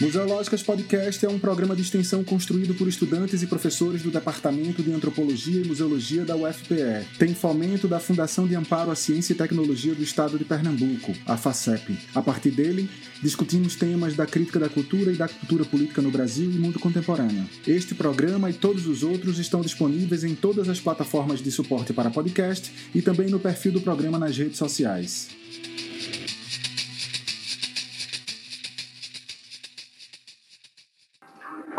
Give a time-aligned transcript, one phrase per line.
[0.00, 4.92] Museológicas Podcast é um programa de extensão construído por estudantes e professores do Departamento de
[4.92, 7.04] Antropologia e Museologia da UFPE.
[7.18, 11.36] Tem fomento da Fundação de Amparo à Ciência e Tecnologia do Estado de Pernambuco, a
[11.36, 11.98] FACEP.
[12.14, 12.88] A partir dele,
[13.20, 17.44] discutimos temas da crítica da cultura e da cultura política no Brasil e mundo contemporâneo.
[17.66, 22.08] Este programa e todos os outros estão disponíveis em todas as plataformas de suporte para
[22.08, 25.26] podcast e também no perfil do programa nas redes sociais.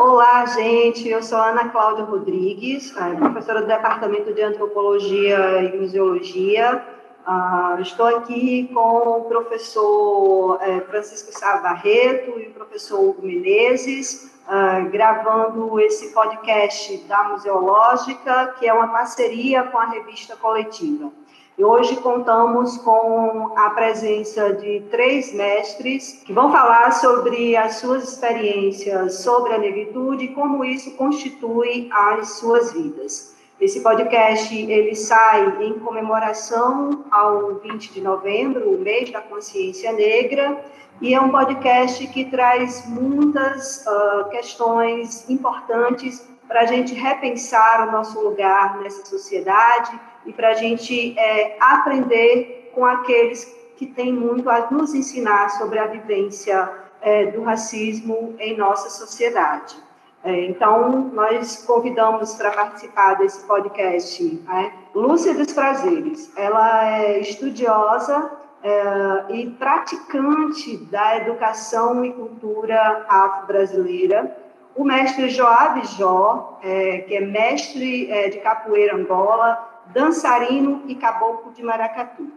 [0.02, 1.06] Olá, gente.
[1.10, 6.82] Eu sou Ana Cláudia Rodrigues, é, professora do Departamento de Antropologia e Museologia.
[7.26, 14.40] Ah, estou aqui com o professor é, Francisco Sá Barreto e o professor Hugo Menezes,
[14.48, 21.12] ah, gravando esse podcast da Museológica, que é uma parceria com a revista Coletiva.
[21.60, 28.02] E hoje contamos com a presença de três mestres que vão falar sobre as suas
[28.02, 33.36] experiências sobre a negritude e como isso constitui as suas vidas.
[33.60, 40.64] Esse podcast ele sai em comemoração ao 20 de novembro, o mês da consciência negra,
[40.98, 47.92] e é um podcast que traz muitas uh, questões importantes para a gente repensar o
[47.92, 53.44] nosso lugar nessa sociedade e para a gente é, aprender com aqueles
[53.76, 59.76] que têm muito a nos ensinar sobre a vivência é, do racismo em nossa sociedade.
[60.22, 66.30] É, então, nós convidamos para participar desse podcast né, Lúcia dos Prazeres.
[66.36, 68.30] Ela é estudiosa
[68.62, 74.36] é, e praticante da educação e cultura afro-brasileira.
[74.76, 81.52] O mestre Joab Jó, é, que é mestre é, de capoeira Angola, dançarino e caboclo
[81.52, 82.30] de maracatu.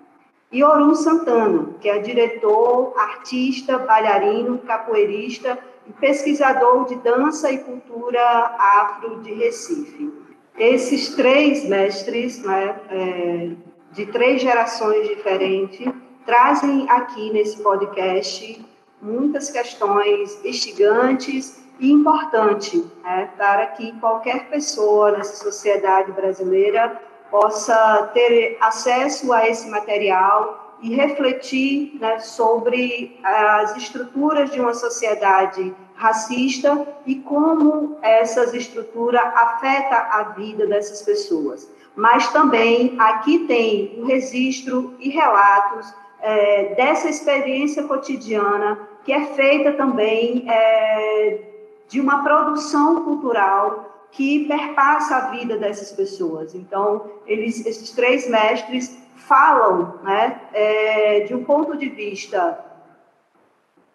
[0.51, 8.21] E Orum Santana, que é diretor, artista, bailarino, capoeirista e pesquisador de dança e cultura
[8.59, 10.13] afro de Recife.
[10.55, 13.49] Esses três mestres, né, é,
[13.91, 15.91] de três gerações diferentes,
[16.25, 18.63] trazem aqui nesse podcast
[19.01, 27.01] muitas questões instigantes e importantes né, para que qualquer pessoa nessa sociedade brasileira
[27.33, 35.73] possa ter acesso a esse material e refletir né, sobre as estruturas de uma sociedade
[35.95, 41.67] racista e como essas estruturas afetam a vida dessas pessoas.
[41.95, 49.25] Mas também aqui tem o um registro e relatos é, dessa experiência cotidiana que é
[49.33, 51.39] feita também é,
[51.87, 56.53] de uma produção cultural que perpassa a vida dessas pessoas.
[56.53, 62.63] Então, eles, esses três mestres falam né, é, de um ponto de vista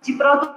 [0.02, 0.48] de, produ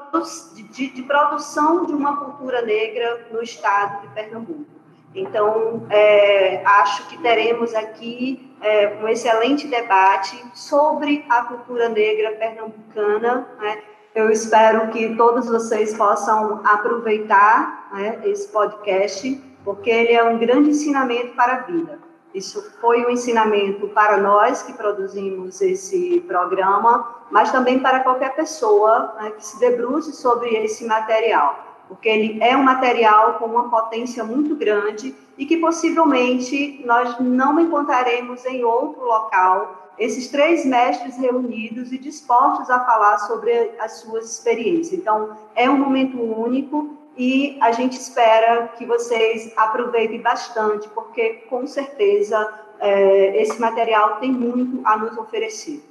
[0.71, 4.65] de, de, produção de uma cultura negra no estado de Pernambuco.
[5.13, 13.47] Então, é, acho que teremos aqui é, um excelente debate sobre a cultura negra pernambucana.
[13.59, 13.83] Né?
[14.15, 20.69] Eu espero que todos vocês possam aproveitar né, esse podcast porque ele é um grande
[20.69, 21.99] ensinamento para a vida.
[22.33, 29.15] Isso foi um ensinamento para nós que produzimos esse programa, mas também para qualquer pessoa
[29.19, 34.23] né, que se debruce sobre esse material, porque ele é um material com uma potência
[34.23, 41.91] muito grande e que possivelmente nós não encontraremos em outro local esses três mestres reunidos
[41.91, 44.97] e dispostos a falar sobre as suas experiências.
[44.97, 51.67] Então, é um momento único e a gente espera que vocês aproveitem bastante, porque com
[51.67, 52.49] certeza
[52.79, 55.83] é, esse material tem muito a nos oferecer.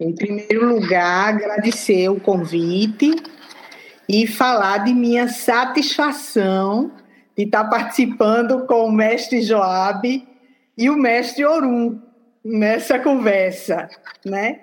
[0.00, 3.16] Em primeiro lugar, agradecer o convite
[4.08, 6.92] e falar de minha satisfação
[7.36, 10.26] de estar participando com o mestre Joab
[10.76, 12.00] e o mestre Orum
[12.44, 13.88] nessa conversa,
[14.24, 14.60] né?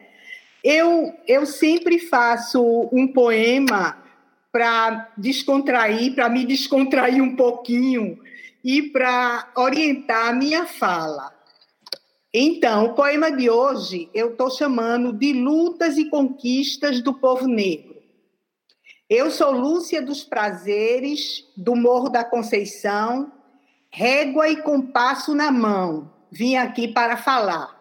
[0.64, 4.05] Eu, eu sempre faço um poema
[4.56, 8.18] para descontrair, para me descontrair um pouquinho
[8.64, 11.36] e para orientar a minha fala.
[12.34, 18.02] Então, o poema de hoje eu estou chamando de Lutas e Conquistas do Povo Negro.
[19.10, 23.30] Eu sou Lúcia dos Prazeres, do Morro da Conceição,
[23.92, 27.78] régua e compasso na mão, vim aqui para falar.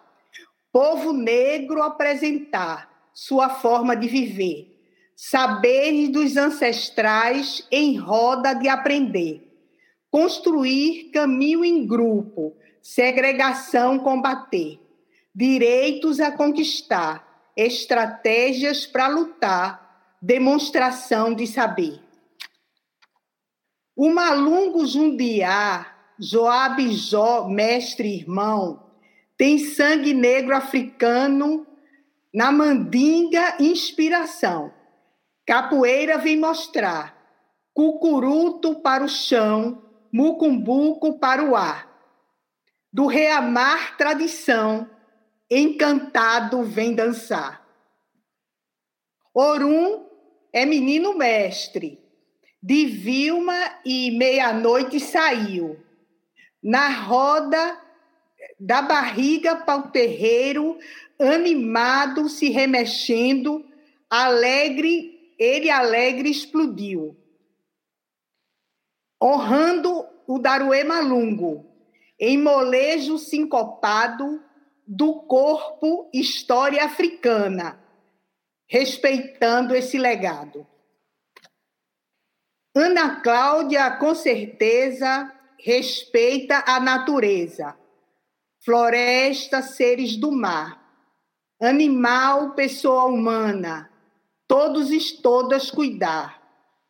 [0.73, 4.74] Povo negro apresentar sua forma de viver
[5.17, 9.49] saberes dos ancestrais em roda de aprender,
[10.11, 14.79] construir caminho em grupo, segregação combater,
[15.35, 22.01] direitos a conquistar, estratégias para lutar, demonstração de saber.
[23.97, 28.83] O Malungo Jundiá, Joab Jó, mestre irmão,
[29.37, 31.67] tem sangue negro africano
[32.33, 34.73] na mandinga inspiração.
[35.47, 37.15] Capoeira vem mostrar
[37.75, 39.83] cucuruto para o chão,
[40.13, 41.93] mucumbuco para o ar.
[42.93, 44.89] Do reamar tradição,
[45.51, 47.67] encantado vem dançar.
[49.35, 50.07] Orum
[50.53, 52.01] é menino mestre,
[52.63, 55.77] de Vilma e meia-noite saiu.
[56.63, 57.81] Na roda
[58.61, 60.79] da barriga para o terreiro,
[61.19, 63.65] animado, se remexendo,
[64.09, 67.17] alegre, ele alegre explodiu.
[69.23, 71.67] Honrando o Daruê Malungo,
[72.19, 74.43] em molejo sincopado
[74.87, 77.83] do corpo história africana,
[78.67, 80.67] respeitando esse legado.
[82.75, 87.79] Ana Cláudia, com certeza, respeita a natureza,
[88.65, 90.83] floresta, seres do mar,
[91.61, 93.91] animal, pessoa humana,
[94.47, 96.43] todos e todas cuidar,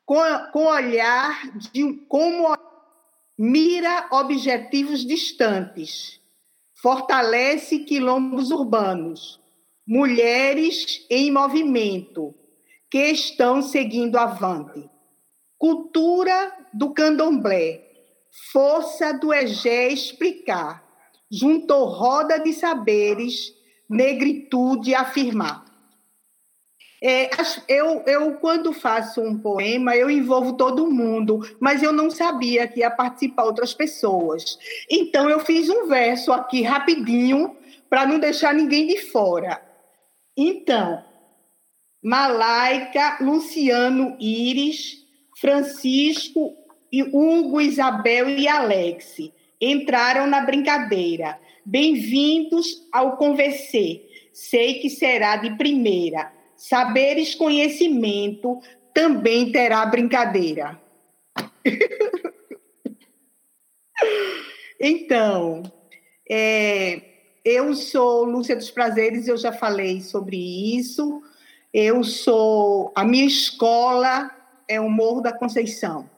[0.04, 0.16] com,
[0.52, 2.56] com olhar de como
[3.38, 6.20] mira objetivos distantes,
[6.80, 9.40] fortalece quilombos urbanos,
[9.86, 12.34] mulheres em movimento
[12.90, 14.88] que estão seguindo avante.
[15.58, 17.82] Cultura do candomblé,
[18.52, 20.84] força do Egé explicar,
[21.30, 23.52] juntou roda de saberes,
[23.88, 25.63] negritude afirmar.
[27.06, 27.28] É,
[27.68, 32.80] eu, eu, quando faço um poema, eu envolvo todo mundo, mas eu não sabia que
[32.80, 34.58] ia participar outras pessoas.
[34.90, 37.54] Então, eu fiz um verso aqui rapidinho,
[37.90, 39.60] para não deixar ninguém de fora.
[40.34, 41.04] Então,
[42.02, 45.04] Malaica, Luciano Iris,
[45.38, 46.56] Francisco,
[47.12, 49.18] Hugo, Isabel e Alex
[49.60, 51.38] entraram na brincadeira.
[51.66, 54.02] Bem-vindos ao Conversê.
[54.32, 56.32] Sei que será de primeira.
[56.66, 58.58] Saberes conhecimento
[58.94, 60.81] também terá brincadeira.
[64.81, 65.62] então,
[66.26, 67.02] é,
[67.44, 71.22] eu sou Lúcia dos Prazeres, eu já falei sobre isso.
[71.70, 72.90] Eu sou.
[72.94, 74.31] A minha escola
[74.67, 76.08] é o Morro da Conceição.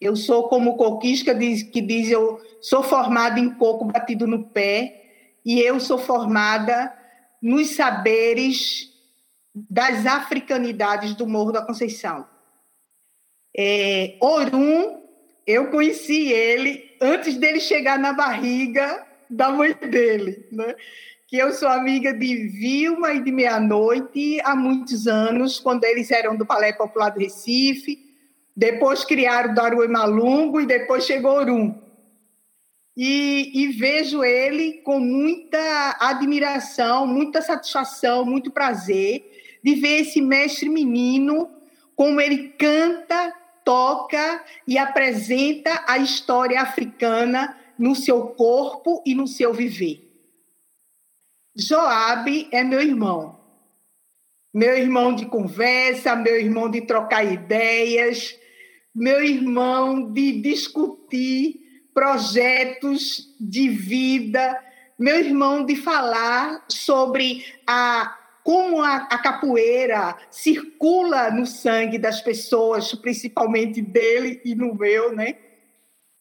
[0.00, 5.36] Eu sou como Coquisca diz, que diz: eu sou formada em coco batido no pé,
[5.44, 6.90] e eu sou formada
[7.42, 8.90] nos saberes
[9.54, 12.26] das africanidades do Morro da Conceição.
[13.56, 15.02] É, Orum,
[15.46, 20.74] eu conheci ele antes dele chegar na barriga da mãe dele, né?
[21.26, 26.36] que eu sou amiga de Vilma e de Meia-Noite há muitos anos, quando eles eram
[26.36, 27.98] do Palais Popular do Recife,
[28.54, 31.80] depois criaram Daruê Malungo e depois chegou Orum.
[32.94, 40.68] E, e, vejo ele com muita admiração, muita satisfação, muito prazer de ver esse mestre
[40.68, 41.50] menino,
[41.94, 43.32] como ele canta,
[43.64, 50.08] toca e apresenta a história africana no seu corpo e no seu viver.
[51.54, 53.40] Joabe é meu irmão.
[54.54, 58.38] Meu irmão de conversa, meu irmão de trocar ideias,
[58.94, 61.60] meu irmão de discutir
[61.94, 64.58] projetos de vida,
[64.98, 72.92] meu irmão de falar sobre a como a, a, capoeira circula no sangue das pessoas,
[72.94, 75.36] principalmente dele e no meu, né?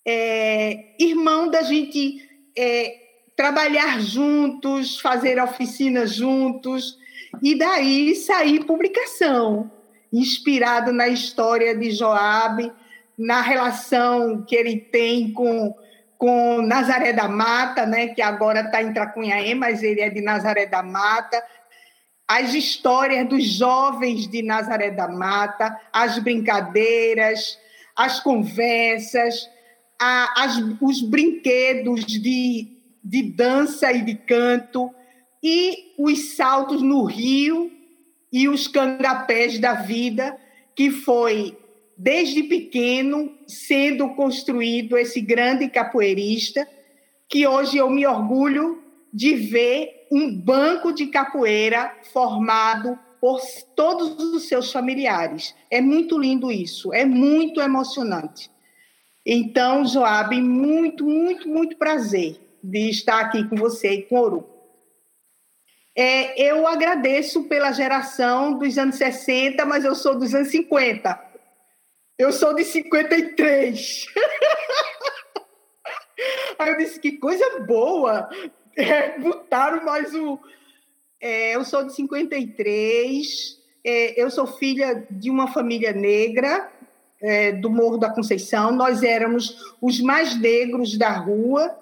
[0.06, 2.96] é, irmão da gente é,
[3.36, 6.98] trabalhar juntos, fazer oficinas juntos,
[7.42, 9.72] e daí sair publicação,
[10.12, 12.72] inspirado na história de Joabe,
[13.18, 15.74] na relação que ele tem com,
[16.18, 20.66] com Nazaré da Mata, né, que agora está em Tracunhaém, mas ele é de Nazaré
[20.66, 21.42] da Mata,
[22.32, 27.60] as histórias dos jovens de Nazaré da Mata, as brincadeiras,
[27.94, 29.50] as conversas,
[30.00, 32.70] a, as, os brinquedos de,
[33.04, 34.90] de dança e de canto,
[35.44, 37.70] e os saltos no rio
[38.32, 40.38] e os canapés da vida,
[40.74, 41.58] que foi,
[41.98, 46.66] desde pequeno, sendo construído esse grande capoeirista,
[47.28, 48.82] que hoje eu me orgulho
[49.14, 53.39] de ver um banco de capoeira formado por
[53.75, 55.56] todos os seus familiares.
[55.70, 58.51] É muito lindo isso, é muito emocionante.
[59.25, 64.50] Então, Joab, muito, muito, muito prazer de estar aqui com você e com Oru.
[65.96, 71.32] É, eu agradeço pela geração dos anos 60, mas eu sou dos anos 50.
[72.18, 74.08] Eu sou de 53.
[76.58, 78.30] Aí eu disse, que coisa boa!
[78.78, 80.38] É, botaram mais um.
[81.20, 86.72] É, eu sou de 53, é, eu sou filha de uma família negra
[87.22, 88.72] é, do Morro da Conceição.
[88.72, 91.78] Nós éramos os mais negros da rua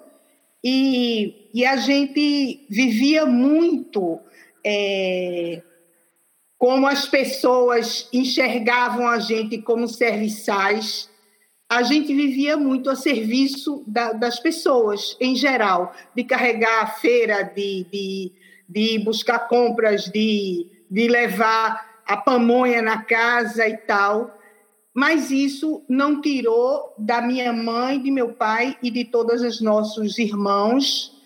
[0.62, 4.20] e, e a gente vivia muito
[4.64, 5.62] é,
[6.58, 11.09] como as pessoas enxergavam a gente como serviçais
[11.70, 17.44] a gente vivia muito a serviço da, das pessoas, em geral, de carregar a feira,
[17.44, 18.32] de, de,
[18.68, 24.36] de buscar compras, de, de levar a pamonha na casa e tal.
[24.92, 30.18] Mas isso não tirou da minha mãe, de meu pai e de todos os nossos
[30.18, 31.16] irmãos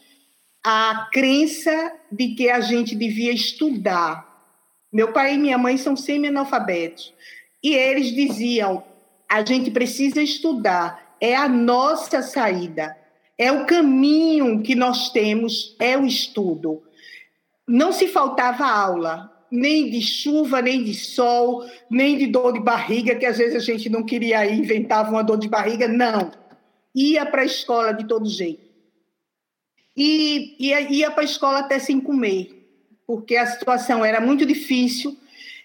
[0.63, 4.31] a crença de que a gente devia estudar.
[4.93, 7.15] Meu pai e minha mãe são semi-analfabetos.
[7.63, 8.85] E eles diziam:
[9.35, 12.97] a gente precisa estudar, é a nossa saída,
[13.37, 16.85] é o caminho que nós temos, é o estudo.
[17.67, 23.17] Não se faltava aula, nem de chuva, nem de sol, nem de dor de barriga,
[23.17, 26.31] que às vezes a gente não queria ir, inventava uma dor de barriga, não.
[26.95, 28.63] Ia para a escola de todo jeito.
[29.97, 32.69] E ia, ia para a escola até sem comer,
[33.05, 35.19] porque a situação era muito difícil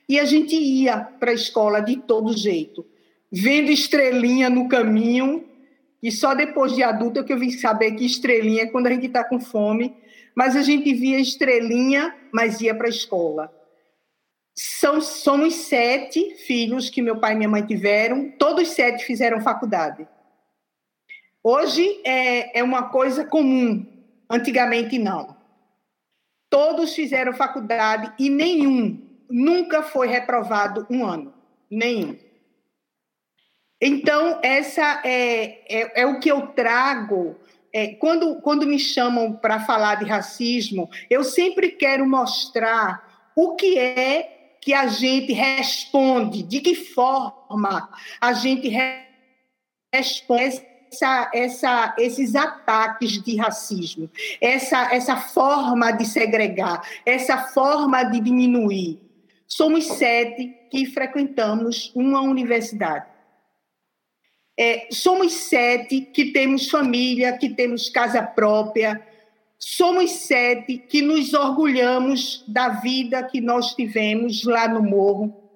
[0.08, 2.84] e a gente ia para a escola de todo jeito
[3.32, 5.46] vendo estrelinha no caminho,
[6.02, 9.08] e só depois de adulta que eu vim saber que estrelinha é quando a gente
[9.08, 9.96] está com fome,
[10.34, 13.54] mas a gente via estrelinha, mas ia para a escola.
[14.56, 20.08] São, somos sete filhos que meu pai e minha mãe tiveram, todos sete fizeram faculdade.
[21.44, 23.86] Hoje é, é uma coisa comum,
[24.30, 25.38] antigamente não.
[26.50, 31.34] Todos fizeram faculdade e nenhum nunca foi reprovado um ano.
[31.70, 32.18] Nenhum.
[33.82, 37.36] Então, essa é, é, é o que eu trago.
[37.72, 43.78] É, quando, quando me chamam para falar de racismo, eu sempre quero mostrar o que
[43.78, 48.70] é que a gente responde, de que forma a gente
[49.94, 54.10] responde essa, essa, esses ataques de racismo,
[54.42, 59.00] essa, essa forma de segregar, essa forma de diminuir.
[59.48, 63.06] Somos sete que frequentamos uma universidade.
[64.62, 69.02] É, somos sete que temos família, que temos casa própria.
[69.58, 75.50] Somos sete que nos orgulhamos da vida que nós tivemos lá no morro.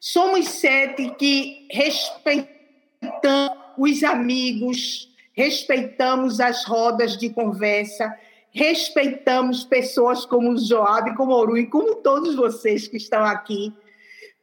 [0.00, 8.12] Somos sete que respeitamos os amigos, respeitamos as rodas de conversa,
[8.50, 13.72] respeitamos pessoas como o Joab, como o Oru e como todos vocês que estão aqui,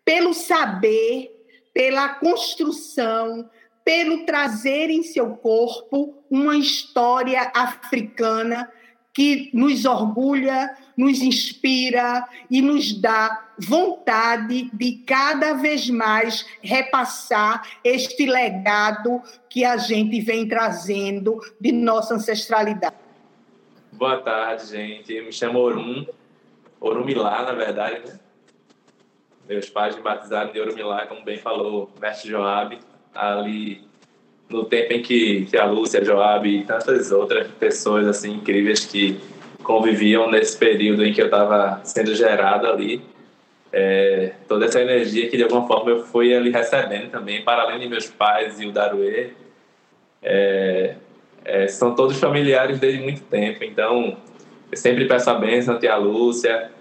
[0.05, 1.40] pelo saber
[1.73, 3.49] pela construção,
[3.83, 8.71] pelo trazer em seu corpo uma história africana
[9.13, 18.25] que nos orgulha, nos inspira e nos dá vontade de cada vez mais repassar este
[18.25, 22.95] legado que a gente vem trazendo de nossa ancestralidade.
[23.91, 25.13] Boa tarde, gente.
[25.13, 26.05] Eu me chamo Orum,
[26.79, 28.19] Orumilá, na verdade, né?
[29.51, 32.79] Meus pais me batizaram de Orumilá, como bem falou o mestre Joab,
[33.13, 33.81] ali
[34.49, 39.19] no tempo em que a Lúcia, Joab e tantas outras pessoas assim incríveis que
[39.61, 43.01] conviviam nesse período em que eu estava sendo gerado ali,
[43.73, 47.77] é, toda essa energia que de alguma forma eu fui ali recebendo também, para além
[47.77, 49.31] de meus pais e o Daruê,
[50.23, 50.95] é,
[51.43, 54.15] é, são todos familiares desde muito tempo, então
[54.71, 56.71] eu sempre peço a bênção a tia Lúcia,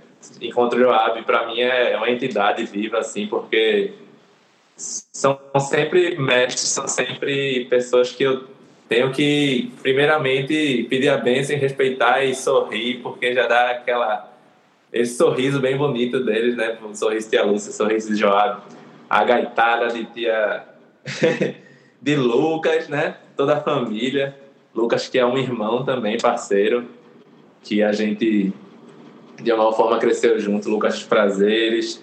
[0.41, 3.93] Encontro Joab, para mim, é uma entidade viva, assim, porque
[4.77, 8.45] são sempre mestres, são sempre pessoas que eu
[8.89, 14.31] tenho que, primeiramente, pedir a bênção e respeitar e sorrir, porque já dá aquela
[14.93, 16.77] esse sorriso bem bonito deles, né?
[16.83, 18.63] O sorriso de tia Lúcia, o sorriso de Joab,
[19.09, 20.65] a gaitada de tia
[22.03, 23.17] de Lucas, né?
[23.37, 24.37] Toda a família.
[24.75, 26.89] Lucas, que é um irmão também, parceiro,
[27.63, 28.53] que a gente
[29.43, 32.03] de alguma forma cresceu junto, Lucas Prazeres.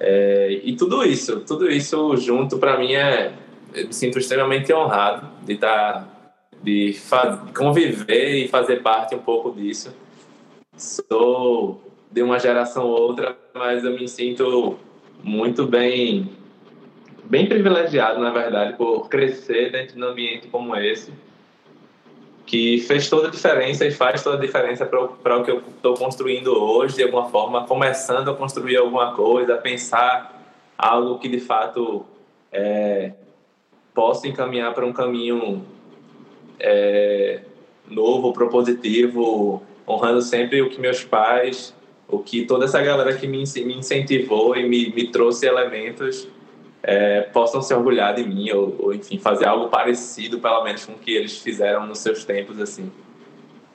[0.00, 3.32] É, e tudo isso, tudo isso junto, para mim, é,
[3.74, 6.08] eu me sinto extremamente honrado de estar, tá,
[6.62, 9.94] de faz, conviver e fazer parte um pouco disso.
[10.76, 14.76] Sou de uma geração ou outra, mas eu me sinto
[15.22, 16.28] muito bem,
[17.24, 21.12] bem privilegiado, na verdade, por crescer dentro de um ambiente como esse
[22.46, 25.94] que fez toda a diferença e faz toda a diferença para o que eu estou
[25.94, 30.42] construindo hoje, de alguma forma, começando a construir alguma coisa, a pensar
[30.76, 32.04] algo que de fato
[32.52, 33.12] é,
[33.94, 35.64] possa encaminhar para um caminho
[36.60, 37.40] é,
[37.88, 41.74] novo, propositivo, honrando sempre o que meus pais,
[42.08, 46.28] o que toda essa galera que me, me incentivou e me, me trouxe elementos
[46.86, 50.92] é, possam se orgulhar de mim ou, ou, enfim, fazer algo parecido, pelo menos, com
[50.92, 52.92] o que eles fizeram nos seus tempos, assim.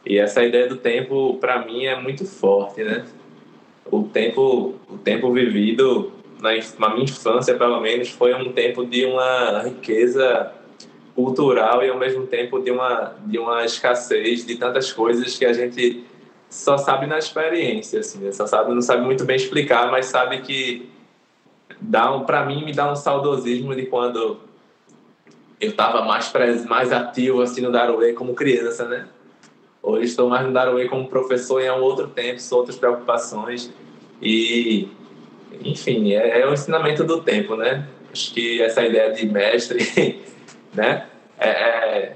[0.06, 3.04] E essa ideia do tempo, para mim, é muito forte, né?
[3.92, 9.06] O tempo, o tempo vivido na, na minha infância, pelo menos, foi um tempo de
[9.06, 10.54] uma riqueza
[11.16, 15.51] cultural e ao mesmo tempo de uma de uma escassez de tantas coisas que a
[15.51, 16.06] gente
[16.50, 18.32] só sabe na experiência assim né?
[18.32, 20.88] só sabe não sabe muito bem explicar mas sabe que
[21.80, 24.40] dá um, para mim me dá um saudosismo de quando
[25.60, 26.32] eu estava mais
[26.68, 29.08] mais ativo assim no Daruê como criança né
[29.82, 33.74] hoje estou mais no Daruê como professor em um outro tempo são outras preocupações
[34.22, 34.88] e
[35.64, 40.24] enfim é, é o ensinamento do tempo né acho que essa ideia de mestre
[40.74, 41.06] né?
[41.38, 42.14] É,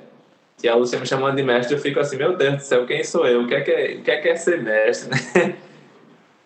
[0.64, 3.04] é, a Lúcia me chamando de mestre, eu fico assim, meu Deus do céu, quem
[3.04, 3.42] sou eu?
[3.44, 5.56] O que é que é, o que é, que é ser mestre, né?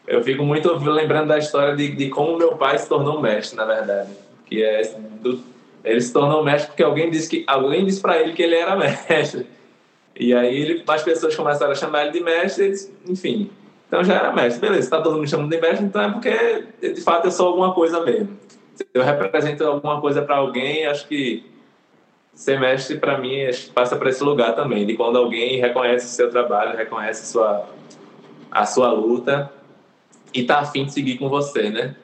[0.07, 3.65] Eu fico muito lembrando da história de, de como meu pai se tornou mestre, na
[3.65, 4.09] verdade.
[4.45, 4.81] Que é
[5.21, 5.43] do,
[5.83, 8.75] ele se tornou mestre porque alguém disse que alguém disse para ele que ele era
[8.79, 9.45] mestre.
[10.15, 12.73] E aí ele, as pessoas começaram a chamar ele de mestre,
[13.05, 13.51] enfim.
[13.87, 14.61] Então já era mestre.
[14.61, 17.47] Beleza, está todo mundo me chamando de mestre, então é porque de fato eu sou
[17.47, 18.37] alguma coisa mesmo.
[18.75, 21.43] Se eu represento alguma coisa para alguém, acho que
[22.33, 23.35] semestre para mim
[23.73, 27.69] passa para esse lugar também de quando alguém reconhece o seu trabalho reconhece a sua
[28.51, 29.51] a sua luta
[30.33, 31.95] e tá afim de seguir com você né?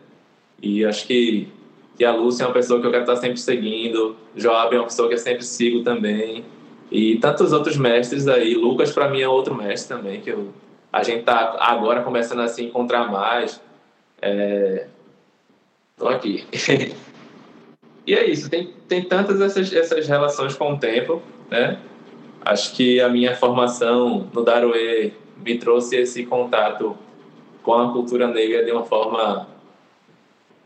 [0.62, 1.48] E acho que
[1.96, 4.86] que a Lúcia é uma pessoa que eu quero estar sempre seguindo Joab é uma
[4.86, 6.44] pessoa que eu sempre sigo também
[6.92, 8.56] e tantos outros mestres aí.
[8.56, 10.54] Lucas para mim é outro mestre também que eu
[10.94, 13.60] a gente tá agora começando a se encontrar mais.
[14.22, 14.86] É...
[15.98, 16.46] tô aqui.
[18.06, 21.80] E é isso, tem, tem tantas essas, essas relações com o tempo, né?
[22.44, 26.98] Acho que a minha formação no Daruê me trouxe esse contato
[27.64, 29.48] com a cultura negra de uma forma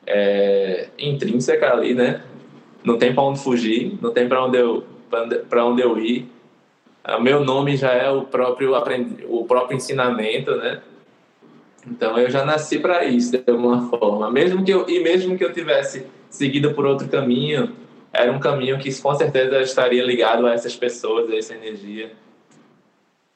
[0.05, 2.23] é, intrínseca ali, né?
[2.83, 4.83] Não tem para onde fugir, não tem para onde eu
[5.49, 6.29] para onde eu ir.
[7.07, 10.81] O meu nome já é o próprio aprendi, o próprio ensinamento, né?
[11.85, 15.45] Então eu já nasci para isso de alguma forma, mesmo que eu e mesmo que
[15.45, 17.73] eu tivesse seguido por outro caminho,
[18.11, 22.11] era um caminho que com certeza estaria ligado a essas pessoas, a essa energia,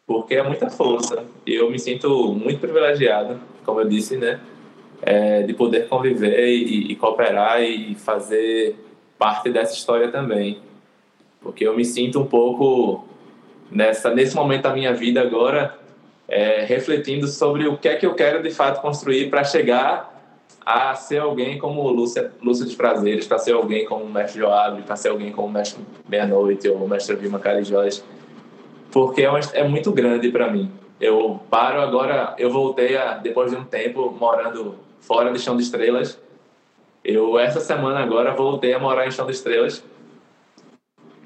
[0.06, 1.24] porque é muita força.
[1.46, 4.40] E eu me sinto muito privilegiado, como eu disse, né,
[5.02, 8.76] é, de poder conviver e, e cooperar e fazer
[9.18, 10.60] parte dessa história também,
[11.42, 13.06] porque eu me sinto um pouco
[13.72, 15.80] nessa nesse momento da minha vida agora
[16.28, 20.12] é, refletindo sobre o que é que eu quero de fato construir para chegar
[20.66, 24.82] a ser alguém como Lúcia, Lúcia dos Prazeres, para ser alguém como o Mestre Joab,
[24.84, 28.04] para ser alguém como o Mestre Meia-Noite ou o Mestre Vilma Carijós,
[28.92, 30.72] porque é, uma, é muito grande para mim.
[31.02, 35.64] Eu paro agora, eu voltei a, depois de um tempo morando fora de Chão de
[35.64, 36.22] Estrelas.
[37.04, 39.84] Eu, essa semana agora, voltei a morar em Chão de Estrelas.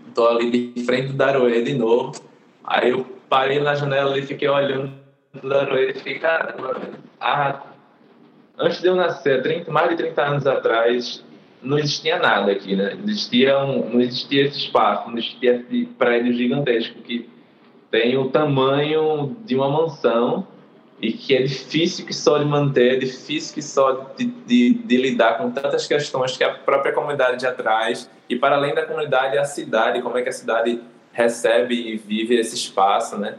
[0.07, 2.13] Estou ali de frente do Daroê de novo.
[2.63, 4.93] Aí eu parei na janela e fiquei olhando
[5.43, 6.79] o Daroê e fiquei, caramba,
[7.19, 7.61] ah,
[8.57, 11.21] antes de eu nascer, 30, mais de 30 anos atrás,
[11.61, 12.97] não existia nada aqui, né?
[13.05, 17.34] Existia um, não existia esse espaço, não existia esse prédio gigantesco que
[17.95, 20.45] tem o tamanho de uma mansão
[21.01, 24.97] e que é difícil que só de manter, é difícil que só de, de, de,
[24.97, 29.37] lidar com tantas questões que a própria comunidade já traz e para além da comunidade
[29.37, 30.81] a cidade, como é que a cidade
[31.13, 33.35] recebe e vive esse espaço, né?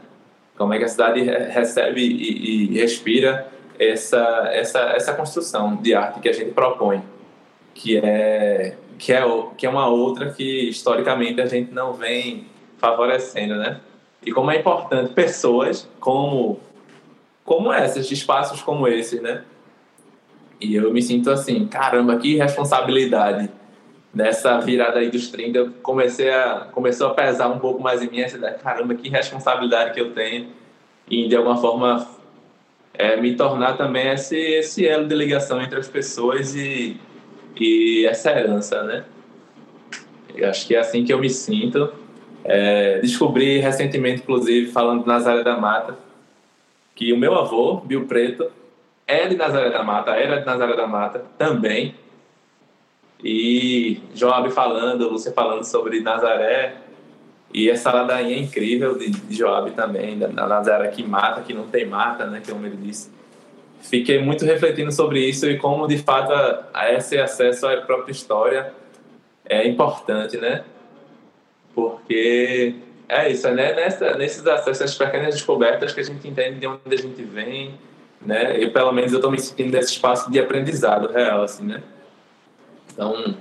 [0.57, 6.19] Como é que a cidade recebe e, e respira essa, essa, essa construção de arte
[6.19, 7.03] que a gente propõe,
[7.75, 9.21] que é, que é,
[9.55, 12.47] que é uma outra que historicamente a gente não vem
[12.79, 13.81] favorecendo, né?
[14.27, 16.59] E como é importante pessoas como,
[17.45, 19.45] como essas, de espaços como esses, né?
[20.59, 23.49] E eu me sinto assim, caramba, que responsabilidade
[24.13, 28.09] nessa virada aí dos 30, eu comecei a, começou a pesar um pouco mais em
[28.09, 30.49] mim essa caramba, que responsabilidade que eu tenho
[31.09, 32.05] em, de alguma forma,
[32.93, 36.97] é, me tornar também esse, esse elo de ligação entre as pessoas e,
[37.55, 39.05] e essa herança, né?
[40.35, 42.06] Eu acho que é assim que eu me sinto.
[42.49, 45.97] É, descobri recentemente, inclusive, falando de Nazaré da Mata,
[46.95, 48.49] que o meu avô, Bill Preto,
[49.05, 51.93] é de Nazaré da Mata, era de Nazaré da Mata também.
[53.21, 56.77] E Joab falando, Lúcia falando sobre Nazaré,
[57.53, 62.25] e essa ladainha incrível de, Joab também, da Nazaré que mata, que não tem mata,
[62.27, 63.11] né, que como ele disse.
[63.81, 66.31] Fiquei muito refletindo sobre isso e como, de fato,
[66.73, 68.73] a esse acesso à própria história
[69.45, 70.63] é importante, né?
[71.77, 72.73] Porque
[73.07, 73.71] é isso, né?
[73.75, 77.75] Nessa, nesses essas pequenas descobertas que a gente entende de onde a gente vem,
[78.19, 78.59] né?
[78.59, 81.83] E pelo menos eu estou me sentindo nesse espaço de aprendizado real, assim, né?
[82.91, 83.35] Então,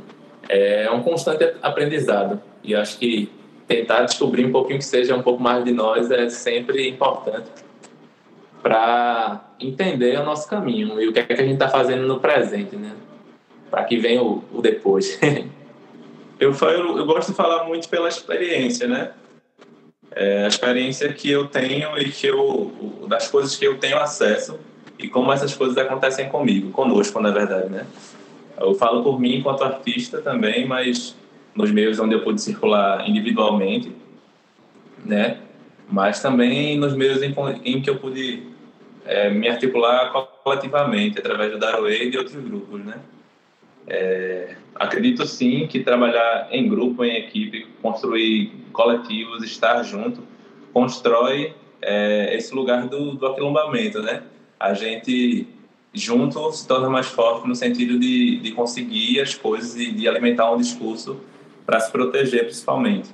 [0.51, 2.38] é um constante aprendizado.
[2.62, 3.33] E acho que
[3.66, 7.49] tentar descobrir um pouquinho que seja um pouco mais de nós é sempre importante
[8.62, 12.20] para entender o nosso caminho e o que é que a gente está fazendo no
[12.20, 12.92] presente, né?
[13.70, 15.18] Para que venha o, o depois.
[16.38, 19.12] eu, falo, eu gosto de falar muito pela experiência, né?
[20.12, 24.59] É, a experiência que eu tenho e que eu das coisas que eu tenho acesso
[24.99, 27.87] e como essas coisas acontecem comigo, conosco, na verdade, né?
[28.59, 31.14] Eu falo por mim enquanto artista também, mas
[31.55, 33.92] nos meios onde eu pude circular individualmente,
[35.05, 35.38] né?
[35.90, 38.42] Mas também nos meios em, em que eu pude
[39.05, 40.11] é, me articular
[40.42, 42.94] coletivamente através do Daroe e de outros grupos, né?
[43.87, 50.22] É, acredito sim que trabalhar em grupo, em equipe, construir coletivos, estar junto,
[50.72, 54.22] constrói é, esse lugar do, do aquilombamento, né?
[54.59, 55.46] A gente
[55.92, 60.53] junto se torna mais forte no sentido de, de conseguir as coisas e de alimentar
[60.53, 61.20] um discurso
[61.64, 63.09] para se proteger, principalmente.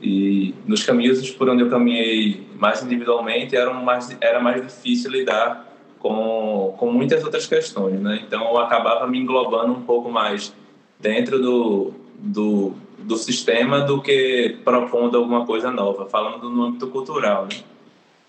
[0.00, 5.71] E nos caminhos por onde eu caminhei mais individualmente, era mais, era mais difícil lidar
[6.02, 8.20] com, com muitas outras questões, né?
[8.26, 10.52] Então eu acabava me englobando um pouco mais
[10.98, 17.44] dentro do, do, do sistema do que propondo alguma coisa nova, falando no âmbito cultural,
[17.44, 17.60] né?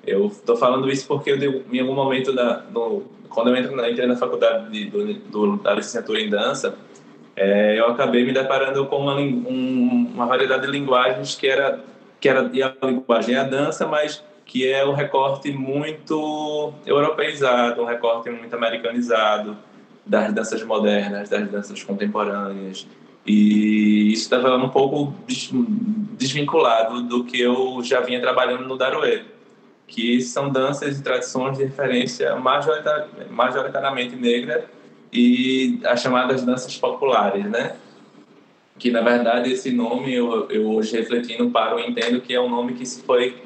[0.05, 3.89] Eu estou falando isso porque eu, em algum momento da, no, quando eu entro na,
[3.89, 6.77] entrei na faculdade de, do, do, da licenciatura em dança,
[7.35, 11.79] é, eu acabei me deparando com uma, um, uma variedade de linguagens que era
[12.21, 17.81] que era e a linguagem é a dança, mas que é um recorte muito europeizado,
[17.81, 19.57] um recorte muito americanizado
[20.05, 22.85] das danças modernas, das danças contemporâneas.
[23.25, 25.13] E isso estava um pouco
[26.17, 29.23] desvinculado do que eu já vinha trabalhando no Daroe,
[29.87, 34.65] que são danças e tradições de referência majoritariamente negra
[35.11, 37.75] e as chamadas danças populares, né?
[38.77, 42.73] Que na verdade esse nome eu, eu hoje refletindo paro entendo que é um nome
[42.73, 43.41] que se foi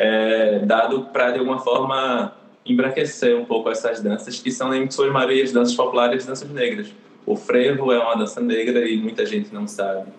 [0.00, 2.34] é, dado para de alguma forma
[2.64, 6.88] embranquecer um pouco essas danças que são em suas marias danças populares, danças negras.
[7.26, 10.10] O frevo é uma dança negra e muita gente não sabe.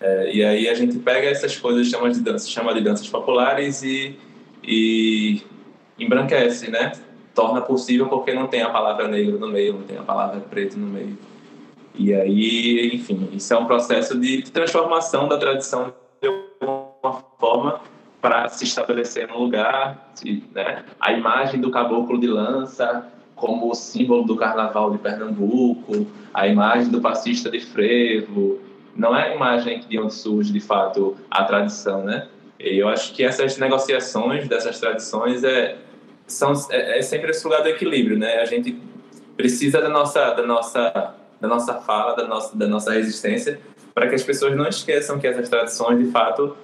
[0.00, 3.82] É, e aí a gente pega essas coisas chama de danças, chama de danças populares
[3.82, 4.18] e,
[4.64, 5.42] e
[5.98, 6.92] embranquece, né?
[7.34, 10.78] torna possível porque não tem a palavra negro no meio, não tem a palavra preto
[10.78, 11.18] no meio.
[11.94, 17.80] E aí, enfim, isso é um processo de transformação da tradição de alguma forma
[18.20, 20.12] para se estabelecer no lugar,
[20.52, 20.84] né?
[21.00, 27.00] A imagem do caboclo de lança como símbolo do carnaval de Pernambuco, a imagem do
[27.00, 28.58] passista de frevo,
[28.96, 32.28] não é a imagem de onde surge de fato a tradição, né?
[32.58, 35.76] E eu acho que essas negociações dessas tradições é
[36.26, 38.38] são, é, é, sempre esse lugar do equilíbrio, né?
[38.38, 38.76] A gente
[39.36, 43.60] precisa da nossa, da nossa, da nossa fala, da nossa, da nossa resistência,
[43.94, 46.56] para que as pessoas não esqueçam que essas tradições, de fato,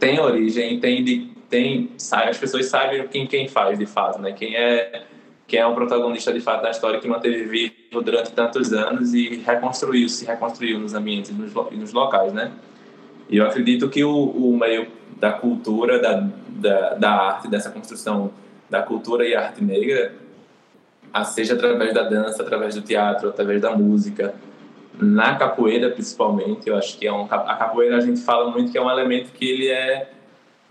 [0.00, 4.32] têm origem, têm, de, têm as pessoas sabem quem, quem faz, de fato, né?
[4.32, 5.04] Quem é,
[5.46, 9.42] quem é o protagonista, de fato, da história que manteve vivo durante tantos anos e
[9.46, 12.50] reconstruiu, se reconstruiu nos ambientes, nos, nos locais, né?
[13.28, 14.88] E eu acredito que o, o meio
[15.20, 18.32] da cultura, da, da, da arte, dessa construção
[18.68, 20.14] da cultura e arte negra,
[21.26, 24.34] seja através da dança, através do teatro, através da música,
[25.00, 28.78] na capoeira principalmente, eu acho que é um a capoeira a gente fala muito que
[28.78, 30.10] é um elemento que ele é,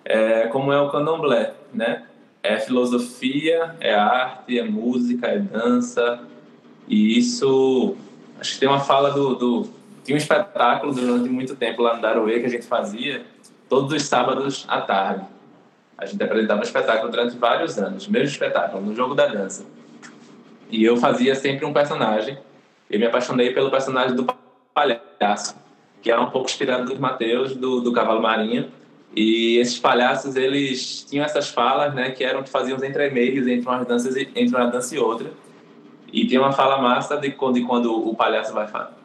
[0.06, 2.06] é como é o candomblé, né?
[2.42, 6.22] É filosofia, é arte, é música, é dança
[6.88, 7.96] e isso
[8.39, 9.70] acho que tem uma fala do, do
[10.04, 13.24] tinha um espetáculo durante muito tempo lá no Daroê que a gente fazia
[13.68, 15.26] todos os sábados à tarde
[16.00, 19.65] a gente apresentava um espetáculo durante vários anos, mesmo espetáculo, no jogo da dança.
[20.72, 22.38] E eu fazia sempre um personagem.
[22.89, 24.25] Eu me apaixonei pelo personagem do
[24.73, 25.56] palhaço,
[26.02, 28.71] que era um pouco inspirado dos Mateus, do, do Cavalo Marinho.
[29.15, 33.67] E esses palhaços, eles tinham essas falas, né, que eram que faziam os entremeios entre
[33.67, 35.32] umas danças entre uma dança e outra.
[36.12, 38.99] E tem uma fala massa de quando, de quando o palhaço vai fazer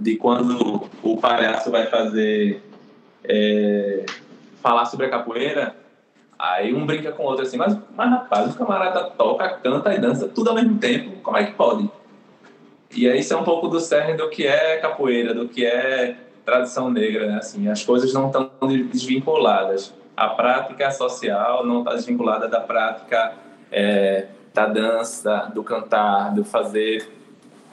[0.00, 2.62] de quando o palhaço vai fazer
[3.24, 4.04] é,
[4.62, 5.76] falar sobre a capoeira,
[6.38, 9.98] aí um brinca com o outro assim, mas, mas rapaz, o camarada toca, canta e
[9.98, 11.90] dança tudo ao mesmo tempo, como é que pode?
[12.94, 16.16] E aí isso é um pouco do cerne do que é capoeira, do que é
[16.44, 17.38] tradição negra, né?
[17.38, 18.50] Assim, as coisas não estão
[18.90, 19.92] desvinculadas.
[20.16, 23.34] A prática social não está desvinculada da prática
[23.70, 27.15] é, da dança, do cantar, do fazer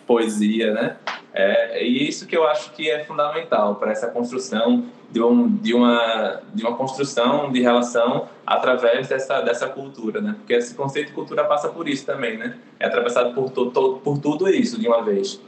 [0.06, 0.98] poesia, né?
[1.34, 5.74] É, e isso que eu acho que é fundamental para essa construção de, um, de,
[5.74, 10.36] uma, de uma construção de relação através dessa, dessa cultura, né?
[10.38, 12.58] Porque esse conceito de cultura passa por isso também, né?
[12.80, 15.42] É atravessado por, to, to, por tudo isso de uma vez.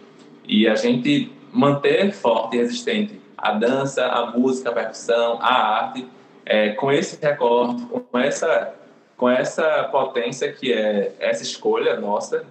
[0.47, 6.07] E a gente manter forte e resistente a dança, a música, a percussão, a arte,
[6.45, 8.73] é, com esse recorte, com essa,
[9.15, 12.45] com essa potência que é essa escolha nossa,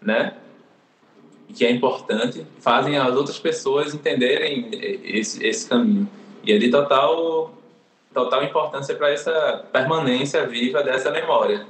[0.00, 0.34] né?
[1.54, 4.68] Que é importante, fazem as outras pessoas entenderem
[5.02, 6.08] esse, esse caminho.
[6.44, 7.54] E é de total,
[8.12, 11.66] total importância para essa permanência viva dessa memória,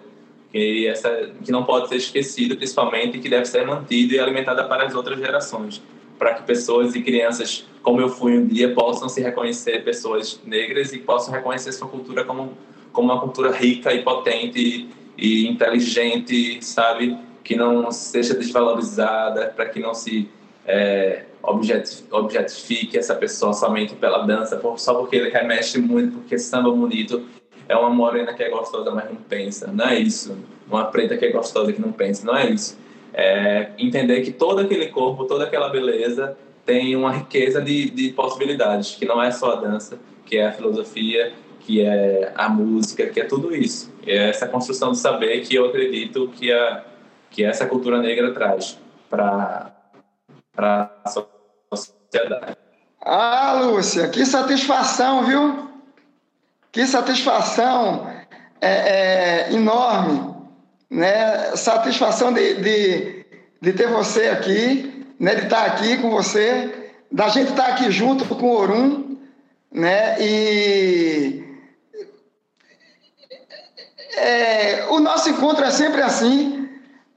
[0.51, 4.65] que, essa, que não pode ser esquecida, principalmente, e que deve ser mantida e alimentada
[4.65, 5.81] para as outras gerações,
[6.19, 10.93] para que pessoas e crianças, como eu fui um dia, possam se reconhecer pessoas negras
[10.93, 12.57] e possam reconhecer sua cultura como,
[12.93, 17.17] como uma cultura rica e potente e inteligente, sabe?
[17.49, 20.29] Que não seja desvalorizada, para que não se
[20.67, 21.25] é,
[22.13, 27.25] objetifique essa pessoa somente pela dança, só porque ele remexe muito, porque samba bonito
[27.67, 29.67] é uma morena que é gostosa, mas não pensa.
[29.69, 30.37] Não é isso.
[30.69, 32.27] Uma preta que é gostosa que não pensa.
[32.27, 32.79] Não é isso.
[33.15, 38.95] É entender que todo aquele corpo, toda aquela beleza tem uma riqueza de, de possibilidades,
[38.95, 43.19] que não é só a dança, que é a filosofia, que é a música, que
[43.19, 43.91] é tudo isso.
[44.07, 46.85] É essa construção de saber que eu acredito que a
[47.31, 49.73] que essa cultura negra traz para
[50.57, 51.11] a
[51.75, 52.57] sociedade.
[53.01, 55.71] Ah, Lúcia, que satisfação, viu?
[56.71, 58.11] Que satisfação
[58.61, 60.35] é, é enorme,
[60.91, 61.57] né?
[61.57, 63.27] Satisfação de, de,
[63.61, 65.35] de, ter você aqui, né?
[65.35, 69.17] De estar aqui com você, da gente estar aqui junto com o Orum,
[69.73, 70.21] né?
[70.21, 71.45] E
[74.17, 76.68] é, o nosso encontro é sempre assim,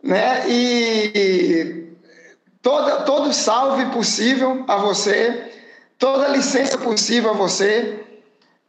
[0.03, 0.43] né?
[0.47, 1.87] E
[2.61, 5.51] toda, todo salve possível a você,
[5.97, 7.99] toda licença possível a você,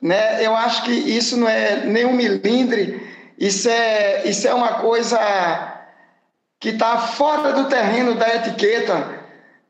[0.00, 0.44] né?
[0.44, 3.00] Eu acho que isso não é nenhum milindre,
[3.38, 5.18] isso é, isso é uma coisa
[6.60, 9.20] que está fora do terreno da etiqueta,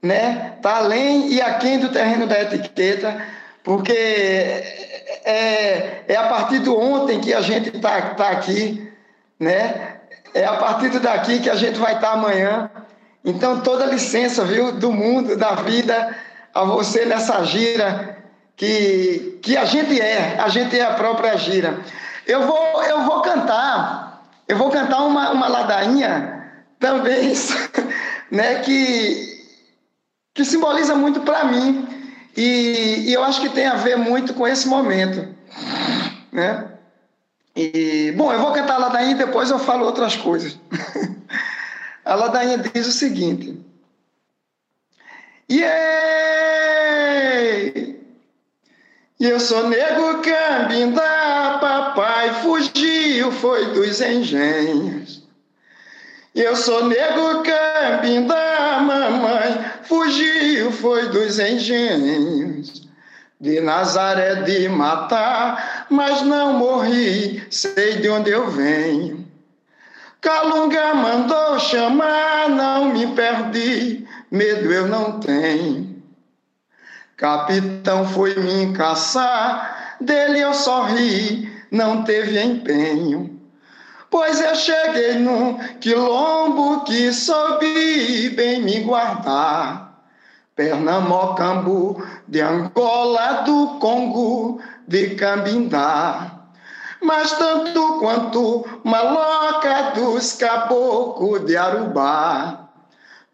[0.02, 0.54] né?
[0.56, 3.24] Está além e aquém do terreno da etiqueta,
[3.62, 3.92] porque
[5.24, 8.90] é, é a partir do ontem que a gente está tá aqui,
[9.38, 10.01] né?
[10.34, 12.70] É a partir daqui que a gente vai estar amanhã.
[13.24, 16.16] Então, toda licença, viu, do mundo, da vida,
[16.54, 18.18] a você nessa gira
[18.56, 21.80] que, que a gente é, a gente é a própria gira.
[22.26, 26.42] Eu vou, eu vou cantar, eu vou cantar uma, uma ladainha
[26.78, 27.32] também,
[28.30, 29.44] né, que,
[30.34, 31.88] que simboliza muito para mim
[32.36, 35.28] e, e eu acho que tem a ver muito com esse momento,
[36.30, 36.71] né?
[37.54, 40.58] E, bom, eu vou cantar a ladainha e depois eu falo outras coisas.
[42.04, 43.60] a ladainha diz o seguinte.
[45.50, 46.22] Yeah!
[49.20, 55.22] Eu sou nego cambinda, papai fugiu, foi dos engenhos.
[56.34, 62.81] Eu sou nego cambinda, mamãe fugiu, foi dos engenhos
[63.42, 69.26] de Nazaré de matar, mas não morri, sei de onde eu venho.
[70.20, 76.00] Calunga mandou chamar, não me perdi, medo eu não tenho.
[77.16, 83.40] Capitão foi me caçar, dele eu sorri, não teve empenho.
[84.08, 89.92] Pois eu cheguei num quilombo que soube bem me guardar.
[90.54, 96.32] Pernamocambu, de Angola, do Congo, de Cambindá.
[97.02, 102.70] Mas tanto quanto maloca dos caboclos de Arubá.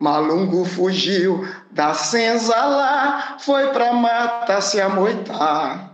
[0.00, 5.92] Malungo fugiu da cinza lá, foi pra mata se amoitar.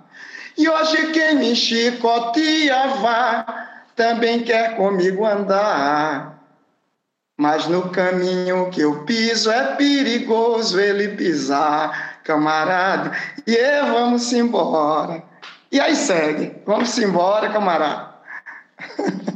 [0.57, 3.45] E hoje quem me chicoteava
[3.95, 6.39] também quer comigo andar.
[7.37, 13.13] Mas no caminho que eu piso é perigoso ele pisar, camarada.
[13.47, 15.23] E eu, vamos embora.
[15.71, 18.15] E aí segue, vamos embora, camarada.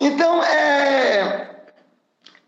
[0.00, 1.50] então é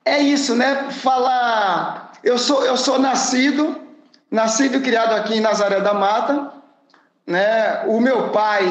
[0.05, 0.91] é isso, né?
[0.91, 3.81] Falar, eu sou eu sou nascido,
[4.31, 6.53] nascido e criado aqui em Nazaré da Mata,
[7.27, 7.83] né?
[7.87, 8.63] O meu pai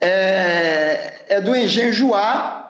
[0.00, 2.60] é, é do Engenho Juá,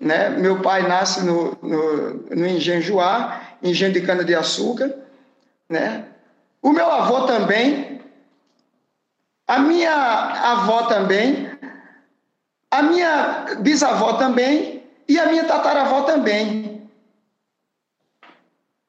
[0.00, 0.30] né?
[0.30, 4.94] Meu pai nasce no, no, no engenho Juá, engenho de cana-de-açúcar.
[5.70, 6.04] Né?
[6.60, 8.02] O meu avô também.
[9.46, 11.50] A minha avó também.
[12.70, 14.84] A minha bisavó também.
[15.08, 16.88] E a minha tataravó também.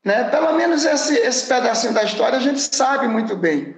[0.04, 0.24] Né?
[0.26, 3.76] Pelo menos esse, esse pedacinho da história a gente sabe muito bem.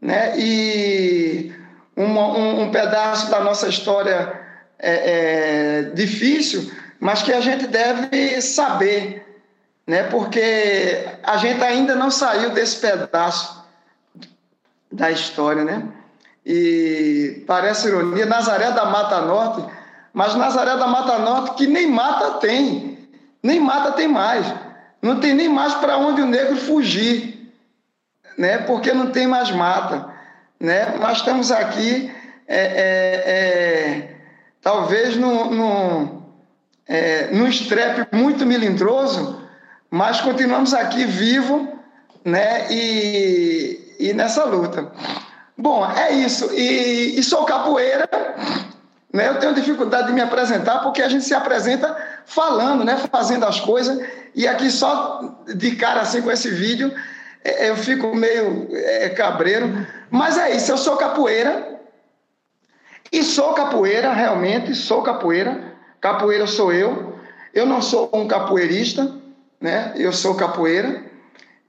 [0.00, 0.38] Né?
[0.38, 1.52] E
[1.96, 4.38] um, um pedaço da nossa história
[4.78, 9.29] é, é, difícil, mas que a gente deve saber,
[9.90, 10.04] né?
[10.04, 13.60] porque a gente ainda não saiu desse pedaço
[14.90, 15.64] da história.
[15.64, 15.82] Né?
[16.46, 19.64] E parece ironia, Nazaré da Mata Norte,
[20.12, 23.08] mas Nazaré da Mata Norte que nem mata tem,
[23.42, 24.46] nem mata tem mais.
[25.02, 27.52] Não tem nem mais para onde o negro fugir,
[28.38, 28.58] né?
[28.58, 30.08] porque não tem mais mata.
[30.60, 30.94] Né?
[31.00, 32.14] Mas estamos aqui,
[32.46, 34.16] é, é, é,
[34.62, 36.22] talvez num, num,
[36.86, 39.49] é, num estrepe muito melindroso,
[39.90, 41.80] mas continuamos aqui vivo
[42.24, 42.66] né?
[42.70, 44.92] e, e nessa luta.
[45.56, 46.50] Bom, é isso.
[46.54, 48.08] E, e sou capoeira.
[49.12, 49.28] Né?
[49.28, 52.96] Eu tenho dificuldade de me apresentar porque a gente se apresenta falando, né?
[53.10, 53.98] fazendo as coisas.
[54.34, 56.94] E aqui só de cara assim com esse vídeo,
[57.44, 59.86] é, eu fico meio é, cabreiro.
[60.08, 61.80] Mas é isso, eu sou capoeira.
[63.12, 65.74] E sou capoeira, realmente, sou capoeira.
[66.00, 67.18] Capoeira sou eu.
[67.52, 69.12] Eu não sou um capoeirista,
[69.60, 69.92] né?
[69.96, 71.04] Eu sou capoeira.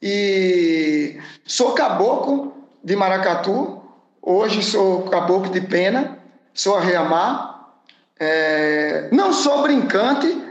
[0.01, 3.81] E sou caboclo de Maracatu.
[4.21, 6.17] Hoje sou caboclo de pena.
[6.53, 7.73] Sou arreamar.
[8.19, 9.09] É...
[9.11, 10.41] Não sou brincante,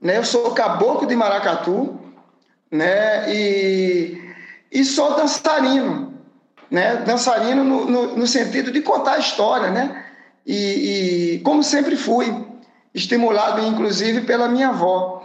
[0.00, 0.18] né?
[0.18, 1.98] Eu sou caboclo de maracatu,
[2.70, 3.32] né?
[3.32, 4.20] E,
[4.70, 6.12] e sou dançarino,
[6.68, 6.96] né?
[6.96, 10.04] Dançarino no, no, no sentido de contar a história, né?
[10.44, 12.34] E, e, como sempre fui,
[12.92, 15.24] estimulado inclusive pela minha avó,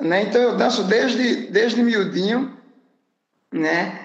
[0.00, 0.22] né?
[0.22, 2.52] Então eu danço desde desde miudinho,
[3.52, 4.00] né?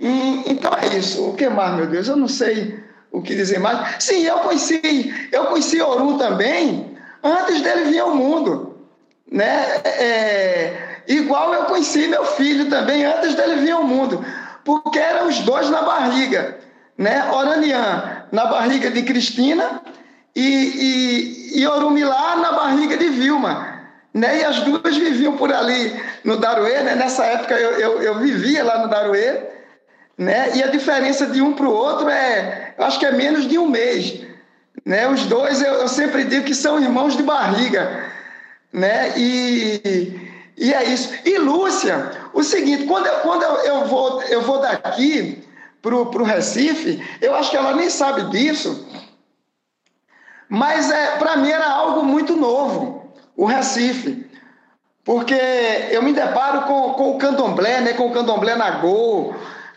[0.00, 1.30] E, então é isso.
[1.30, 2.08] O que mais, meu Deus?
[2.08, 2.78] Eu não sei
[3.10, 4.02] o que dizer mais.
[4.04, 8.72] Sim, eu conheci, eu conheci Orum também antes dele vir ao mundo
[9.32, 9.80] né?
[9.84, 14.24] É, igual eu conheci meu filho também antes dele vir ao mundo,
[14.62, 16.58] porque eram os dois na barriga,
[16.98, 17.30] né?
[17.32, 19.80] Oranian na barriga de Cristina
[20.36, 20.42] e,
[21.54, 23.71] e, e Orumilá na barriga de Vilma.
[24.12, 24.40] Né?
[24.40, 26.94] E as duas viviam por ali no Daruê, né?
[26.94, 29.40] nessa época eu, eu, eu vivia lá no Daruê,
[30.18, 30.54] né?
[30.54, 33.58] e a diferença de um para o outro é, eu acho que é menos de
[33.58, 34.20] um mês.
[34.84, 35.08] Né?
[35.08, 38.10] Os dois eu, eu sempre digo que são irmãos de barriga
[38.72, 39.12] né?
[39.18, 41.12] E, e é isso.
[41.24, 45.46] E Lúcia, o seguinte, quando eu, quando eu, eu vou, eu vou daqui
[45.82, 48.88] para o Recife, eu acho que ela nem sabe disso,
[50.48, 53.01] mas é, para mim era algo muito novo,
[53.36, 54.30] o Recife.
[55.04, 55.34] Porque
[55.90, 59.34] eu me deparo com, com o candomblé, né, com o candomblé na Gol,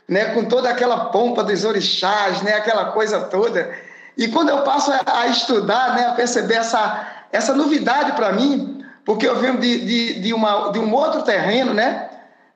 [0.07, 3.73] né, com toda aquela pompa dos orixás, né, aquela coisa toda.
[4.17, 9.27] E quando eu passo a, estudar, né, a perceber essa, essa novidade para mim, porque
[9.27, 12.09] eu venho de, de, de, uma, de um outro terreno, né?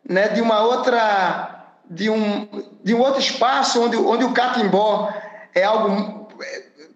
[0.08, 0.30] né?
[0.30, 2.48] De uma outra, de um,
[2.84, 5.14] de um outro espaço onde, onde o catimbó
[5.54, 6.28] é algo,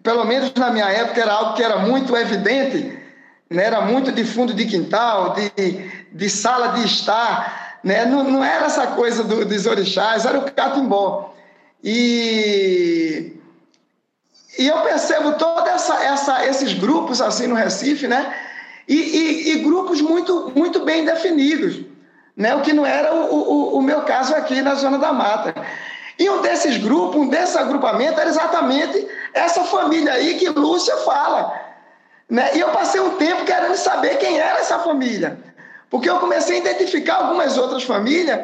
[0.02, 2.98] pelo menos na minha época, era algo que era muito evidente,
[3.54, 3.64] né?
[3.64, 8.04] Era muito de fundo de quintal, de, de sala de estar, né?
[8.04, 11.34] Não, não era essa coisa do, dos orixás, era o catimbó.
[11.82, 13.32] E
[14.56, 18.32] e eu percebo todos essa, essa, esses grupos assim no Recife, né?
[18.88, 21.80] e, e, e grupos muito, muito bem definidos,
[22.36, 22.54] né?
[22.54, 25.54] o que não era o, o, o meu caso aqui na Zona da Mata.
[26.18, 31.60] E um desses grupos, um desse agrupamento, era exatamente essa família aí que Lúcia fala.
[32.34, 32.50] Né?
[32.56, 35.38] E eu passei um tempo querendo saber quem era essa família,
[35.88, 38.40] porque eu comecei a identificar algumas outras famílias,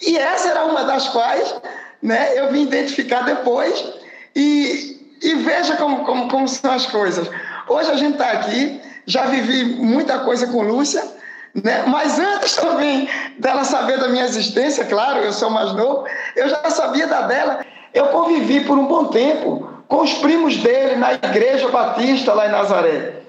[0.00, 1.52] e essa era uma das quais
[2.00, 3.84] né, eu vim identificar depois,
[4.36, 7.28] e, e veja como, como, como são as coisas.
[7.66, 11.02] Hoje a gente está aqui já vivi muita coisa com Lúcia,
[11.52, 11.82] né?
[11.88, 13.08] mas antes também
[13.40, 17.66] dela saber da minha existência, claro, eu sou mais novo, eu já sabia da dela.
[17.92, 22.52] Eu convivi por um bom tempo com os primos dele na igreja batista lá em
[22.52, 23.21] Nazaré.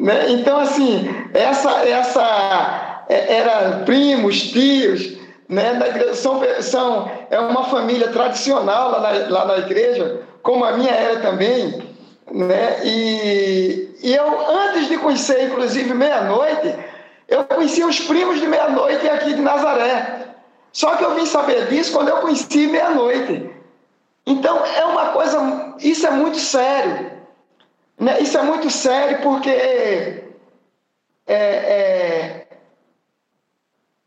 [0.00, 0.32] Né?
[0.32, 5.78] Então, assim, essa, essa é, era primos, tios, né?
[6.14, 11.20] são, são, é uma família tradicional lá na, lá na igreja, como a minha era
[11.20, 11.82] também.
[12.32, 12.80] Né?
[12.82, 16.74] E, e eu, antes de conhecer, inclusive, meia-noite,
[17.28, 20.28] eu conhecia os primos de meia-noite aqui de Nazaré.
[20.72, 23.50] Só que eu vim saber disso quando eu conheci meia-noite.
[24.24, 27.19] Então, é uma coisa, isso é muito sério.
[28.00, 28.20] Né?
[28.20, 30.24] Isso é muito sério porque é,
[31.28, 32.46] é,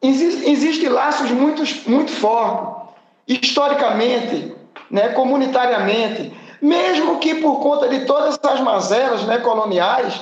[0.01, 2.91] existe, existe laços muito, muito fortes,
[3.27, 4.53] historicamente,
[4.91, 5.09] né?
[5.09, 10.21] comunitariamente mesmo que por conta de todas essas mazelas né, coloniais,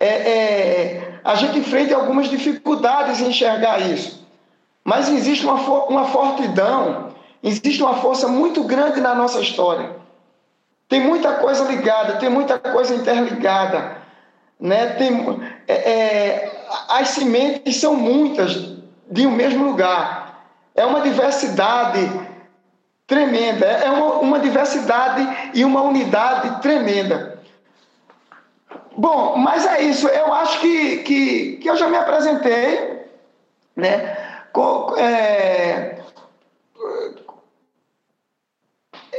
[0.00, 4.26] é, é, a gente enfrente algumas dificuldades em enxergar isso.
[4.82, 5.56] mas existe uma,
[5.86, 7.10] uma fortidão,
[7.42, 9.90] existe uma força muito grande na nossa história.
[10.94, 13.96] Tem muita coisa ligada, tem muita coisa interligada.
[14.60, 14.90] Né?
[14.90, 18.54] Tem, é, é, as sementes são muitas
[19.10, 20.46] de um mesmo lugar.
[20.72, 22.08] É uma diversidade
[23.08, 27.40] tremenda, é uma, uma diversidade e uma unidade tremenda.
[28.96, 30.06] Bom, mas é isso.
[30.06, 33.04] Eu acho que, que, que eu já me apresentei,
[33.74, 34.16] né?
[34.52, 35.98] Com, é,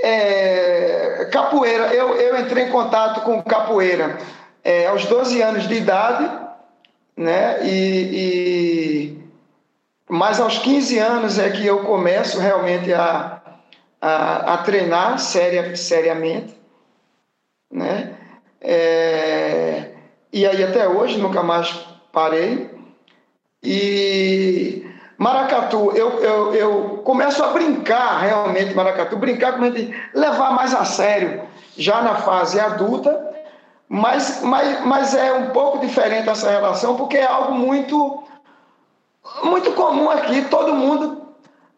[0.02, 0.65] é,
[1.36, 1.94] capoeira.
[1.94, 4.18] Eu, eu entrei em contato com capoeira
[4.64, 6.32] é, aos 12 anos de idade,
[7.18, 7.60] né?
[7.66, 7.76] E,
[8.14, 9.24] e,
[10.10, 13.42] mas aos 15 anos é que eu começo realmente a,
[14.02, 16.56] a, a treinar seria, seriamente,
[17.70, 18.16] né?
[18.62, 19.92] É,
[20.32, 21.70] e aí até hoje nunca mais
[22.14, 22.74] parei.
[23.62, 24.85] E
[25.18, 29.62] maracatu, eu, eu, eu começo a brincar realmente maracatu, brincar com
[30.14, 31.44] levar mais a sério
[31.78, 33.34] já na fase adulta,
[33.88, 38.24] mas, mas, mas é um pouco diferente essa relação porque é algo muito
[39.44, 41.22] muito comum aqui, todo mundo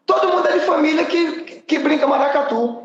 [0.04, 2.82] todo mundo é de família que, que brinca maracatu,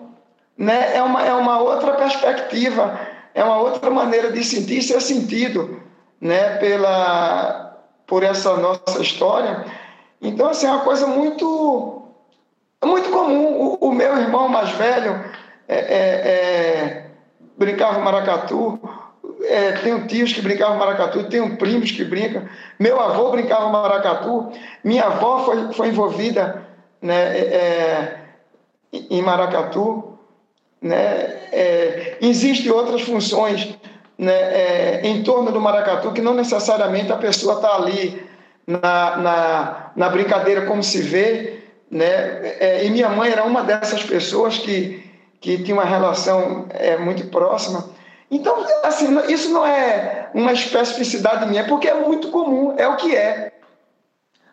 [0.58, 0.96] né?
[0.96, 3.00] É uma, é uma outra perspectiva
[3.34, 5.82] é uma outra maneira de sentir ser sentido,
[6.22, 7.72] né, pela
[8.06, 9.66] por essa nossa história.
[10.24, 12.02] Então, assim, é uma coisa muito
[12.84, 13.78] muito comum.
[13.80, 15.24] O, o meu irmão mais velho
[15.68, 17.06] é, é, é,
[17.58, 18.80] brincava maracatu,
[19.44, 22.44] é, tenho tios que brincavam maracatu, tenho primos que brincam.
[22.80, 24.52] Meu avô brincava maracatu,
[24.84, 26.66] minha avó foi, foi envolvida
[27.02, 28.20] né, é,
[28.92, 30.14] em maracatu
[30.84, 31.40] né?
[31.54, 33.74] É, Existem outras funções
[34.18, 38.22] né, é, em torno do maracatu que não necessariamente a pessoa está ali
[38.68, 41.62] na, na, na, brincadeira como se vê.
[41.90, 42.06] Né?
[42.60, 45.04] É, e minha mãe era uma dessas pessoas que,
[45.40, 47.90] que tinha uma relação é, muito próxima.
[48.30, 53.16] Então, assim, isso não é uma especificidade minha, porque é muito comum, é o que
[53.16, 53.52] é.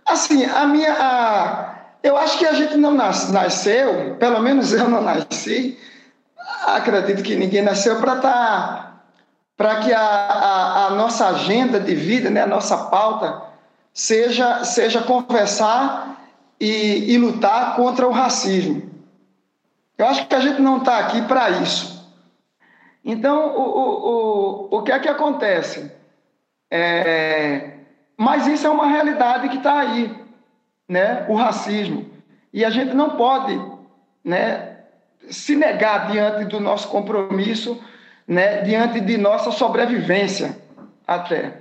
[0.05, 0.93] Assim, a minha.
[0.93, 5.78] A, eu acho que a gente não nasceu, pelo menos eu não nasci,
[6.66, 8.30] acredito que ninguém nasceu para estar.
[8.32, 8.91] Tá,
[9.61, 13.43] para que a, a, a, nossa agenda de vida, né, a nossa pauta,
[13.93, 18.91] seja, seja conversar e, e lutar contra o racismo.
[19.97, 22.01] Eu acho que a gente não está aqui para isso.
[23.05, 25.93] Então, o, o, o, o que é que acontece?
[26.70, 27.72] É,
[28.16, 30.14] mas isso é uma realidade que está aí,
[30.88, 31.26] né?
[31.28, 32.09] o racismo.
[32.53, 33.59] E a gente não pode
[34.24, 34.78] né,
[35.30, 37.82] se negar diante do nosso compromisso,
[38.26, 40.59] né, diante de nossa sobrevivência
[41.07, 41.59] até.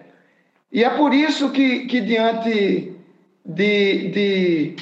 [0.72, 2.96] E é por isso que, que diante
[3.44, 4.76] de, de,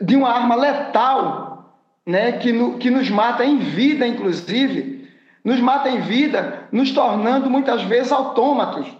[0.00, 5.10] de uma arma letal, né, que, no, que nos mata em vida, inclusive,
[5.44, 8.90] nos mata em vida, nos tornando muitas vezes autômatos.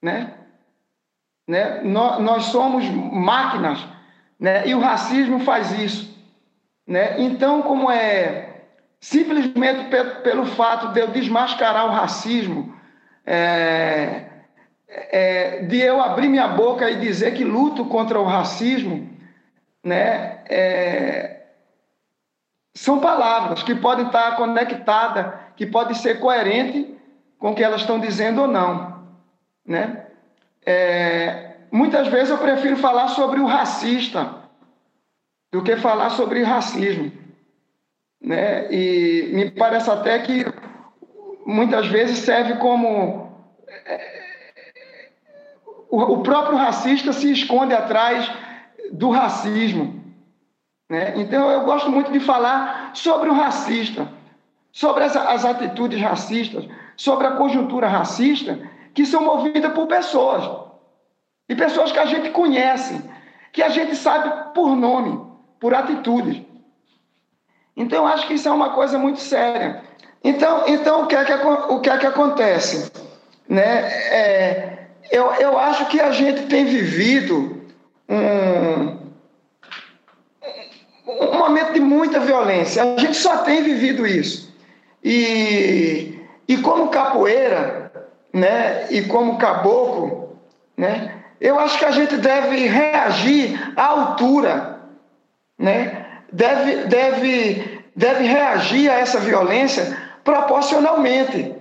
[0.00, 0.34] Né?
[1.46, 1.82] Né?
[1.82, 3.86] Nós, nós somos máquinas,
[4.40, 4.66] né?
[4.66, 6.16] e o racismo faz isso.
[6.86, 7.20] Né?
[7.20, 8.46] Então, como é
[8.98, 9.84] simplesmente
[10.22, 12.74] pelo fato de eu desmascarar o racismo,
[13.24, 14.24] é,
[15.10, 19.08] é, de eu abrir minha boca e dizer que luto contra o racismo,
[19.84, 20.40] né?
[20.48, 21.42] É,
[22.74, 26.86] são palavras que podem estar conectadas, que podem ser coerentes
[27.38, 29.02] com o que elas estão dizendo ou não,
[29.64, 30.06] né?
[30.64, 34.46] É, muitas vezes eu prefiro falar sobre o racista,
[35.52, 37.12] do que falar sobre racismo.
[38.20, 38.72] Né?
[38.72, 40.44] E me parece até que
[41.46, 43.32] muitas vezes serve como.
[45.90, 48.30] É, o próprio racista se esconde atrás
[48.92, 50.04] do racismo.
[50.88, 51.14] Né?
[51.16, 54.08] Então, eu gosto muito de falar sobre o racista,
[54.72, 56.64] sobre as, as atitudes racistas,
[56.96, 58.58] sobre a conjuntura racista,
[58.94, 60.48] que são movidas por pessoas.
[61.48, 63.02] E pessoas que a gente conhece,
[63.52, 65.26] que a gente sabe por nome
[65.60, 66.42] por atitudes.
[67.76, 69.82] Então, eu acho que isso é uma coisa muito séria.
[70.24, 72.90] Então, então o, que é que, o que é que acontece?
[73.48, 73.88] Né?
[74.10, 74.75] É,
[75.10, 77.62] eu, eu acho que a gente tem vivido
[78.08, 78.96] um,
[81.06, 82.82] um momento de muita violência.
[82.82, 84.54] A gente só tem vivido isso.
[85.02, 87.92] E, e como capoeira,
[88.32, 90.36] né, e como caboclo,
[90.76, 94.76] né, eu acho que a gente deve reagir à altura
[95.58, 101.54] né, deve, deve, deve reagir a essa violência proporcionalmente.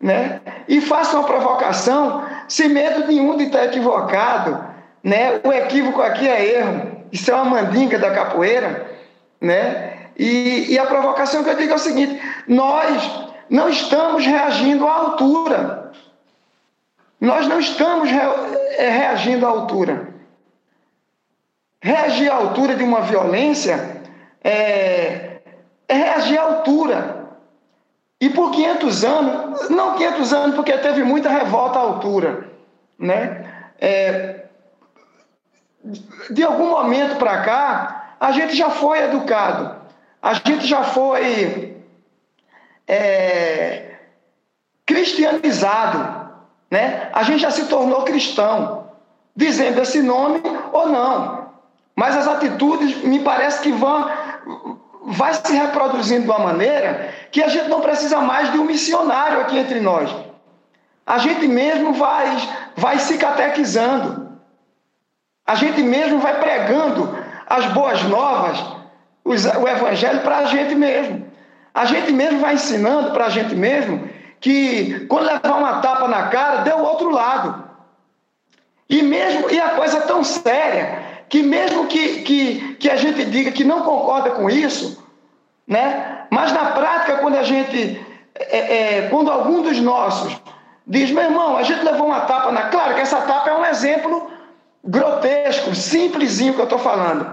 [0.00, 0.40] Né?
[0.68, 4.64] E faça uma provocação sem medo nenhum de estar equivocado,
[5.02, 5.40] né?
[5.44, 6.98] O equívoco aqui é erro.
[7.12, 8.90] Isso é uma mandinga da capoeira,
[9.40, 9.98] né?
[10.18, 14.92] E, e a provocação que eu digo é o seguinte: nós não estamos reagindo à
[14.92, 15.92] altura.
[17.20, 18.18] Nós não estamos re,
[18.76, 20.08] é, reagindo à altura.
[21.80, 24.02] Reagir à altura de uma violência
[24.42, 25.40] é,
[25.88, 27.17] é reagir à altura.
[28.20, 32.48] E por 500 anos, não 500 anos, porque teve muita revolta à altura,
[32.98, 33.44] né?
[33.80, 34.46] É,
[36.30, 39.76] de algum momento para cá, a gente já foi educado,
[40.20, 41.76] a gente já foi
[42.88, 43.94] é,
[44.84, 46.28] cristianizado,
[46.68, 47.10] né?
[47.12, 48.90] A gente já se tornou cristão,
[49.36, 50.42] dizendo esse nome
[50.72, 51.48] ou não.
[51.94, 54.08] Mas as atitudes me parece que vão
[55.04, 59.40] vai se reproduzindo de uma maneira que a gente não precisa mais de um missionário
[59.40, 60.10] aqui entre nós.
[61.06, 62.36] A gente mesmo vai
[62.76, 64.38] vai se catequizando.
[65.46, 68.62] A gente mesmo vai pregando as boas novas,
[69.24, 71.26] o evangelho para a gente mesmo.
[71.74, 74.08] A gente mesmo vai ensinando para a gente mesmo
[74.40, 77.64] que quando levar uma tapa na cara, dê o outro lado.
[78.88, 83.24] E mesmo e a coisa é tão séria que mesmo que, que, que a gente
[83.26, 85.04] diga que não concorda com isso,
[85.66, 86.26] né?
[86.30, 88.04] Mas na prática, quando a gente,
[88.34, 90.40] é, é, quando algum dos nossos
[90.86, 93.64] diz, meu irmão, a gente levou uma tapa na, claro que essa tapa é um
[93.64, 94.30] exemplo
[94.82, 97.30] grotesco, simplesinho que eu estou falando.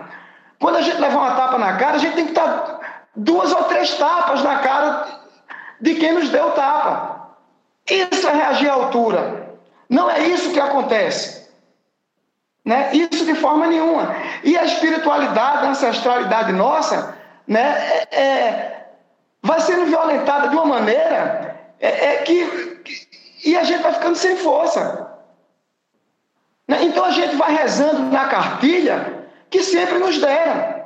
[0.60, 2.80] Quando a gente levar uma tapa na cara, a gente tem que estar
[3.16, 5.06] duas ou três tapas na cara
[5.80, 7.30] de quem nos deu tapa.
[7.90, 9.56] Isso é reagir à altura.
[9.90, 11.45] Não é isso que acontece.
[12.66, 12.90] Né?
[12.94, 14.16] Isso de forma nenhuma.
[14.44, 17.16] E a espiritualidade, a ancestralidade nossa,
[17.48, 18.88] né, é, é
[19.42, 22.46] vai sendo violentada de uma maneira é, é que,
[22.84, 23.08] que,
[23.46, 25.12] e a gente vai ficando sem força.
[26.68, 26.84] Né?
[26.86, 30.84] Então a gente vai rezando na cartilha que sempre nos deram.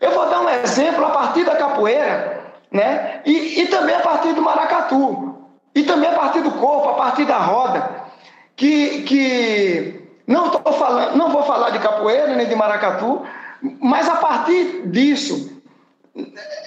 [0.00, 3.20] Eu vou dar um exemplo a partir da capoeira, né?
[3.24, 5.36] E, e também a partir do maracatu,
[5.74, 8.04] e também a partir do corpo, a partir da roda,
[8.54, 9.97] que, que
[10.28, 13.22] não tô falando, não vou falar de capoeira nem de maracatu,
[13.80, 15.62] mas a partir disso,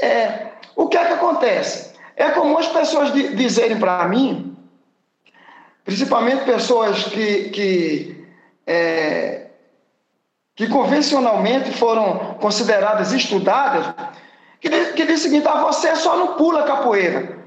[0.02, 1.94] é, o que é que acontece?
[2.16, 4.58] É comum as pessoas dizerem para mim,
[5.86, 8.26] principalmente pessoas que, que
[8.66, 9.48] é,
[10.56, 13.94] que convencionalmente foram consideradas estudadas,
[14.60, 17.38] que que diz o seguinte: ah, você só não pula capoeira,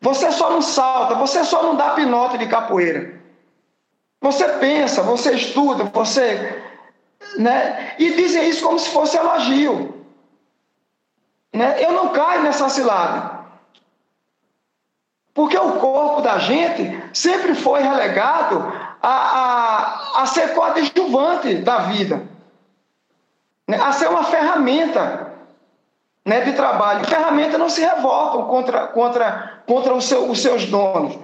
[0.00, 3.17] você só não salta, você só não dá pinote de capoeira.
[4.20, 6.62] Você pensa, você estuda, você.
[7.36, 7.94] Né?
[7.98, 10.04] E dizem isso como se fosse elogio.
[11.52, 11.84] Né?
[11.84, 13.38] Eu não caio nessa cilada.
[15.34, 22.26] Porque o corpo da gente sempre foi relegado a, a, a ser coadjuvante da vida
[23.68, 25.34] né, a ser uma ferramenta
[26.24, 27.04] né, de trabalho.
[27.04, 31.18] Ferramentas não se revoltam contra, contra, contra seu, os seus donos.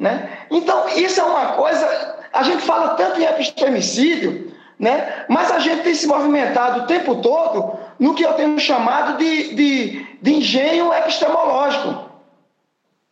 [0.00, 0.46] Né?
[0.50, 2.16] Então, isso é uma coisa.
[2.32, 7.16] A gente fala tanto em epistemicídio, né, mas a gente tem se movimentado o tempo
[7.16, 12.08] todo no que eu tenho chamado de, de, de engenho epistemológico.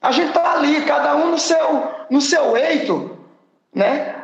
[0.01, 3.19] A gente está ali, cada um no seu, no seu eito,
[3.75, 4.15] né?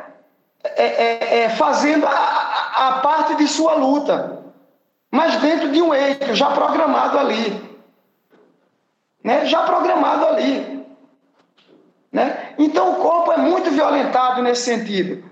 [0.63, 4.43] É, é, é, fazendo a, a parte de sua luta,
[5.11, 7.79] mas dentro de um eixo já programado ali.
[9.23, 9.45] Né?
[9.45, 10.75] Já programado ali.
[12.15, 12.53] Né?
[12.57, 15.29] Então o corpo é muito violentado nesse sentido.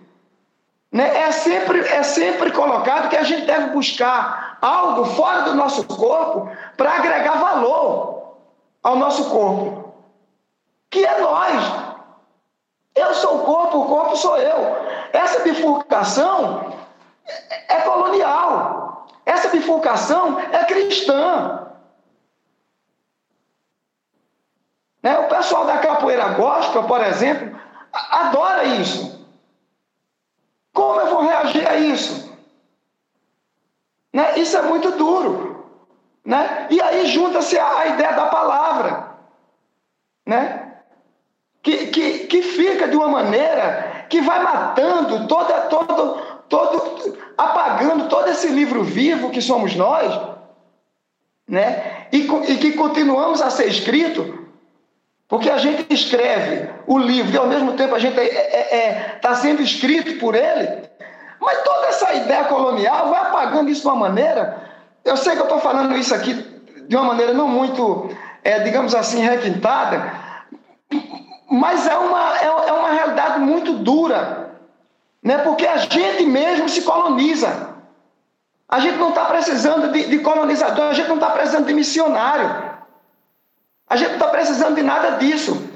[0.92, 1.18] Né?
[1.18, 6.52] É, sempre, é sempre colocado que a gente deve buscar algo fora do nosso corpo
[6.76, 8.36] para agregar valor
[8.84, 9.94] ao nosso corpo,
[10.92, 11.64] que é nós.
[12.94, 14.76] Eu sou o corpo, o corpo sou eu.
[15.14, 16.74] Essa bifurcação
[17.70, 19.08] é colonial.
[19.26, 21.66] Essa bifurcação é cristã.
[25.04, 25.20] Né?
[25.20, 27.60] O pessoal da capoeira gospel, por exemplo,
[27.92, 29.28] adora isso.
[30.74, 32.34] Como eu vou reagir a isso?
[34.14, 34.40] Né?
[34.40, 35.66] Isso é muito duro.
[36.26, 36.68] Né?
[36.70, 39.12] E aí junta-se a, ideia da palavra.
[40.26, 40.72] Né?
[41.62, 46.16] Que, que, que fica de uma maneira que vai matando toda, todo,
[46.48, 50.14] todo, apagando todo esse livro vivo que somos nós,
[51.48, 52.08] né?
[52.12, 54.43] E, e que continuamos a ser escrito,
[55.28, 58.78] porque a gente escreve o livro e ao mesmo tempo a gente está é, é,
[58.78, 60.84] é tá sendo escrito por ele,
[61.40, 64.62] mas toda essa ideia colonial vai apagando isso de uma maneira.
[65.04, 66.34] Eu sei que eu estou falando isso aqui
[66.88, 68.10] de uma maneira não muito,
[68.44, 70.12] é, digamos assim, requintada,
[71.50, 74.52] mas é uma, é, é uma realidade muito dura
[75.22, 75.38] Né?
[75.38, 77.74] Porque a gente mesmo se coloniza.
[78.68, 82.73] A gente não está precisando de, de colonizador, a gente não está precisando de missionário.
[83.94, 85.70] A gente não está precisando de nada disso.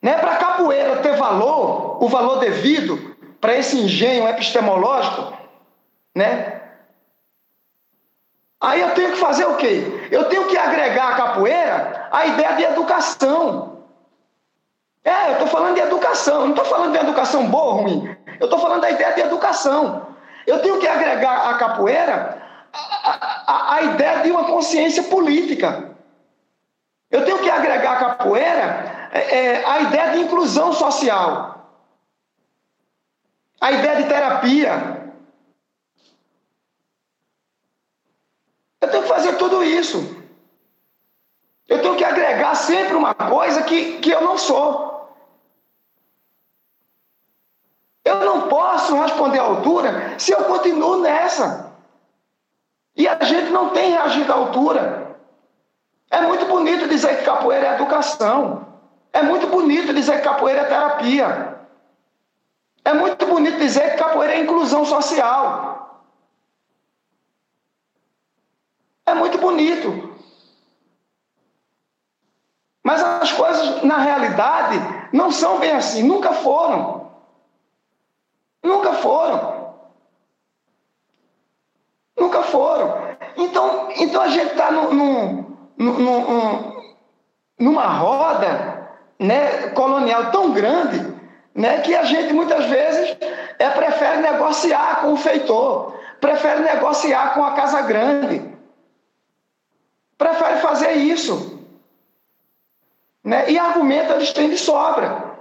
[0.00, 0.16] Né?
[0.16, 5.36] Para a capoeira ter valor, o valor devido para esse engenho epistemológico,
[6.14, 6.62] né?
[8.58, 10.08] Aí eu tenho que fazer o quê?
[10.10, 13.82] Eu tenho que agregar à capoeira a ideia de educação.
[15.04, 18.16] É, eu estou falando de educação, não estou falando de educação boa ou ruim.
[18.40, 20.06] Eu estou falando da ideia de educação.
[20.46, 25.83] Eu tenho que agregar à capoeira a, a, a ideia de uma consciência política.
[27.14, 31.70] Eu tenho que agregar à capoeira é, é, a ideia de inclusão social,
[33.60, 35.14] a ideia de terapia.
[38.80, 40.24] Eu tenho que fazer tudo isso.
[41.68, 45.16] Eu tenho que agregar sempre uma coisa que, que eu não sou.
[48.04, 51.72] Eu não posso responder à altura se eu continuo nessa.
[52.96, 55.13] E a gente não tem reagido à altura.
[56.14, 58.64] É muito bonito dizer que capoeira é educação.
[59.12, 61.58] É muito bonito dizer que capoeira é terapia.
[62.84, 66.04] É muito bonito dizer que capoeira é inclusão social.
[69.04, 70.14] É muito bonito.
[72.84, 74.78] Mas as coisas, na realidade,
[75.12, 77.10] não são bem assim, nunca foram.
[78.62, 79.74] Nunca foram.
[82.16, 83.16] Nunca foram.
[83.36, 91.14] Então, então a gente está num, numa roda né, colonial tão grande
[91.54, 93.16] né, que a gente muitas vezes
[93.58, 98.42] é, prefere negociar com o feitor, prefere negociar com a casa grande,
[100.18, 101.52] prefere fazer isso.
[103.22, 105.32] Né, e argumento eles têm de sobra.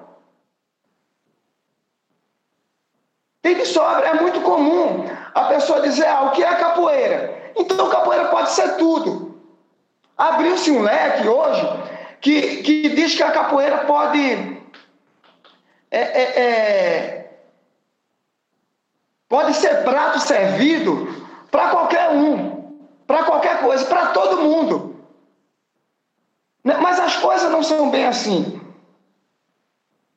[3.42, 4.08] Tem de sobra.
[4.08, 7.52] É muito comum a pessoa dizer, ah, o que é capoeira?
[7.58, 9.33] Então, capoeira pode ser tudo.
[10.18, 11.68] Abriu-se um leque hoje
[12.22, 14.62] que, que diz que a capoeira pode.
[15.92, 17.32] É, é, é,
[19.28, 25.06] pode ser prato servido para qualquer um, para qualquer coisa, para todo mundo.
[26.64, 26.78] Né?
[26.80, 28.60] Mas as coisas não são bem assim.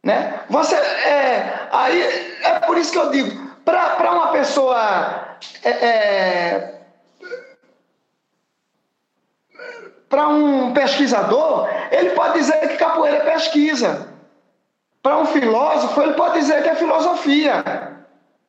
[0.02, 0.40] Né?
[0.48, 2.00] Você, é, aí,
[2.42, 5.36] é por isso que eu digo, para uma pessoa.
[5.62, 6.80] É, é,
[10.16, 14.08] para um pesquisador, ele pode dizer que capoeira é pesquisa.
[15.02, 17.62] Para um filósofo, ele pode dizer que é filosofia.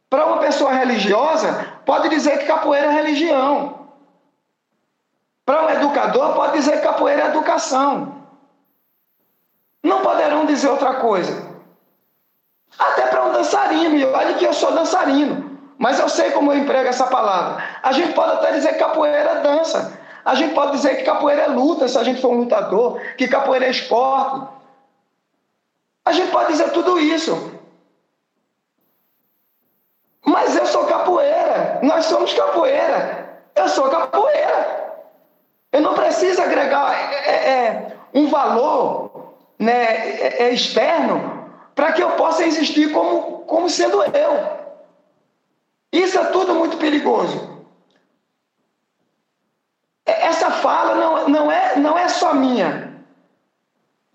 [0.09, 3.89] Para uma pessoa religiosa, pode dizer que capoeira é religião.
[5.45, 8.15] Para um educador, pode dizer que capoeira é educação.
[9.83, 11.51] Não poderão dizer outra coisa.
[12.79, 16.59] Até para um dançarino, e olha que eu sou dançarino, mas eu sei como eu
[16.59, 17.61] emprego essa palavra.
[17.83, 19.96] A gente pode até dizer que capoeira é dança,
[20.27, 23.29] a gente pode dizer que capoeira é luta, se a gente for um lutador, que
[23.29, 24.45] capoeira é esporte.
[26.03, 27.53] A gente pode dizer tudo isso.
[30.25, 35.05] Mas eu sou capoeira, nós somos capoeira, eu sou capoeira.
[35.71, 42.11] Eu não preciso agregar é, é, um valor né, é, é externo para que eu
[42.17, 44.57] possa existir como, como sendo eu.
[45.89, 47.56] Isso é tudo muito perigoso.
[50.07, 52.93] Essa fala não, não, é, não é só minha,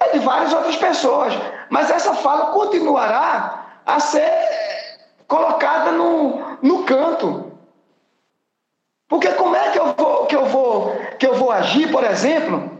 [0.01, 1.34] é de várias outras pessoas,
[1.68, 4.32] mas essa fala continuará a ser
[5.28, 7.53] colocada no, no canto.
[9.07, 12.78] Porque como é que eu vou, que eu vou, que eu vou agir, por exemplo,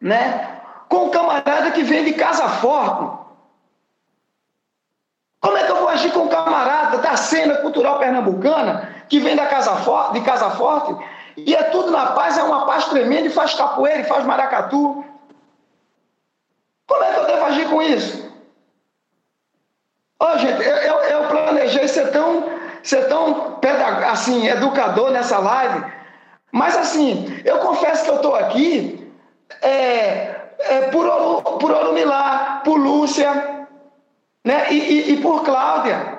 [0.00, 3.20] né, com um camarada que vem de casa forte,
[5.40, 9.36] como é que eu vou agir com um camarada da cena cultural pernambucana, que vem
[9.36, 10.96] da casa forte, de Casa Forte,
[11.36, 15.04] e é tudo na paz, é uma paz tremenda, e faz capoeira, e faz maracatu?
[16.86, 18.30] Como é que eu devo agir com isso?
[20.20, 22.44] Ô, oh, gente, eu, eu, eu, planejei ser tão,
[22.82, 23.58] ser tão
[24.10, 25.84] assim, educador nessa live,
[26.52, 29.10] mas assim, eu confesso que eu estou aqui
[29.62, 33.66] é, é, por, por Orumilá, por Lúcia,
[34.44, 34.72] né?
[34.72, 36.09] E, e, e por Cláudia.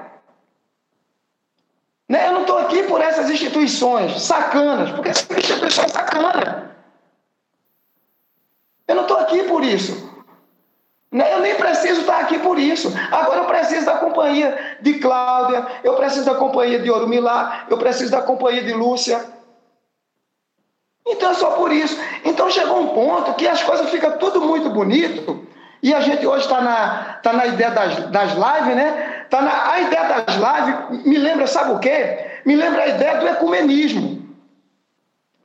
[2.11, 2.27] Né?
[2.27, 6.63] Eu não estou aqui por essas instituições sacanas, porque essas instituições sacanas.
[8.85, 10.11] Eu não estou aqui por isso.
[11.09, 11.33] Né?
[11.33, 12.91] Eu nem preciso estar aqui por isso.
[13.09, 18.11] Agora eu preciso da companhia de Cláudia, eu preciso da companhia de Orumilá, eu preciso
[18.11, 19.23] da companhia de Lúcia.
[21.07, 21.97] Então é só por isso.
[22.25, 25.47] Então chegou um ponto que as coisas ficam tudo muito bonito
[25.81, 29.10] e a gente hoje está na, tá na ideia das, das lives, né?
[29.31, 32.41] Tá na, a ideia das lives me lembra, sabe o quê?
[32.45, 34.29] Me lembra a ideia do ecumenismo.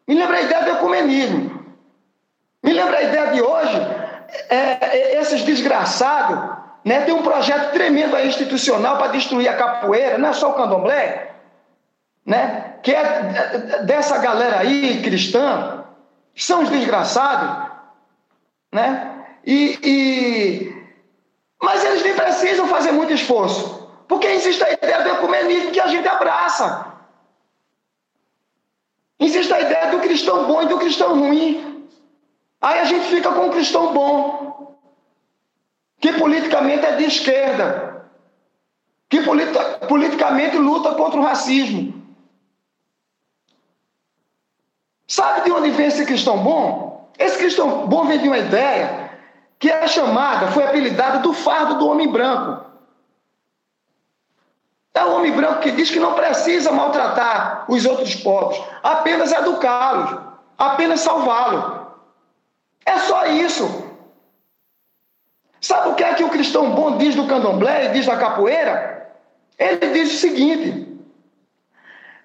[0.09, 1.64] Me lembra a ideia do ecumenismo.
[2.64, 3.80] Me lembra a ideia de hoje,
[4.49, 10.18] é, é, esses desgraçados, né, tem um projeto tremendo aí institucional para destruir a capoeira,
[10.18, 11.30] não é só o candomblé,
[12.24, 15.84] né, que é dessa galera aí cristã,
[16.34, 17.70] são os desgraçados,
[18.72, 19.12] né,
[19.45, 20.76] e, e,
[21.63, 25.87] mas eles nem precisam fazer muito esforço, porque existe a ideia do ecumenismo que a
[25.87, 26.95] gente abraça.
[29.19, 31.89] Existe a ideia do cristão bom e do cristão ruim.
[32.61, 34.77] Aí a gente fica com o cristão bom,
[36.01, 38.07] que politicamente é de esquerda,
[39.09, 39.21] que
[39.89, 41.95] politicamente luta contra o racismo.
[45.09, 47.09] Sabe de onde vem esse cristão bom?
[47.19, 49.06] Esse cristão bom vem de uma ideia
[49.59, 52.65] que é chamada, foi apelidada do fardo do homem branco.
[54.95, 60.19] É o homem branco que diz que não precisa maltratar os outros povos, apenas educá-los,
[60.57, 61.87] apenas salvá-los.
[62.85, 63.85] É só isso.
[65.61, 69.11] Sabe o que é que o cristão bom diz do candomblé e diz da capoeira?
[69.59, 70.87] Ele diz o seguinte: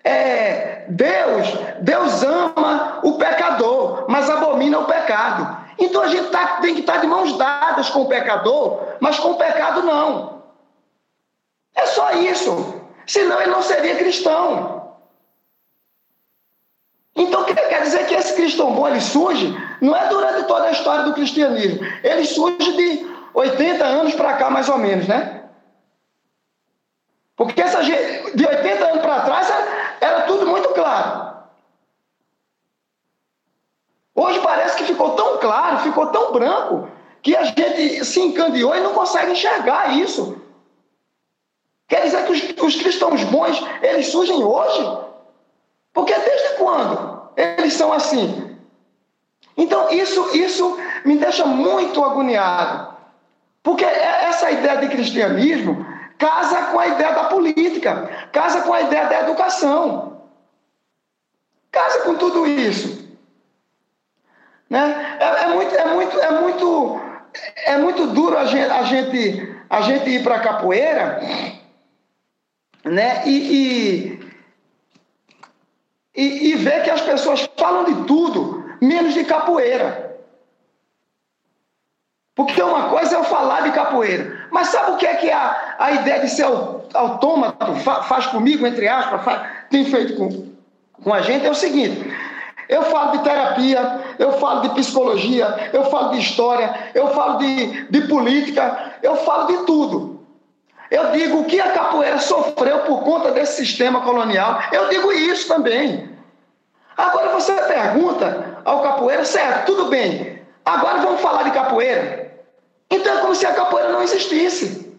[0.04, 1.48] é, Deus,
[1.82, 5.61] Deus ama o pecador, mas abomina o pecado.
[5.78, 9.20] Então a gente tá, tem que estar tá de mãos dadas com o pecador, mas
[9.20, 10.44] com o pecado não.
[11.76, 12.82] É só isso.
[13.08, 14.82] Senão ele não seria cristão.
[17.16, 21.04] Então quer dizer que esse cristão bom ele surge, não é durante toda a história
[21.04, 21.86] do cristianismo.
[22.04, 25.44] Ele surge de 80 anos para cá, mais ou menos, né?
[27.36, 29.52] Porque essa de 80 anos para trás
[30.00, 31.41] era tudo muito claro.
[34.14, 36.88] Hoje parece que ficou tão claro, ficou tão branco,
[37.22, 40.42] que a gente se encandeou e não consegue enxergar isso.
[41.88, 44.98] Quer dizer que os, os cristãos bons, eles surgem hoje?
[45.94, 48.58] Porque desde quando eles são assim?
[49.58, 52.96] Então isso, isso me deixa muito agoniado.
[53.62, 55.86] Porque é, essa ideia de cristianismo
[56.18, 60.22] casa com a ideia da política, casa com a ideia da educação,
[61.72, 63.01] casa com tudo isso.
[64.72, 65.18] Né?
[65.20, 67.02] É, é, muito, é, muito, é, muito,
[67.66, 71.20] é muito duro a gente, a gente, a gente ir para a capoeira
[72.86, 73.24] né?
[73.26, 74.32] E, e,
[76.16, 80.20] e, e ver que as pessoas falam de tudo, menos de capoeira.
[82.34, 84.48] Porque uma coisa é eu falar de capoeira.
[84.52, 86.46] Mas sabe o que é que a, a ideia de ser
[86.94, 90.50] autômato faz comigo, entre aspas, faz, tem feito com,
[91.04, 91.46] com a gente?
[91.46, 92.10] É o seguinte:
[92.72, 97.84] eu falo de terapia, eu falo de psicologia, eu falo de história, eu falo de,
[97.88, 100.26] de política, eu falo de tudo.
[100.90, 105.50] Eu digo o que a capoeira sofreu por conta desse sistema colonial, eu digo isso
[105.50, 106.18] também.
[106.96, 112.32] Agora você pergunta ao capoeira, certo, tudo bem, agora vamos falar de capoeira.
[112.90, 114.98] Então é como se a capoeira não existisse.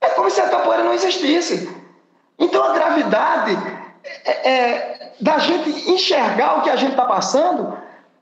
[0.00, 1.72] É como se a capoeira não existisse.
[2.36, 3.56] Então a gravidade
[4.24, 7.76] é, é, da gente enxergar o que a gente está passando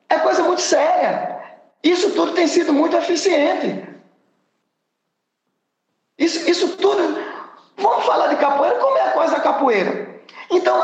[0.08, 1.40] é coisa muito séria.
[1.82, 3.88] Isso tudo tem sido muito eficiente.
[6.18, 7.18] Isso, isso tudo.
[7.76, 8.78] Vamos falar de capoeira?
[8.78, 10.20] Como é a coisa da capoeira?
[10.50, 10.80] Então,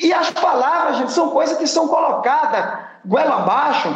[0.00, 3.88] e as palavras, gente, são coisas que são colocadas goela abaixo.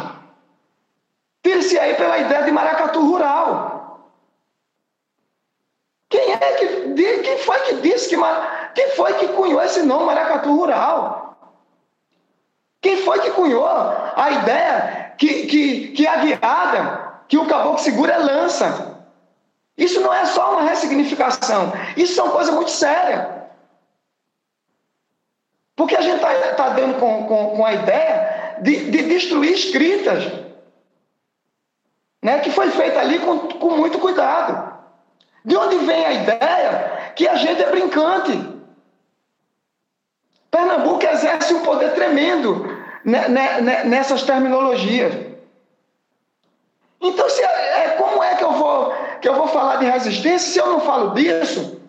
[1.43, 4.11] Tire-se aí pela ideia de maracatu rural.
[6.09, 6.93] Quem é que.
[7.23, 8.15] Quem foi que disse que.
[8.73, 11.34] Quem foi que cunhou esse nome maracatu rural?
[12.85, 18.13] Quem foi que cunhou a ideia que, que, que a guiada, que o caboclo segura
[18.13, 19.01] é lança?
[19.75, 23.25] Isso não é só uma ressignificação, isso são coisas muito sérias.
[25.75, 30.31] Porque a gente está tá dando com, com, com, a ideia de, de destruir escritas,
[32.21, 34.75] né, que foi feita ali com, com muito cuidado.
[35.43, 38.53] De onde vem a ideia que a gente é brincante?
[40.51, 42.74] Pernambuco exerce um poder tremendo
[43.05, 45.13] nessas terminologias.
[46.99, 50.51] Então, se, é, é, como é que eu, vou, que eu vou falar de resistência
[50.51, 51.79] se eu não falo disso?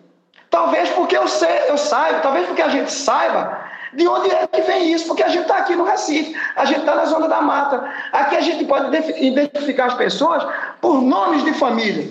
[0.49, 4.61] Talvez porque eu, sei, eu saiba, talvez porque a gente saiba de onde é que
[4.61, 7.41] vem isso, porque a gente está aqui no Recife, a gente está na zona da
[7.41, 7.91] mata.
[8.11, 10.45] Aqui a gente pode identificar as pessoas
[10.79, 12.07] por nomes de família.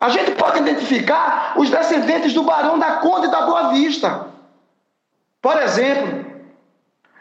[0.00, 4.33] A gente pode identificar os descendentes do Barão da Conde da Boa Vista.
[5.44, 6.24] Por exemplo,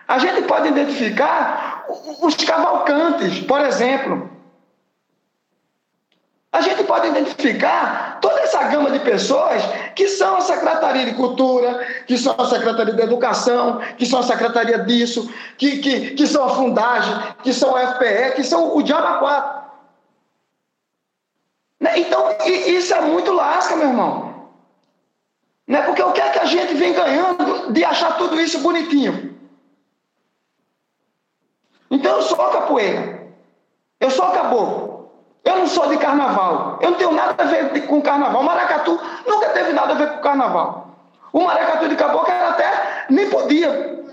[0.07, 1.83] a gente pode identificar
[2.21, 4.31] os cavalcantes, por exemplo.
[6.49, 9.61] a gente pode identificar toda essa gama de pessoas
[9.95, 14.23] que são a Secretaria de Cultura, que são a Secretaria de Educação, que são a
[14.23, 17.13] Secretaria disso, que, que, que são a Fundagem,
[17.43, 19.63] que são a FPE, que são o Diaba 4.
[21.81, 21.99] Né?
[21.99, 24.32] Então, isso é muito lasca, meu irmão.
[25.73, 25.81] Né?
[25.81, 29.35] Porque o que é que a gente vem ganhando de achar tudo isso bonitinho?
[31.89, 33.27] Então, eu sou capoeira.
[33.99, 35.11] Eu sou caboclo.
[35.43, 36.77] Eu não sou de carnaval.
[36.79, 38.43] Eu não tenho nada a ver com carnaval.
[38.43, 40.95] Maracatu nunca teve nada a ver com carnaval.
[41.31, 44.05] O maracatu de caboclo era até nem podia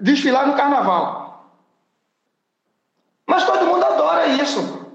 [0.00, 1.46] desfilar no carnaval.
[3.26, 4.86] Mas todo mundo adora isso.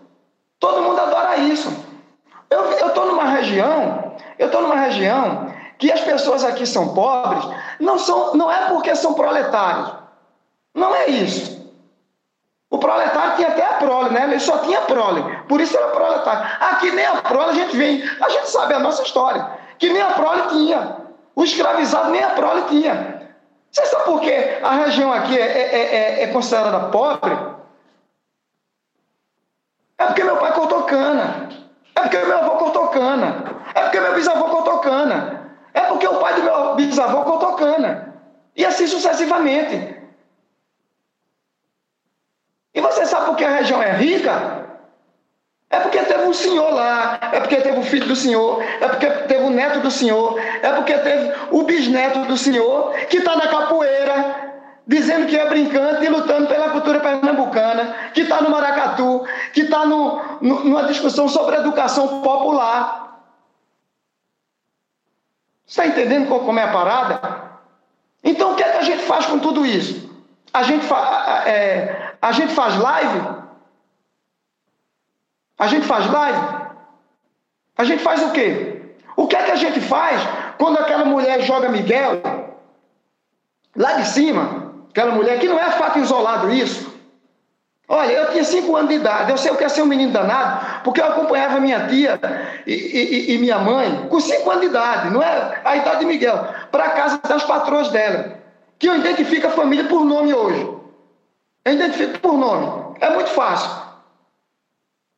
[0.60, 1.88] Todo mundo adora isso.
[2.48, 7.44] Eu estou numa região, eu estou numa região que as pessoas aqui são pobres,
[7.80, 9.94] não, são, não é porque são proletários.
[10.74, 11.58] Não é isso.
[12.70, 14.24] O proletário tinha até a prole, né?
[14.24, 15.24] Ele só tinha prole.
[15.48, 16.48] Por isso era proletário.
[16.60, 18.04] Aqui nem a prole a gente vem.
[18.22, 19.50] A gente sabe a nossa história.
[19.80, 20.98] Que nem a prole tinha.
[21.36, 23.32] O escravizado nem a prole tinha.
[23.72, 27.38] Você sabe por que a região aqui é, é, é, é considerada pobre?
[29.98, 31.50] É porque meu pai cortou cana.
[31.96, 33.44] É porque meu avô cortou cana.
[33.98, 35.56] Porque meu bisavô cortou cana.
[35.74, 38.14] É porque o pai do meu bisavô cortou cana.
[38.56, 39.98] E assim sucessivamente.
[42.76, 44.68] E você sabe por que a região é rica?
[45.70, 49.10] É porque teve um senhor lá, é porque teve o filho do senhor, é porque
[49.10, 53.48] teve o neto do senhor, é porque teve o bisneto do senhor que está na
[53.48, 54.54] capoeira,
[54.86, 59.86] dizendo que é brincante e lutando pela cultura pernambucana, que está no maracatu, que está
[59.86, 63.07] numa discussão sobre educação popular.
[65.68, 67.52] Está entendendo como é a parada?
[68.24, 70.10] Então o que é que a gente faz com tudo isso?
[70.54, 73.22] A gente, fa é, a gente faz live?
[75.60, 76.68] A gente faz live?
[77.78, 78.82] A gente faz o quê?
[79.16, 80.22] O que é que a gente faz
[80.58, 82.22] quando aquela mulher joga Miguel
[83.76, 84.74] lá de cima?
[84.90, 86.97] Aquela mulher que não é fato isolado isso.
[87.90, 90.12] Olha, eu tinha cinco anos de idade, eu sei o que é ser um menino
[90.12, 92.20] danado, porque eu acompanhava minha tia
[92.66, 96.06] e, e, e minha mãe com cinco anos de idade, não é a idade de
[96.06, 96.38] Miguel,
[96.70, 98.38] para a casa das patroas dela
[98.78, 100.62] que eu identifico a família por nome hoje.
[101.66, 102.96] Eu identifico por nome.
[103.02, 103.70] É muito fácil.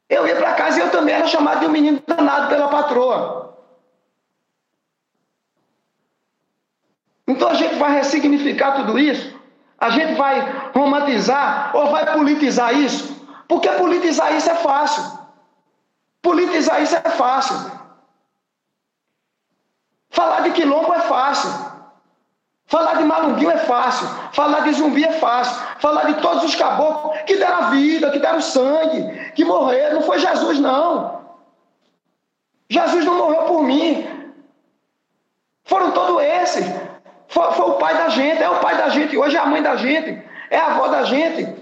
[0.10, 3.58] Eu ia para casa e eu também era chamado de um menino danado pela patroa.
[7.28, 9.39] Então a gente vai ressignificar tudo isso?
[9.80, 13.26] A gente vai romantizar ou vai politizar isso?
[13.48, 15.20] Porque politizar isso é fácil.
[16.22, 17.72] Politizar isso é fácil.
[20.10, 21.70] Falar de quilombo é fácil.
[22.70, 27.20] Falar de Malunguinho é fácil, falar de zumbi é fácil, falar de todos os caboclos
[27.24, 29.96] que deram a vida, que deram sangue, que morreram.
[29.96, 31.20] Não foi Jesus, não.
[32.70, 34.08] Jesus não morreu por mim.
[35.64, 36.64] Foram todos esses.
[37.30, 39.62] Foi, foi, o pai da gente, é o pai da gente, hoje é a mãe
[39.62, 41.56] da gente, é a avó da gente,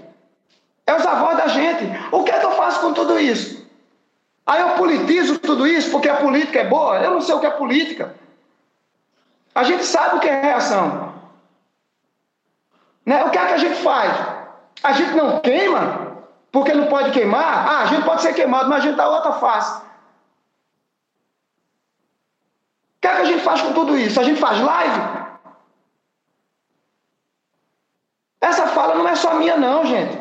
[0.86, 1.84] é os avós da gente.
[2.10, 3.68] O que é que eu faço com tudo isso?
[4.46, 6.98] Aí eu politizo tudo isso porque a política é boa?
[7.00, 8.14] Eu não sei o que é política.
[9.54, 11.12] A gente sabe o que é reação.
[13.04, 13.22] Né?
[13.24, 14.10] O que é que a gente faz?
[14.82, 16.16] A gente não queima,
[16.50, 17.68] porque não pode queimar.
[17.68, 19.82] Ah, a gente pode ser queimado, mas a gente dá outra face.
[22.96, 24.18] O que é que a gente faz com tudo isso?
[24.18, 25.17] A gente faz live?
[28.40, 30.18] Essa fala não é só minha, não, gente.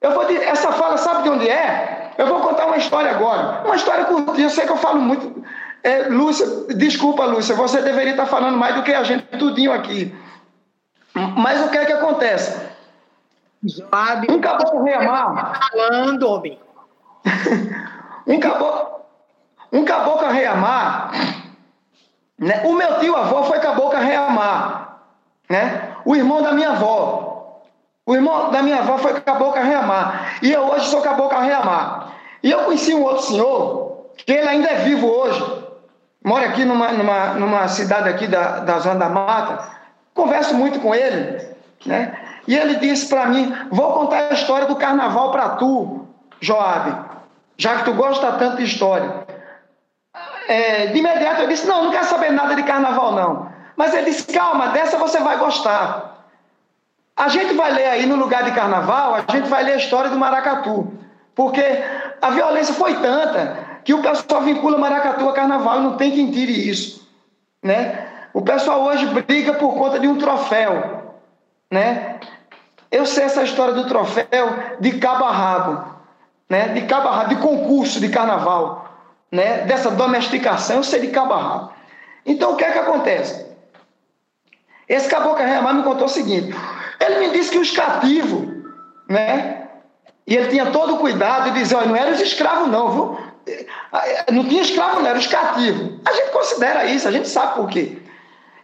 [0.00, 2.12] Eu vou dizer, essa fala, sabe de onde é?
[2.18, 3.62] Eu vou contar uma história agora.
[3.64, 5.44] Uma história curtinha, eu sei que eu falo muito.
[5.84, 10.14] É, Lúcia, desculpa, Lúcia, você deveria estar falando mais do que a gente tudinho aqui.
[11.14, 12.72] Mas o que é que acontece?
[13.64, 15.60] Joab, um caboclo reamar.
[15.70, 16.58] Falando, homem.
[18.26, 19.00] um caboclo,
[19.72, 21.12] um caboclo reamar.
[22.38, 22.62] Né?
[22.64, 24.98] O meu tio avô foi caboclo reamar,
[25.48, 25.91] né?
[26.04, 27.60] O irmão da minha avó.
[28.04, 30.38] O irmão da minha avó foi caboclo reamar.
[30.42, 32.12] E eu hoje sou caboclo reamar.
[32.42, 35.40] E eu conheci um outro senhor, que ele ainda é vivo hoje,
[36.24, 39.68] moro aqui numa, numa, numa cidade aqui da, da Zona da Mata,
[40.12, 41.46] converso muito com ele,
[41.86, 42.18] né?
[42.48, 46.08] E ele disse para mim, vou contar a história do carnaval para tu,
[46.40, 46.92] Joab,
[47.56, 49.24] já que tu gosta tanto de história.
[50.48, 53.51] É, de imediato eu disse, não, não quero saber nada de carnaval não.
[53.76, 56.26] Mas ele disse, calma, dessa você vai gostar.
[57.16, 60.10] A gente vai ler aí no lugar de carnaval, a gente vai ler a história
[60.10, 60.92] do Maracatu.
[61.34, 61.62] Porque
[62.20, 66.30] a violência foi tanta que o pessoal vincula maracatu a carnaval e não tem quem
[66.30, 67.08] tire isso,
[67.62, 68.08] né?
[68.32, 71.14] O pessoal hoje briga por conta de um troféu,
[71.70, 72.20] né?
[72.90, 74.48] Eu sei essa história do troféu
[74.78, 75.92] de cabo a rabo,
[76.48, 78.86] né, de cabo a rabo, de concurso de carnaval,
[79.30, 81.72] né, dessa domesticação, eu sei de cabo a rabo.
[82.26, 83.46] Então, o que é que acontece?
[84.88, 86.54] Esse caboclo Reamar me contou o seguinte,
[87.00, 88.48] ele me disse que os cativos,
[89.08, 89.68] né,
[90.26, 93.18] e ele tinha todo o cuidado de dizer, olha, não eram os escravos não, viu?
[94.30, 95.98] Não tinha escravo não, eram os cativos.
[96.04, 97.98] A gente considera isso, a gente sabe por quê.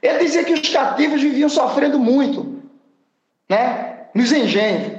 [0.01, 2.63] Ele dizia que os cativos viviam sofrendo muito,
[3.49, 4.99] né, nos engenhos.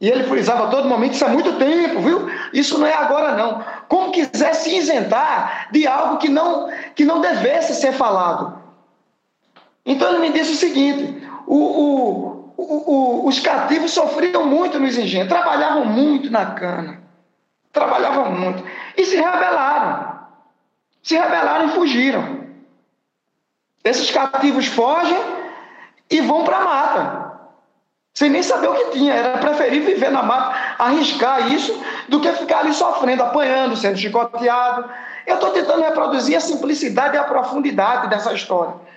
[0.00, 2.30] E ele frisava a todo momento, isso há muito tempo, viu?
[2.52, 3.64] Isso não é agora não.
[3.88, 8.57] Como quiser se isentar de algo que não, que não devesse ser falado.
[9.88, 15.28] Então ele me disse o seguinte, o, o, o, os cativos sofriam muito nos engenhos,
[15.28, 17.00] trabalhavam muito na cana.
[17.72, 18.62] Trabalhavam muito.
[18.98, 20.18] E se rebelaram.
[21.02, 22.40] Se rebelaram e fugiram.
[23.82, 25.18] Esses cativos fogem
[26.10, 27.28] e vão para a mata
[28.12, 29.14] sem nem saber o que tinha.
[29.14, 31.72] Era preferível viver na mata, arriscar isso,
[32.08, 34.90] do que ficar ali sofrendo, apanhando, sendo chicoteado.
[35.26, 38.87] Eu estou tentando reproduzir a simplicidade e a profundidade dessa história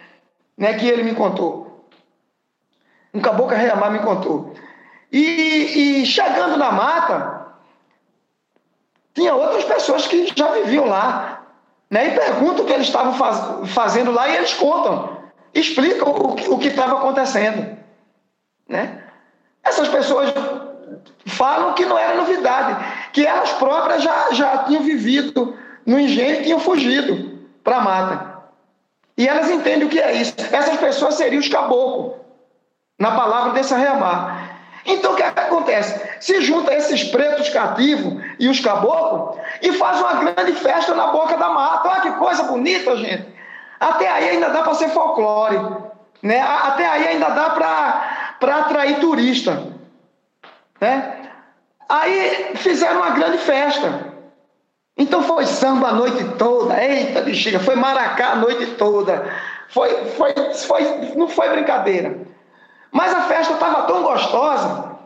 [0.61, 1.87] né, que ele me contou.
[3.11, 4.53] Um caboclo reamar me contou.
[5.11, 7.47] E, e chegando na mata,
[9.11, 11.47] tinha outras pessoas que já viviam lá.
[11.89, 15.17] Né, e perguntam o que eles estavam faz, fazendo lá e eles contam,
[15.51, 17.75] explicam o, o que estava acontecendo.
[18.69, 19.03] Né?
[19.63, 20.31] Essas pessoas
[21.25, 25.57] falam que não era novidade, que elas próprias já, já tinham vivido
[25.87, 28.30] no engenho e tinham fugido para a mata.
[29.17, 30.35] E elas entendem o que é isso.
[30.51, 32.13] Essas pessoas seriam os caboclos,
[32.97, 34.51] na palavra desse Reamar.
[34.85, 36.01] Então o que acontece?
[36.19, 41.37] Se junta esses pretos cativos e os caboclos e faz uma grande festa na boca
[41.37, 41.89] da mata.
[41.89, 43.27] Olha que coisa bonita, gente.
[43.79, 45.59] Até aí ainda dá para ser folclore.
[46.23, 46.39] Né?
[46.41, 49.67] Até aí ainda dá para para atrair turista.
[50.79, 51.29] Né?
[51.87, 54.10] Aí fizeram uma grande festa.
[54.97, 59.25] Então foi samba a noite toda, eita bexiga, foi maracá a noite toda.
[59.69, 60.83] Foi, foi, foi,
[61.15, 62.19] não foi brincadeira.
[62.91, 64.97] Mas a festa estava tão gostosa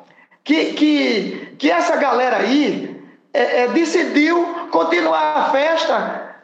[0.44, 6.36] que, que, que essa galera aí é, é, decidiu continuar a festa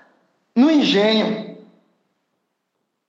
[0.55, 1.57] no engenho.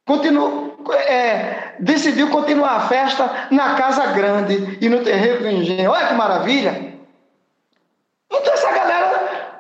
[0.07, 5.91] Continuou, é, decidiu continuar a festa na Casa Grande e no terreiro do engenho.
[5.91, 6.93] Olha que maravilha!
[8.31, 9.02] Então essa galera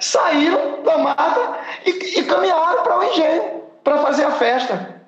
[0.02, 5.00] saíram da mata e, e caminharam para o engenho para fazer a festa.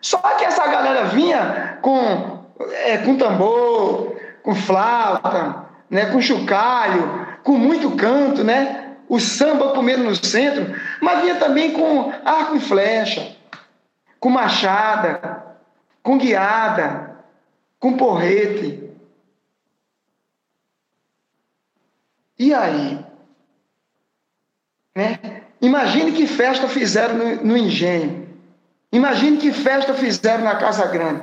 [0.00, 2.44] Só que essa galera vinha com,
[2.84, 8.96] é, com tambor, com flauta, né, com chocalho, com muito canto, né?
[9.08, 13.36] O samba comendo no centro, mas vinha também com arco e flecha,
[14.20, 15.56] com machada,
[16.02, 17.16] com guiada,
[17.80, 18.90] com porrete.
[22.38, 23.07] E aí?
[24.98, 25.20] Né?
[25.60, 28.36] Imagine que festa fizeram no, no engenho.
[28.90, 31.22] Imagine que festa fizeram na Casa Grande.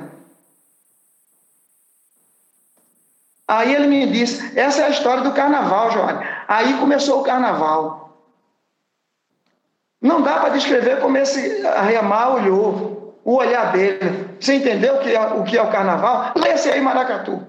[3.46, 6.08] Aí ele me disse: essa é a história do carnaval, João.
[6.48, 8.16] Aí começou o carnaval.
[10.00, 14.38] Não dá para descrever como esse Arremar olhou o olhar dele.
[14.40, 16.32] Você entendeu o que é o, que é o carnaval?
[16.34, 17.46] Leia-se aí Maracatu.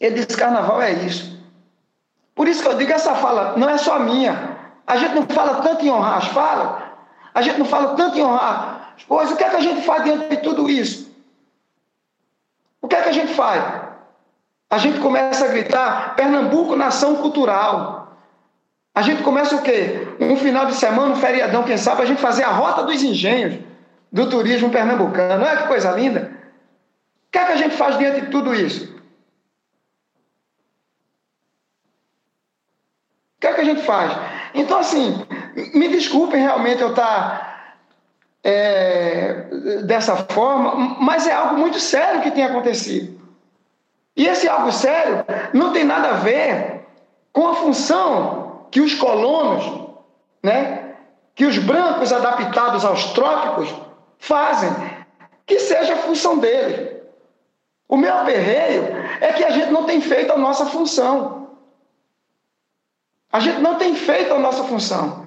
[0.00, 1.38] Ele diz: carnaval é isso.
[2.34, 4.53] Por isso que eu digo: essa fala não é só minha.
[4.86, 6.82] A gente não fala tanto em honrar as falas,
[7.34, 9.34] a gente não fala tanto em honrar as coisas.
[9.34, 11.12] O que é que a gente faz diante de tudo isso?
[12.80, 13.82] O que é que a gente faz?
[14.70, 18.04] A gente começa a gritar: Pernambuco, nação cultural.
[18.94, 20.06] A gente começa o quê?
[20.20, 23.58] Um final de semana, um feriadão, quem sabe, a gente fazer a rota dos engenhos
[24.12, 25.44] do turismo pernambucano.
[25.44, 26.30] Olha que coisa linda.
[27.26, 28.94] O que é que a gente faz diante de tudo isso?
[33.36, 34.12] O que é que a gente faz?
[34.54, 35.26] Então, assim,
[35.74, 37.76] me desculpem realmente eu estar
[38.42, 39.46] é,
[39.84, 43.20] dessa forma, mas é algo muito sério que tem acontecido.
[44.16, 46.82] E esse algo sério não tem nada a ver
[47.32, 49.88] com a função que os colonos,
[50.40, 50.94] né,
[51.34, 53.74] que os brancos adaptados aos trópicos
[54.18, 54.70] fazem,
[55.44, 57.02] que seja a função dele.
[57.88, 58.84] O meu aperreio
[59.20, 61.43] é que a gente não tem feito a nossa função.
[63.34, 65.26] A gente não tem feito a nossa função.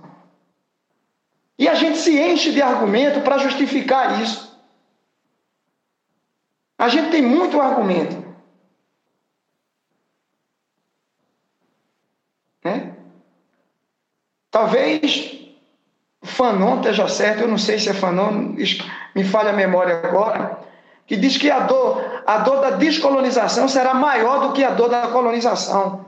[1.60, 4.58] E a gente se enche de argumento para justificar isso.
[6.78, 8.26] A gente tem muito argumento.
[12.64, 12.96] Né?
[14.50, 15.52] Talvez
[16.24, 18.56] Fanon esteja certo, eu não sei se é Fanon,
[19.14, 20.62] me falha a memória agora,
[21.06, 24.88] que diz que a dor, a dor da descolonização será maior do que a dor
[24.88, 26.07] da colonização.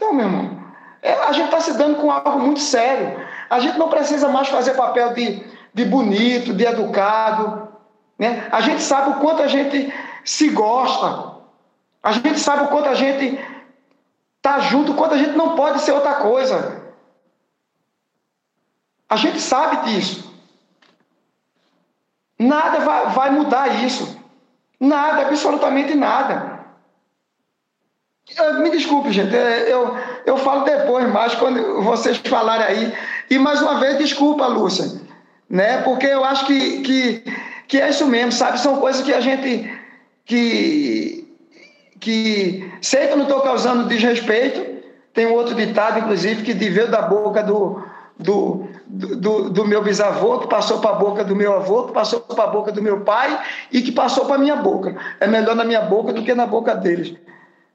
[0.00, 0.58] Então, meu irmão,
[1.02, 3.22] é, a gente está se dando com algo muito sério.
[3.50, 5.44] A gente não precisa mais fazer papel de,
[5.74, 7.68] de bonito, de educado.
[8.18, 8.48] Né?
[8.50, 9.92] A gente sabe o quanto a gente
[10.24, 11.34] se gosta.
[12.02, 13.38] A gente sabe o quanto a gente
[14.38, 16.82] está junto, o quanto a gente não pode ser outra coisa.
[19.06, 20.34] A gente sabe disso.
[22.38, 24.18] Nada vai, vai mudar isso.
[24.80, 26.49] Nada, absolutamente nada.
[28.60, 32.92] Me desculpe, gente, é, eu, eu falo depois mais quando vocês falarem aí.
[33.28, 35.00] E mais uma vez, desculpa, Lúcia,
[35.48, 35.82] né?
[35.82, 37.24] Porque eu acho que, que,
[37.66, 38.60] que é isso mesmo, sabe?
[38.60, 39.70] São coisas que a gente.
[40.24, 41.28] que.
[41.98, 44.80] que sei que eu não estou causando desrespeito.
[45.12, 47.82] Tem um outro ditado, inclusive, que veio da boca do,
[48.16, 52.20] do, do, do, meu bisavô, que passou para a boca do meu avô, que passou
[52.20, 53.40] para a boca do meu pai
[53.72, 54.94] e que passou para a minha boca.
[55.18, 57.14] É melhor na minha boca do que na boca deles.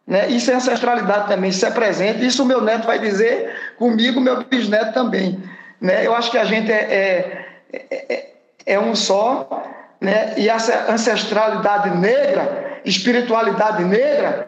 [0.07, 0.27] Né?
[0.27, 2.25] Isso é ancestralidade também, isso é presente.
[2.25, 5.41] Isso o meu neto vai dizer comigo, meu bisneto também.
[5.81, 6.05] Né?
[6.05, 8.33] Eu acho que a gente é, é, é,
[8.65, 9.63] é um só,
[9.99, 10.33] né?
[10.37, 14.47] e essa ancestralidade negra, espiritualidade negra,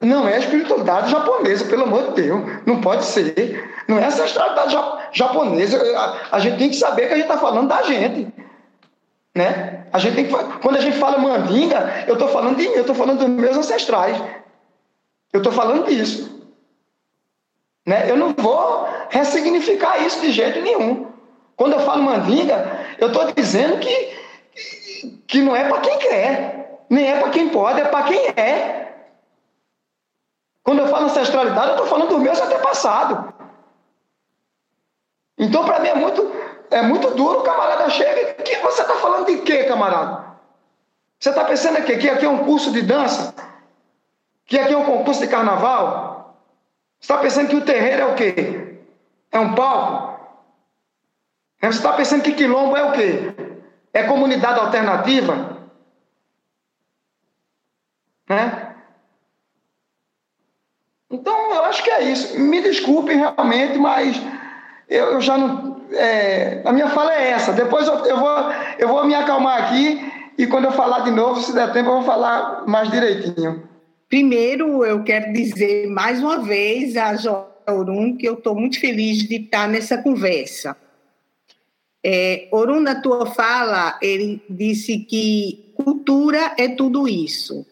[0.00, 2.42] não é espiritualidade japonesa, pelo amor de Deus.
[2.66, 3.70] Não pode ser.
[3.86, 4.76] Não é ancestralidade
[5.12, 5.80] japonesa.
[5.96, 8.26] A, a gente tem que saber que a gente está falando da gente.
[9.34, 9.86] Né?
[9.92, 12.82] A gente tem que, quando a gente fala mandinga, eu estou falando de mim, eu
[12.82, 14.20] estou falando dos meus ancestrais.
[15.32, 16.42] Eu estou falando disso.
[17.86, 18.10] Né?
[18.10, 21.10] Eu não vou ressignificar isso de jeito nenhum.
[21.56, 24.18] Quando eu falo mandinga, eu estou dizendo que,
[25.26, 28.82] que não é para quem quer, nem é para quem pode, é para quem é.
[30.62, 33.32] Quando eu falo ancestralidade, eu estou falando dos meus antepassados.
[35.38, 36.30] Então, para mim, é muito,
[36.72, 38.34] é muito duro o camarada chega.
[38.42, 40.32] Que você está falando de quê, camarada?
[41.18, 43.34] Você está pensando que aqui, aqui é um curso de dança?
[44.44, 46.36] Que aqui é um concurso de carnaval?
[46.98, 48.78] Você está pensando que o terreiro é o quê?
[49.30, 50.20] É um palco?
[51.60, 53.34] Você está pensando que quilombo é o quê?
[53.92, 55.58] É comunidade alternativa?
[58.28, 58.74] Né?
[61.10, 62.38] Então, eu acho que é isso.
[62.40, 64.16] Me desculpem realmente, mas
[64.88, 65.71] eu, eu já não.
[65.94, 67.52] É, a minha fala é essa.
[67.52, 70.00] Depois eu, eu, vou, eu vou me acalmar aqui
[70.38, 73.68] e quando eu falar de novo, se der tempo, eu vou falar mais direitinho.
[74.08, 77.16] Primeiro, eu quero dizer mais uma vez a
[77.68, 80.76] Orum que eu estou muito feliz de estar nessa conversa.
[82.04, 82.48] É,
[82.80, 87.64] na tua fala, ele disse que cultura é tudo isso.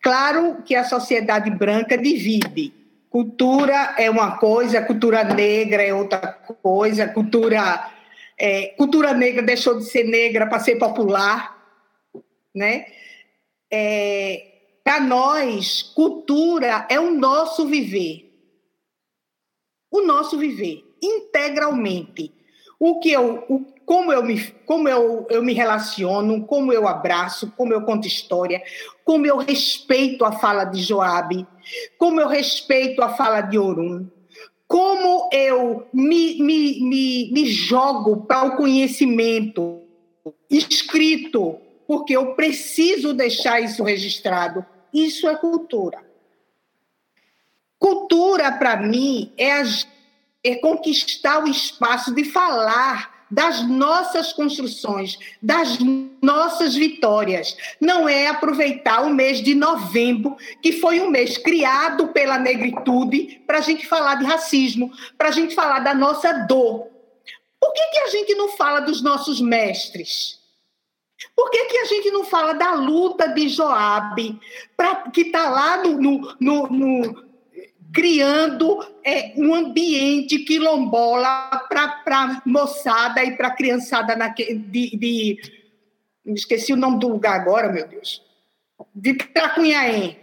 [0.00, 2.72] Claro que a sociedade branca divide.
[3.10, 6.20] Cultura é uma coisa, cultura negra é outra
[6.62, 7.90] coisa, cultura,
[8.36, 11.56] é, cultura negra deixou de ser negra para ser popular,
[12.54, 12.86] né?
[13.70, 14.48] É,
[14.84, 18.30] para nós, cultura é o nosso viver.
[19.90, 22.32] O nosso viver, integralmente.
[22.78, 27.50] O que eu, o, como eu me, como eu, eu me relaciono, como eu abraço,
[27.56, 28.62] como eu conto história,
[29.02, 31.46] como eu respeito a fala de Joabe,
[31.96, 34.06] como eu respeito a fala de Orum,
[34.66, 39.80] como eu me, me, me, me jogo para o conhecimento
[40.50, 44.66] escrito, porque eu preciso deixar isso registrado.
[44.92, 46.04] Isso é cultura.
[47.78, 49.64] Cultura, para mim, é, a,
[50.44, 55.78] é conquistar o espaço de falar das nossas construções, das
[56.22, 57.56] nossas vitórias.
[57.80, 63.58] Não é aproveitar o mês de novembro, que foi um mês criado pela negritude, para
[63.58, 66.88] a gente falar de racismo, para a gente falar da nossa dor.
[67.60, 70.38] Por que, que a gente não fala dos nossos mestres?
[71.34, 74.38] Por que, que a gente não fala da luta de Joabe,
[74.76, 77.27] pra, que está lá no, no, no, no
[77.92, 85.58] criando é, um ambiente quilombola para a moçada e para a criançada naque, de, de,
[86.26, 88.22] Esqueci o nome do lugar agora, meu Deus.
[88.94, 90.18] De Tracunhaém.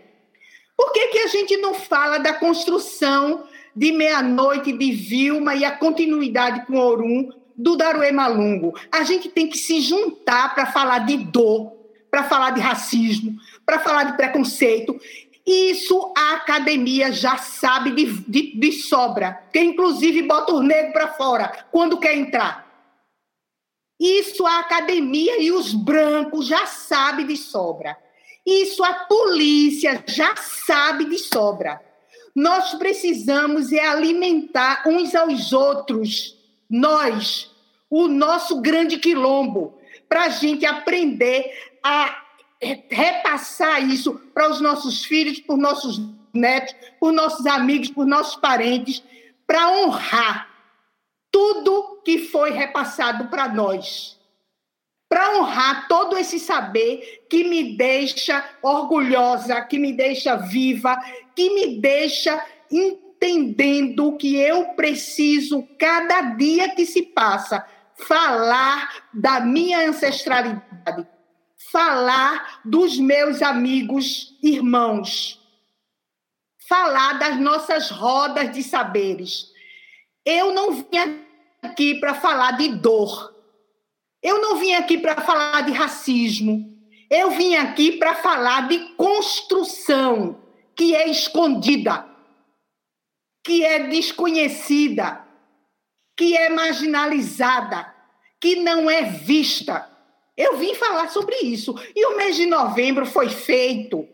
[0.77, 5.71] Por que, que a gente não fala da construção de meia-noite de Vilma e a
[5.71, 8.77] continuidade com Orum do Daruê Malungo?
[8.91, 11.73] A gente tem que se juntar para falar de dor,
[12.11, 13.35] para falar de racismo,
[13.65, 14.99] para falar de preconceito
[15.45, 21.13] isso a academia já sabe de, de, de sobra, que inclusive bota o negro para
[21.13, 22.65] fora quando quer entrar.
[23.99, 27.95] Isso a academia e os brancos já sabem de sobra.
[28.45, 31.79] Isso a polícia já sabe de sobra.
[32.35, 36.35] Nós precisamos é alimentar uns aos outros,
[36.69, 37.49] nós,
[37.89, 41.49] o nosso grande quilombo, para a gente aprender
[41.81, 42.24] a
[42.61, 46.01] repassar isso para os nossos filhos, para os nossos
[46.33, 49.03] netos, por nossos amigos, por nossos parentes,
[49.45, 50.49] para honrar
[51.31, 54.19] tudo que foi repassado para nós.
[55.07, 60.97] Para honrar todo esse saber que me deixa orgulhosa, que me deixa viva,
[61.35, 67.65] que me deixa entendendo que eu preciso, cada dia que se passa,
[67.95, 71.07] falar da minha ancestralidade,
[71.75, 75.37] falar dos meus amigos, irmãos,
[76.69, 79.51] falar das nossas rodas de saberes.
[80.25, 80.85] Eu não vim
[81.61, 83.35] aqui para falar de dor.
[84.23, 86.73] Eu não vim aqui para falar de racismo.
[87.09, 90.41] Eu vim aqui para falar de construção
[90.77, 92.07] que é escondida,
[93.43, 95.27] que é desconhecida,
[96.15, 97.93] que é marginalizada,
[98.39, 99.93] que não é vista.
[100.37, 101.73] Eu vim falar sobre isso.
[101.95, 104.07] E o mês de novembro foi feito,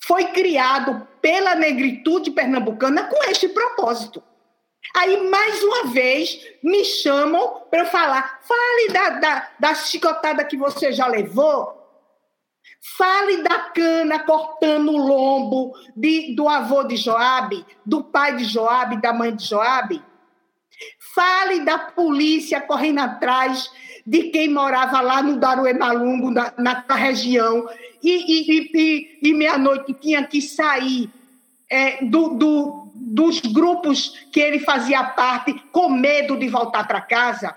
[0.00, 4.22] foi criado pela negritude pernambucana com este propósito.
[4.94, 8.40] Aí, mais uma vez, me chamam para falar.
[8.42, 11.74] Fale da, da, da chicotada que você já levou.
[12.96, 19.00] Fale da cana cortando o lombo de, do avô de Joabe, do pai de Joabe,
[19.00, 20.02] da mãe de Joabe.
[21.14, 23.70] Fale da polícia correndo atrás
[24.06, 27.68] de quem morava lá no Daruemalungo, na, naquela região,
[28.02, 31.10] e, e, e, e meia-noite tinha que sair
[31.68, 37.56] é, do, do, dos grupos que ele fazia parte com medo de voltar para casa.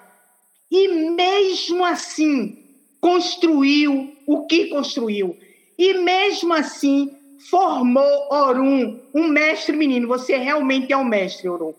[0.71, 2.63] E mesmo assim,
[2.99, 5.37] construiu o que construiu.
[5.77, 7.11] E mesmo assim,
[7.49, 10.07] formou Orum, um mestre menino.
[10.07, 11.73] Você realmente é um mestre, Orum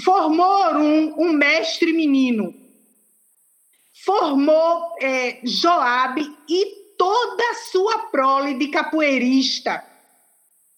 [0.00, 2.54] formou um, um mestre menino,
[4.04, 9.84] formou é, Joabe e toda a sua prole de capoeirista,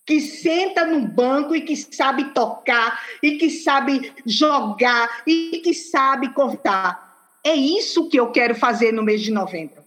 [0.06, 6.32] que senta no banco e que sabe tocar, e que sabe jogar, e que sabe
[6.34, 7.38] cortar.
[7.42, 9.82] É isso que eu quero fazer no mês de novembro.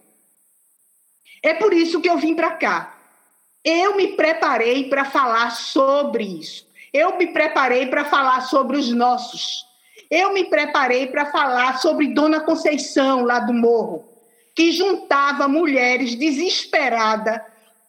[1.42, 2.96] É por isso que eu vim para cá.
[3.64, 6.66] Eu me preparei para falar sobre isso.
[6.92, 9.67] Eu me preparei para falar sobre os nossos.
[10.10, 14.08] Eu me preparei para falar sobre Dona Conceição, lá do morro,
[14.54, 17.40] que juntava mulheres desesperadas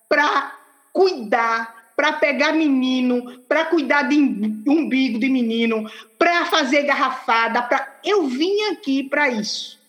[0.08, 0.56] para
[0.92, 7.62] cuidar, para pegar menino, para cuidar de umbigo de menino, para fazer garrafada.
[7.62, 8.00] Pra...
[8.04, 9.80] Eu vim aqui para isso.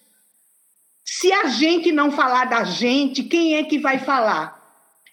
[1.04, 4.58] Se a gente não falar da gente, quem é que vai falar?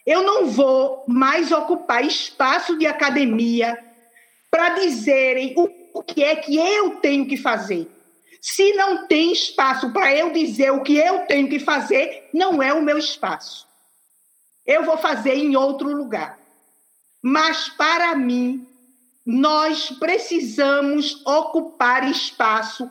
[0.06, 3.77] Eu não vou mais ocupar espaço de academia,
[4.49, 5.68] para dizerem o
[6.03, 7.90] que é que eu tenho que fazer.
[8.41, 12.74] Se não tem espaço para eu dizer o que eu tenho que fazer, não é
[12.74, 13.68] o meu espaço.
[14.65, 16.38] Eu vou fazer em outro lugar.
[17.22, 18.68] Mas para mim,
[19.26, 22.90] nós precisamos ocupar espaço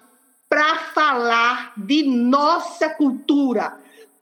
[0.49, 3.78] para falar de nossa cultura,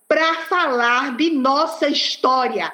[0.06, 2.73] para falar de nossa história,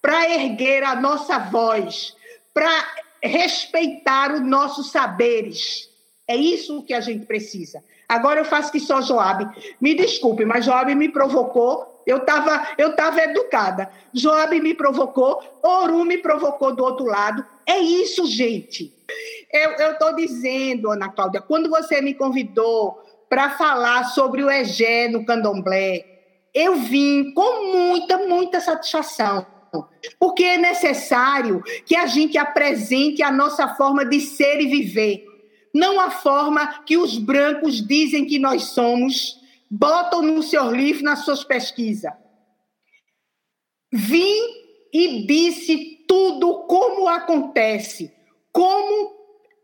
[0.00, 2.14] para erguer a nossa voz,
[2.54, 5.88] para respeitar os nossos saberes.
[6.28, 7.82] É isso que a gente precisa.
[8.08, 9.48] Agora eu faço que só Joabe.
[9.80, 12.02] Me desculpe, mas Joabe me provocou.
[12.06, 13.90] Eu estava eu tava educada.
[14.12, 17.44] Joabe me provocou, Oru me provocou do outro lado.
[17.66, 18.92] É isso, gente.
[19.52, 25.24] Eu estou dizendo, Ana Cláudia, quando você me convidou para falar sobre o Egé no
[25.24, 26.04] candomblé,
[26.54, 29.46] eu vim com muita, muita satisfação
[30.18, 35.24] porque é necessário que a gente apresente a nossa forma de ser e viver,
[35.74, 39.40] não a forma que os brancos dizem que nós somos,
[39.70, 42.12] botam no seu livro, nas suas pesquisas.
[43.92, 44.40] Vim
[44.92, 48.12] e disse tudo como acontece,
[48.52, 49.16] como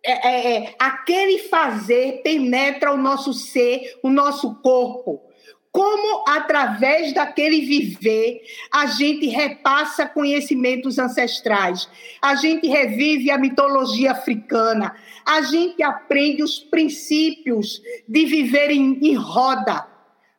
[0.05, 5.32] é, é, é aquele fazer penetra o nosso ser, o nosso corpo
[5.73, 11.89] como através daquele viver a gente repassa conhecimentos ancestrais,
[12.21, 14.95] a gente revive a mitologia africana,
[15.25, 19.87] a gente aprende os princípios de viver em, em roda,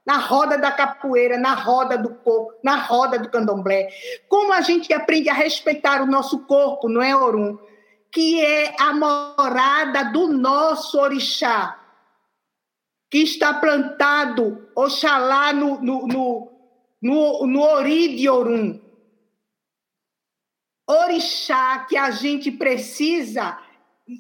[0.05, 3.89] na roda da capoeira, na roda do corpo, na roda do candomblé.
[4.29, 7.57] Como a gente aprende a respeitar o nosso corpo, não é, Orum?
[8.11, 11.82] Que é a morada do nosso orixá
[13.13, 16.51] que está plantado, Oxalá, no, no, no,
[16.99, 18.81] no, no Ori de Orum.
[20.87, 23.55] Orixá que a gente precisa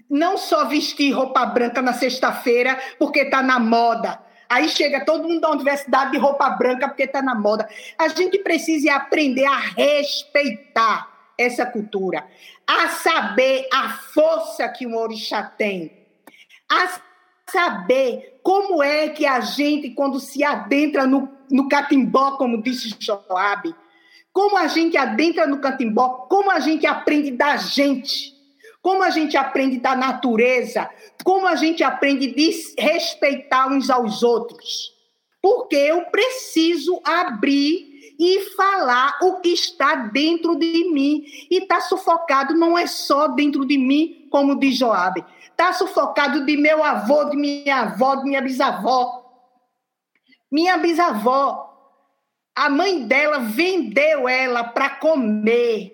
[0.07, 4.23] não só vestir roupa branca na sexta-feira, porque está na moda.
[4.47, 7.67] Aí chega todo mundo da universidade de roupa branca porque está na moda.
[7.97, 12.27] A gente precisa aprender a respeitar essa cultura,
[12.67, 15.91] a saber a força que o orixá tem,
[16.69, 17.01] a
[17.49, 23.73] saber como é que a gente, quando se adentra no, no catimbó, como disse Joab,
[24.33, 28.33] como a gente adentra no catimbó, como a gente aprende da gente,
[28.81, 30.89] como a gente aprende da natureza,
[31.23, 34.91] como a gente aprende de respeitar uns aos outros.
[35.41, 41.23] Porque eu preciso abrir e falar o que está dentro de mim.
[41.49, 45.23] E está sufocado não é só dentro de mim, como diz Joabe.
[45.53, 49.23] Está sufocado de meu avô, de minha avó, de minha bisavó.
[50.51, 51.73] Minha bisavó
[52.55, 55.91] a mãe dela vendeu ela para comer.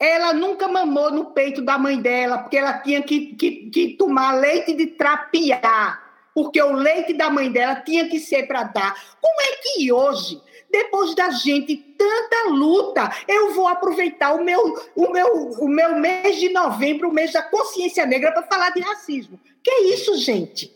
[0.00, 4.32] Ela nunca mamou no peito da mãe dela, porque ela tinha que, que, que tomar
[4.32, 8.94] leite de trapiar, porque o leite da mãe dela tinha que ser para dar.
[9.20, 10.40] Como é que hoje,
[10.72, 14.60] depois da gente tanta luta, eu vou aproveitar o meu,
[14.96, 18.80] o meu, o meu mês de novembro, o mês da consciência negra, para falar de
[18.80, 19.38] racismo?
[19.62, 20.72] Que isso, gente?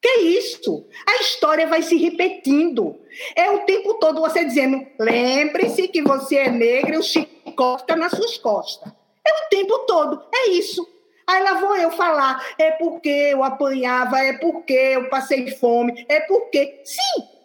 [0.00, 0.86] Que isso?
[1.06, 3.00] A história vai se repetindo.
[3.34, 7.96] É o tempo todo você dizendo: lembre-se que você é negra e o chicote está
[7.96, 8.92] nas suas costas.
[9.26, 10.22] É o tempo todo.
[10.32, 10.86] É isso.
[11.26, 16.20] Aí lá vou eu falar: é porque eu apanhava, é porque eu passei fome, é
[16.20, 16.82] porque.
[16.84, 17.35] Sim!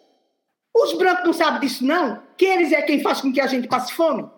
[0.74, 2.22] Os brancos não sabem disso, não?
[2.36, 4.28] Que eles é quem faz com que a gente passe fome?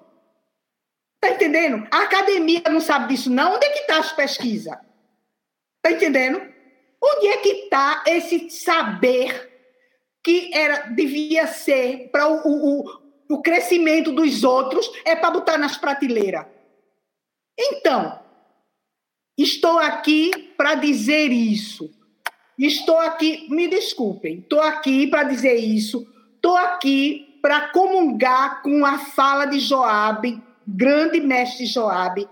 [1.21, 1.87] Tá entendendo?
[1.91, 3.55] A academia não sabe disso, não?
[3.55, 4.77] Onde é que está as pesquisas?
[5.81, 6.41] Tá entendendo?
[7.03, 9.53] Onde é que está esse saber
[10.23, 13.01] que era devia ser para o, o,
[13.31, 16.47] o crescimento dos outros é para botar nas prateleiras?
[17.59, 18.21] Então,
[19.39, 21.91] estou aqui para dizer isso.
[22.59, 26.07] Estou aqui, me desculpem, estou aqui para dizer isso.
[26.45, 32.29] Estou aqui para comungar com a fala de Joabe, grande mestre Joabe,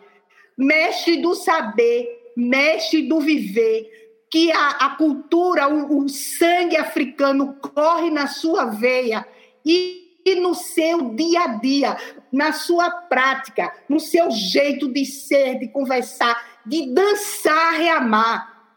[0.55, 3.91] mestre do saber, mestre do viver,
[4.31, 9.27] que a, a cultura, o, o, sangue africano corre na sua veia
[9.65, 11.97] e, e no seu dia a dia,
[12.31, 18.77] na sua prática, no seu jeito de ser, de conversar, de dançar e amar.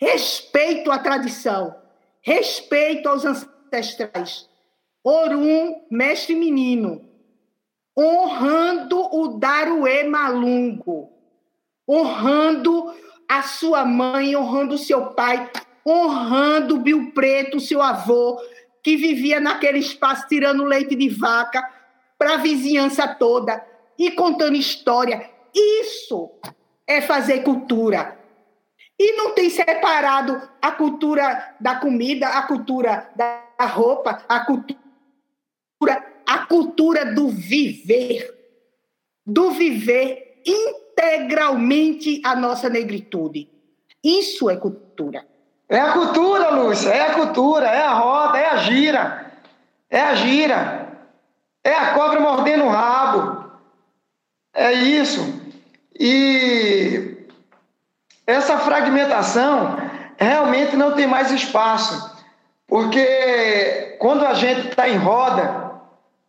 [0.00, 1.76] Respeito à tradição,
[2.22, 3.55] respeito aos ancestrais.
[5.04, 7.04] Orum, mestre menino,
[7.96, 11.10] honrando o Daruê Malungo,
[11.88, 12.92] honrando
[13.28, 15.50] a sua mãe, honrando o seu pai,
[15.86, 18.40] honrando o Bill Preto, seu avô,
[18.82, 21.62] que vivia naquele espaço tirando leite de vaca
[22.18, 23.64] para a vizinhança toda
[23.98, 25.30] e contando história.
[25.54, 26.30] Isso
[26.86, 28.18] é fazer cultura.
[28.98, 34.76] E não tem separado a cultura da comida, a cultura da roupa, a cultura,
[36.26, 38.34] a cultura do viver.
[39.24, 43.48] Do viver integralmente a nossa negritude.
[44.04, 45.26] Isso é cultura.
[45.68, 49.32] É a cultura, Lúcia, é a cultura, é a roda, é a gira.
[49.90, 51.08] É a gira.
[51.64, 53.50] É a cobra mordendo o rabo.
[54.54, 55.20] É isso.
[55.98, 57.26] E
[58.26, 59.76] essa fragmentação
[60.16, 62.15] realmente não tem mais espaço.
[62.66, 65.72] Porque quando a gente está em roda,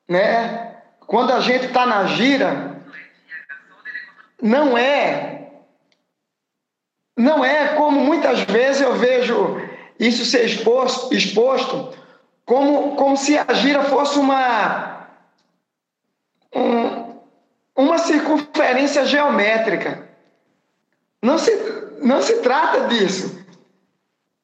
[0.08, 0.76] né?
[1.06, 2.82] Quando a gente está na gira,
[4.42, 5.52] não é
[7.16, 9.60] não é como muitas vezes eu vejo
[10.00, 11.98] isso ser exposto, exposto
[12.46, 15.08] como, como se a gira fosse uma
[16.54, 17.16] um,
[17.76, 20.08] uma circunferência geométrica.
[21.22, 21.52] Não se,
[22.02, 23.46] não se trata disso.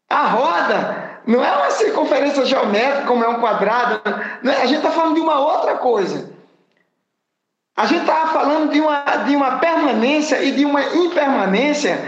[0.10, 4.02] A roda não é uma circunferência geométrica como é um quadrado.
[4.44, 4.62] É?
[4.62, 6.32] A gente está falando de uma outra coisa.
[7.76, 12.00] A gente estava falando de uma, de uma permanência e de uma impermanência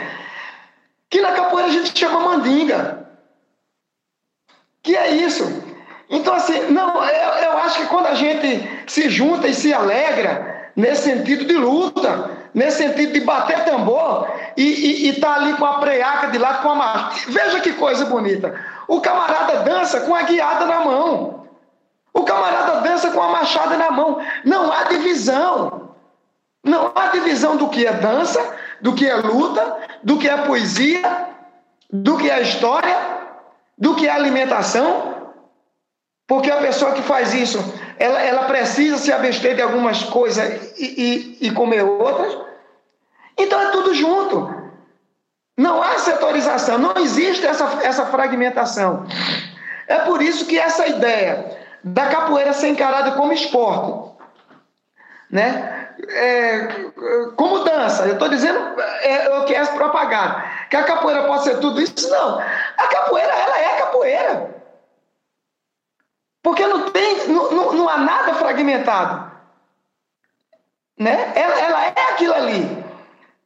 [1.09, 3.09] que na capoeira a gente chama mandinga.
[4.83, 5.63] Que é isso.
[6.09, 10.71] Então, assim, não, eu, eu acho que quando a gente se junta e se alegra,
[10.75, 15.79] nesse sentido de luta, nesse sentido de bater tambor e estar tá ali com a
[15.79, 17.31] preaca de lado, com a marcha.
[17.31, 18.53] Veja que coisa bonita.
[18.87, 21.47] O camarada dança com a guiada na mão.
[22.13, 24.19] O camarada dança com a machada na mão.
[24.43, 25.89] Não há divisão.
[26.63, 28.41] Não há divisão do que é dança,
[28.81, 31.29] do que é luta, do que é poesia,
[31.91, 32.95] do que é história,
[33.77, 35.13] do que é alimentação.
[36.27, 37.59] Porque a pessoa que faz isso,
[37.99, 42.35] ela, ela precisa se abster de algumas coisas e, e, e comer outras.
[43.37, 44.64] Então é tudo junto.
[45.57, 49.05] Não há setorização, não existe essa, essa fragmentação.
[49.87, 54.15] É por isso que essa ideia da capoeira ser encarada como esporte,
[55.29, 55.71] né?
[56.09, 56.67] É,
[57.37, 58.59] como dança, eu estou dizendo
[59.01, 62.39] é, o que é propaganda, que a capoeira pode ser tudo isso, não.
[62.39, 64.55] A capoeira, ela é capoeira.
[66.43, 69.31] Porque não tem, não, não há nada fragmentado.
[70.97, 71.31] Né?
[71.35, 72.85] Ela, ela é aquilo ali.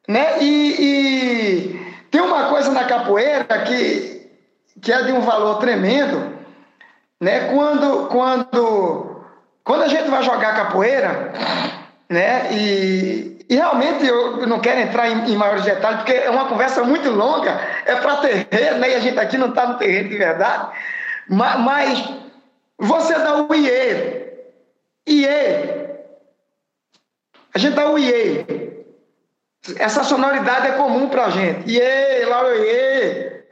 [0.07, 0.41] Né?
[0.41, 1.78] E, e,
[2.11, 4.29] tem uma coisa na capoeira que,
[4.81, 6.37] que é de um valor tremendo,
[7.19, 7.53] né?
[7.53, 9.25] Quando, quando,
[9.63, 11.33] quando a gente vai jogar capoeira,
[12.09, 12.51] né?
[12.53, 16.83] E, e realmente eu não quero entrar em, em maiores detalhes, porque é uma conversa
[16.83, 18.91] muito longa, é para terreno, né?
[18.91, 20.69] E a gente aqui não está no terreno de verdade.
[21.27, 22.09] Mas, mas
[22.77, 24.29] você dá o IE,
[25.07, 25.89] IE.
[27.53, 28.68] A gente dá o IE.
[29.77, 31.69] Essa sonoridade é comum para a gente.
[31.69, 33.43] Iê, o iê.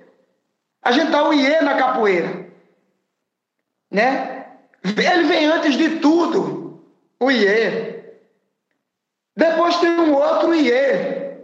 [0.81, 2.47] A gente dá o iê na capoeira.
[3.91, 4.45] Né?
[4.84, 6.81] Ele vem antes de tudo,
[7.19, 8.15] o iê.
[9.35, 11.38] Depois tem um outro iê,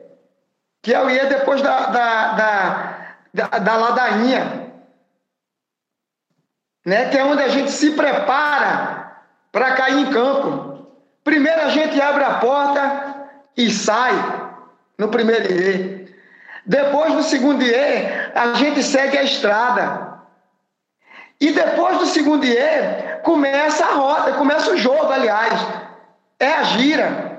[0.81, 4.73] que é o iê depois da, da, da, da, da ladainha.
[6.85, 7.09] Né?
[7.09, 9.21] Que é onde a gente se prepara
[9.51, 10.87] para cair em campo.
[11.23, 14.42] Primeiro a gente abre a porta e sai
[14.97, 16.15] no primeiro IE.
[16.65, 17.75] Depois do segundo IE,
[18.33, 20.13] a gente segue a estrada.
[21.39, 25.59] E depois do segundo IE, começa a roda, começa o jogo, aliás.
[26.39, 27.33] É a gira.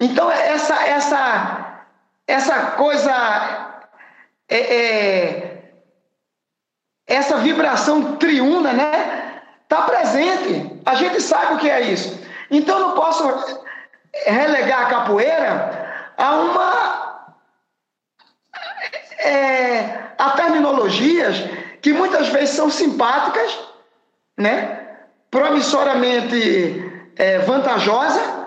[0.00, 1.84] Então, essa, essa,
[2.26, 3.84] essa coisa,
[4.48, 5.72] é, é,
[7.06, 9.42] essa vibração triuna, né?
[9.62, 10.80] Está presente.
[10.84, 12.20] A gente sabe o que é isso.
[12.50, 13.64] Então, não posso
[14.14, 17.02] relegar a capoeira a uma.
[19.18, 21.36] É, a terminologias
[21.80, 23.58] que muitas vezes são simpáticas,
[24.36, 24.82] né?
[25.30, 28.42] promissoramente é, vantajosa,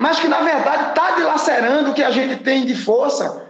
[0.00, 3.48] mas que na verdade está dilacerando o que a gente tem de força,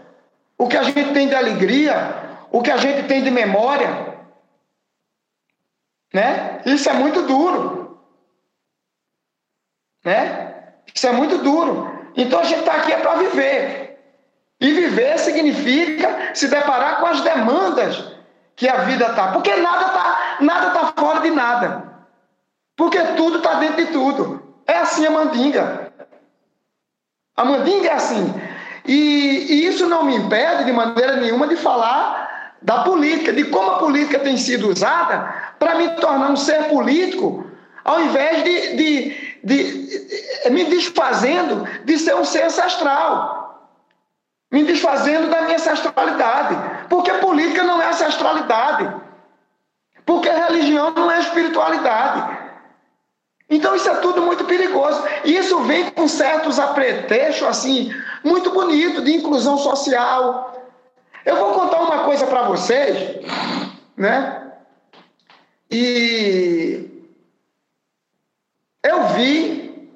[0.59, 4.17] o que a gente tem de alegria, o que a gente tem de memória.
[6.13, 6.63] Né?
[6.67, 7.99] Isso é muito duro.
[10.05, 10.46] Né?
[10.97, 11.93] Isso é muito duro.
[12.17, 13.99] Então a gente está aqui é para viver.
[14.59, 18.03] E viver significa se deparar com as demandas
[18.57, 19.29] que a vida está.
[19.29, 21.83] Porque nada está nada tá fora de nada.
[22.75, 24.43] Porque tudo está dentro de tudo.
[24.67, 25.93] É assim a mandinga.
[27.37, 28.35] A mandinga é assim.
[28.87, 28.95] E,
[29.51, 33.79] e isso não me impede de maneira nenhuma de falar da política, de como a
[33.79, 37.47] política tem sido usada para me tornar um ser político,
[37.85, 43.71] ao invés de, de de, me desfazendo de ser um ser ancestral,
[44.51, 46.57] me desfazendo da minha ancestralidade,
[46.89, 48.93] porque política não é ancestralidade,
[50.05, 52.39] porque religião não é espiritualidade.
[53.49, 55.01] Então isso é tudo muito perigoso.
[55.25, 57.95] E isso vem com certos apretextos assim,
[58.25, 60.61] muito bonito de inclusão social.
[61.25, 63.25] Eu vou contar uma coisa para vocês,
[63.97, 64.43] né?
[65.71, 66.96] E
[68.87, 69.91] eu vi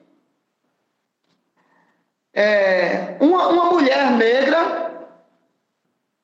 [2.35, 5.07] é, uma, uma mulher negra,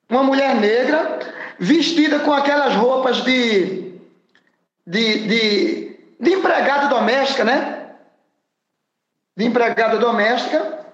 [0.08, 1.18] uma mulher negra
[1.58, 3.94] vestida com aquelas roupas de,
[4.86, 7.90] de, de, de empregada doméstica, né?
[9.36, 10.86] De empregada doméstica,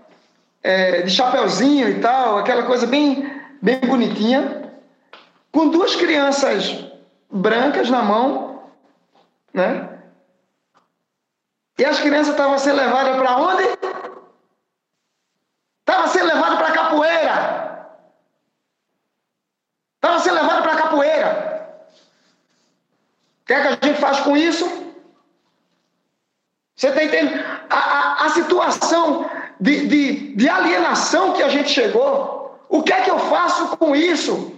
[0.62, 3.31] é, de chapeuzinho e tal, aquela coisa bem,
[3.61, 4.70] bem bonitinha,
[5.51, 6.85] com duas crianças
[7.31, 8.62] brancas na mão,
[9.55, 9.91] né?
[11.78, 13.65] E as crianças estavam sendo levadas para onde?
[15.81, 17.89] Estavam sendo levadas para capoeira.
[19.97, 21.86] Estavam sendo levadas para capoeira.
[23.43, 24.65] O que é que a gente faz com isso?
[26.77, 27.44] Você está entendendo?
[27.70, 29.31] A, a, a situação
[29.61, 32.61] de, de, de alienação que a gente chegou.
[32.69, 34.53] O que é que eu faço com isso?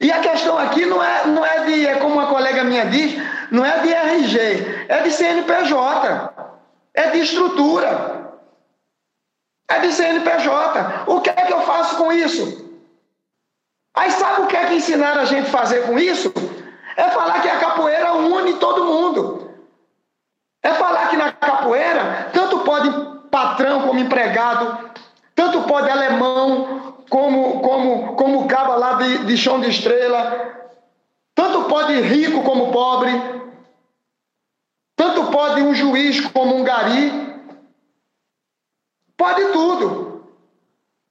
[0.00, 3.14] E a questão aqui não é, não é de, é como uma colega minha diz,
[3.50, 6.32] não é de RG, é de CNPJ,
[6.94, 8.32] é de estrutura,
[9.68, 11.04] é de CNPJ.
[11.06, 12.66] O que é que eu faço com isso?
[13.94, 16.32] Aí sabe o que é que ensinaram a gente fazer com isso?
[16.96, 19.50] É falar que a capoeira une todo mundo.
[20.62, 22.90] É falar que na capoeira, tanto pode
[23.30, 24.90] patrão como empregado,
[25.34, 30.65] tanto pode alemão como, como, como caba lá de, de chão de estrela,
[31.36, 33.12] tanto pode rico como pobre,
[34.96, 37.12] tanto pode um juiz como um gari.
[39.18, 40.24] Pode tudo.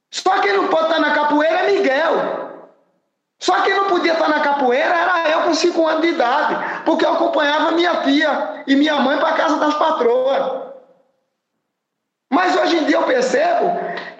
[0.09, 2.15] Só quem não pode estar na capoeira é Miguel.
[3.39, 7.05] Só quem não podia estar na capoeira era eu com 5 anos de idade, porque
[7.05, 10.63] eu acompanhava minha tia e minha mãe para a casa das patroas.
[12.31, 13.71] Mas hoje em dia eu percebo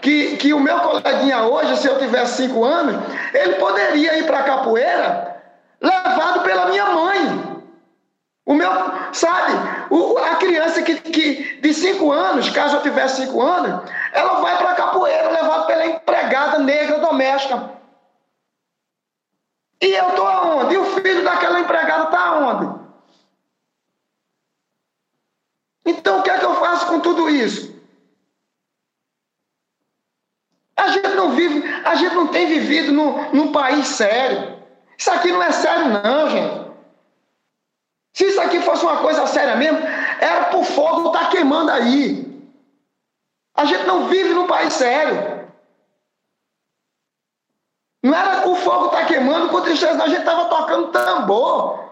[0.01, 2.95] que, que o meu coleguinha hoje, se eu tivesse 5 anos,
[3.33, 5.34] ele poderia ir para a capoeira
[5.85, 7.55] levado pela minha mãe.
[8.45, 8.69] O meu,
[9.11, 9.53] sabe,
[9.89, 14.57] o, a criança que, que de 5 anos, caso eu tivesse 5 anos, ela vai
[14.57, 17.71] para a capoeira levada pela empregada negra doméstica.
[19.81, 20.75] E eu estou aonde?
[20.75, 22.85] E o filho daquela empregada está aonde?
[25.85, 27.75] Então o que é que eu faço com tudo isso?
[30.75, 34.64] A gente não vive, a gente não tem vivido num, num país sério.
[34.97, 36.65] Isso aqui não é sério, não, gente.
[38.13, 39.79] Se isso aqui fosse uma coisa séria mesmo,
[40.21, 42.25] era por fogo estar tá queimando aí.
[43.53, 45.35] A gente não vive num país sério.
[48.01, 51.91] Não era o fogo tá queimando com tristeza, a gente estava tocando tambor.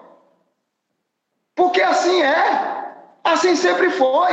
[1.55, 2.83] Porque assim é.
[3.23, 4.31] Assim sempre foi.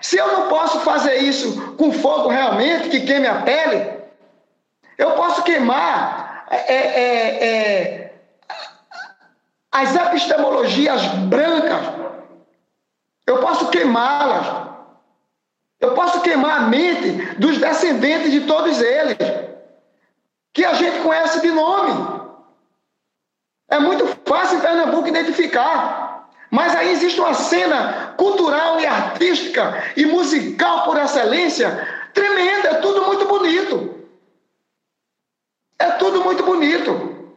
[0.00, 4.00] Se eu não posso fazer isso com fogo realmente, que queime a pele,
[4.96, 6.19] eu posso queimar
[6.50, 8.14] é, é, é,
[9.70, 11.94] as epistemologias brancas.
[13.26, 14.68] Eu posso queimá-las.
[15.78, 19.16] Eu posso queimar a mente dos descendentes de todos eles
[20.52, 22.20] que a gente conhece de nome.
[23.68, 26.28] É muito fácil em Pernambuco identificar.
[26.50, 33.06] Mas aí existe uma cena cultural e artística e musical por excelência tremenda, é tudo
[33.06, 33.99] muito bonito.
[35.80, 37.34] É tudo muito bonito.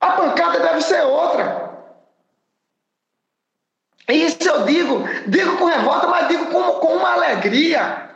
[0.00, 1.68] A pancada deve ser outra.
[4.08, 8.10] Isso eu digo, digo com revolta, mas digo com, com uma alegria.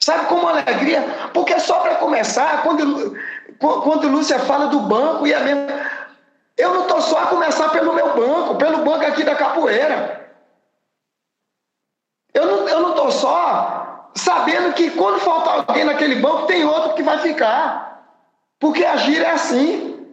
[0.00, 1.30] Sabe como alegria?
[1.34, 3.14] Porque só para começar, quando,
[3.58, 5.66] quando Lúcia fala do banco, e é mesmo.
[6.56, 10.32] Eu não estou só a começar pelo meu banco, pelo banco aqui da capoeira.
[12.32, 12.46] Eu
[12.80, 13.87] não estou só
[14.18, 18.04] sabendo que quando faltar alguém naquele banco, tem outro que vai ficar.
[18.58, 20.06] Porque agir é assim.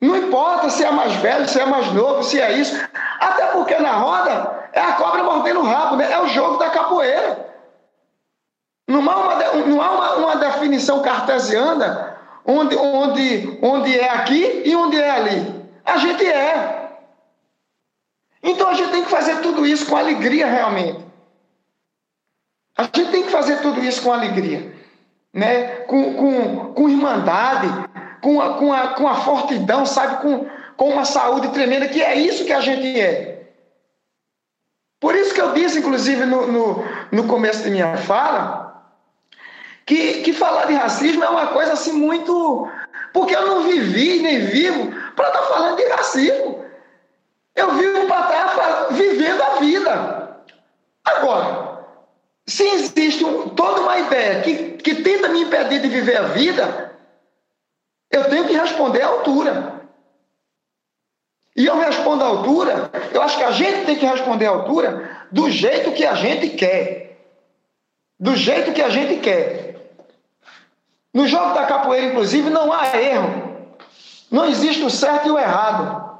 [0.00, 2.76] Não importa se é mais velho, se é mais novo, se é isso.
[3.20, 6.10] Até porque na roda é a cobra mordendo o rabo, né?
[6.10, 7.54] é o jogo da capoeira.
[8.86, 9.34] Não há uma,
[9.66, 15.64] não há uma, uma definição cartesiana onde, onde, onde é aqui e onde é ali.
[15.84, 16.90] A gente é.
[18.42, 21.03] Então a gente tem que fazer tudo isso com alegria realmente.
[22.76, 24.72] A gente tem que fazer tudo isso com alegria,
[25.32, 25.76] né?
[25.86, 27.68] com, com, com irmandade,
[28.20, 30.22] com a, com, a, com a fortidão, sabe?
[30.22, 30.46] Com,
[30.76, 33.34] com uma saúde tremenda, que é isso que a gente é.
[35.00, 38.64] Por isso que eu disse, inclusive, no, no, no começo da minha fala,
[39.86, 42.68] que, que falar de racismo é uma coisa assim muito.
[43.12, 46.64] Porque eu não vivi nem vivo para estar tá falando de racismo.
[47.54, 50.40] Eu vivo para estar tá vivendo a vida.
[51.04, 51.63] Agora,
[52.46, 56.92] se existe um, toda uma ideia que, que tenta me impedir de viver a vida,
[58.10, 59.82] eu tenho que responder à altura.
[61.56, 65.26] E eu respondo à altura, eu acho que a gente tem que responder à altura
[65.30, 67.16] do jeito que a gente quer.
[68.18, 69.74] Do jeito que a gente quer.
[71.12, 73.68] No jogo da capoeira, inclusive, não há erro.
[74.30, 76.12] Não existe o certo e o errado.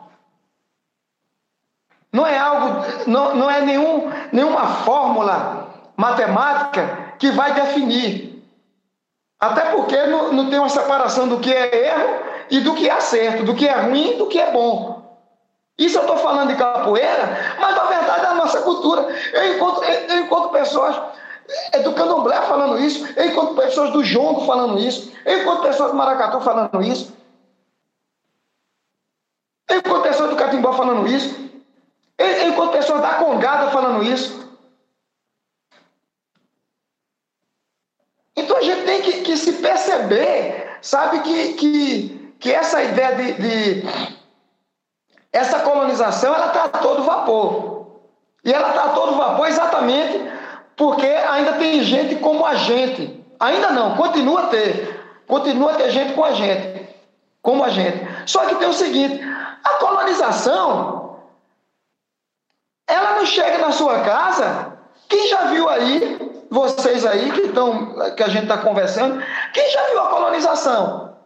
[2.13, 5.64] Não é algo, não, não é nenhum, nenhuma fórmula
[5.97, 8.43] matemática que vai definir.
[9.39, 13.01] Até porque não, não tem uma separação do que é erro e do que é
[13.01, 15.03] certo, do que é ruim e do que é bom.
[15.77, 19.03] Isso eu estou falando de capoeira, mas na verdade é a nossa cultura.
[19.33, 20.97] Eu encontro, eu encontro pessoas
[21.73, 25.91] é, do candomblé falando isso, eu encontro pessoas do jongo falando isso, eu encontro pessoas
[25.91, 27.13] do maracatu falando isso,
[29.69, 31.45] eu encontro pessoas do catimbó falando isso,
[32.17, 34.44] eu encontro pessoas da congada falando isso.
[38.55, 43.33] Então a gente tem que, que se perceber, sabe, que, que, que essa ideia de,
[43.33, 43.89] de
[45.33, 47.87] essa colonização ela está a todo vapor.
[48.45, 50.21] E ela está a todo vapor exatamente
[50.77, 53.25] porque ainda tem gente como a gente.
[53.41, 55.03] Ainda não, continua a ter.
[55.27, 56.89] Continua a ter gente com a gente.
[57.43, 58.07] Como a gente.
[58.25, 59.21] Só que tem o seguinte:
[59.65, 61.17] a colonização
[62.87, 64.79] ela não chega na sua casa.
[65.09, 66.24] Quem já viu aí,
[66.55, 69.23] vocês aí que, estão, que a gente está conversando,
[69.53, 71.19] quem já viu a colonização?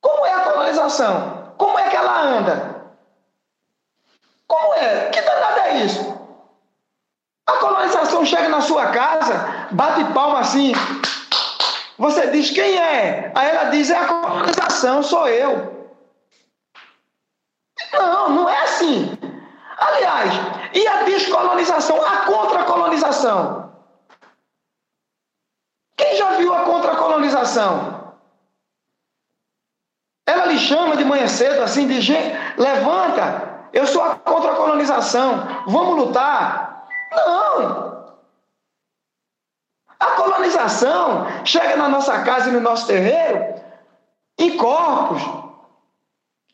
[0.00, 1.54] Como é a colonização?
[1.56, 2.82] Como é que ela anda?
[4.46, 5.08] Como é?
[5.10, 6.22] Que danada é isso?
[7.62, 10.72] colonização chega na sua casa, bate palma assim.
[11.96, 13.30] Você diz quem é?
[13.34, 15.90] Aí ela diz: é a colonização, sou eu.
[17.92, 19.16] Não, não é assim.
[19.78, 20.32] Aliás,
[20.74, 23.72] e a descolonização, a contracolonização?
[25.96, 26.16] Quem
[26.82, 28.02] viu a contracolonização?
[30.26, 35.96] Ela lhe chama de manhã cedo, assim, de gente, levanta, eu sou a contracolonização, vamos
[35.96, 36.86] lutar.
[37.10, 38.02] Não!
[39.98, 43.54] A colonização chega na nossa casa e no nosso terreiro
[44.38, 45.22] em corpos.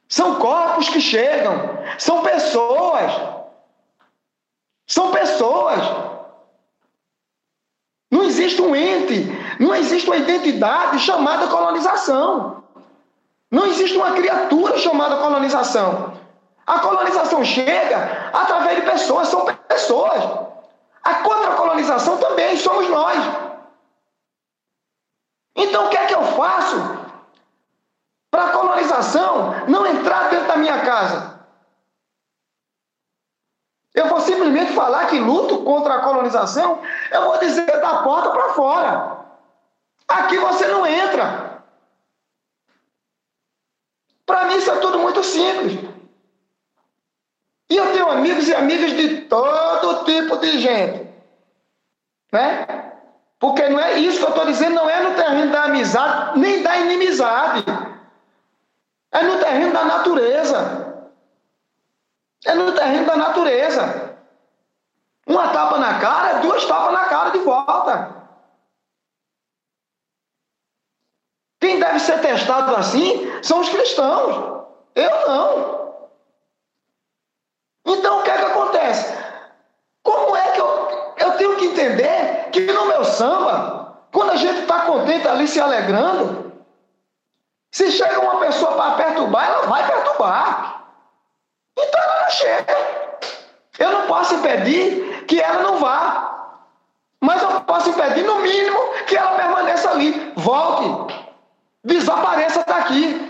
[0.09, 3.13] São corpos que chegam, são pessoas.
[4.87, 5.81] São pessoas.
[8.11, 12.63] Não existe um ente, não existe uma identidade chamada colonização.
[13.51, 16.13] Não existe uma criatura chamada colonização.
[16.67, 20.23] A colonização chega através de pessoas, são pessoas.
[21.03, 23.19] A contra-colonização também somos nós.
[25.57, 26.77] Então o que é que eu faço
[28.31, 31.39] para a colonização não entrar dentro da minha casa?
[33.95, 36.81] Eu vou simplesmente falar que luto contra a colonização,
[37.11, 39.18] eu vou dizer da porta para fora.
[40.09, 41.63] Aqui você não entra.
[44.25, 45.79] Para mim isso é tudo muito simples.
[47.71, 51.09] E eu tenho amigos e amigas de todo tipo de gente.
[52.33, 52.67] Né?
[53.39, 56.63] Porque não é isso que eu estou dizendo, não é no terreno da amizade, nem
[56.63, 57.65] da inimizade.
[59.13, 61.09] É no terreno da natureza.
[62.45, 64.17] É no terreno da natureza.
[65.27, 68.18] Uma tapa na cara, duas tapas na cara de volta.
[71.69, 74.65] Quem deve ser testado assim são os cristãos.
[74.95, 75.93] Eu não.
[77.85, 79.15] Então o que é que acontece?
[80.03, 84.61] Como é que eu, eu tenho que entender que no meu samba, quando a gente
[84.61, 86.55] está contente ali se alegrando,
[87.71, 90.85] se chega uma pessoa para perturbar, ela vai perturbar.
[91.79, 92.77] Então ela não chega.
[93.79, 96.57] Eu não posso impedir que ela não vá.
[97.21, 100.33] Mas eu posso impedir, no mínimo, que ela permaneça ali.
[100.35, 101.28] Volte.
[101.85, 103.29] Desapareça daqui.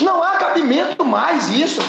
[0.00, 1.80] Não há cabimento mais isso.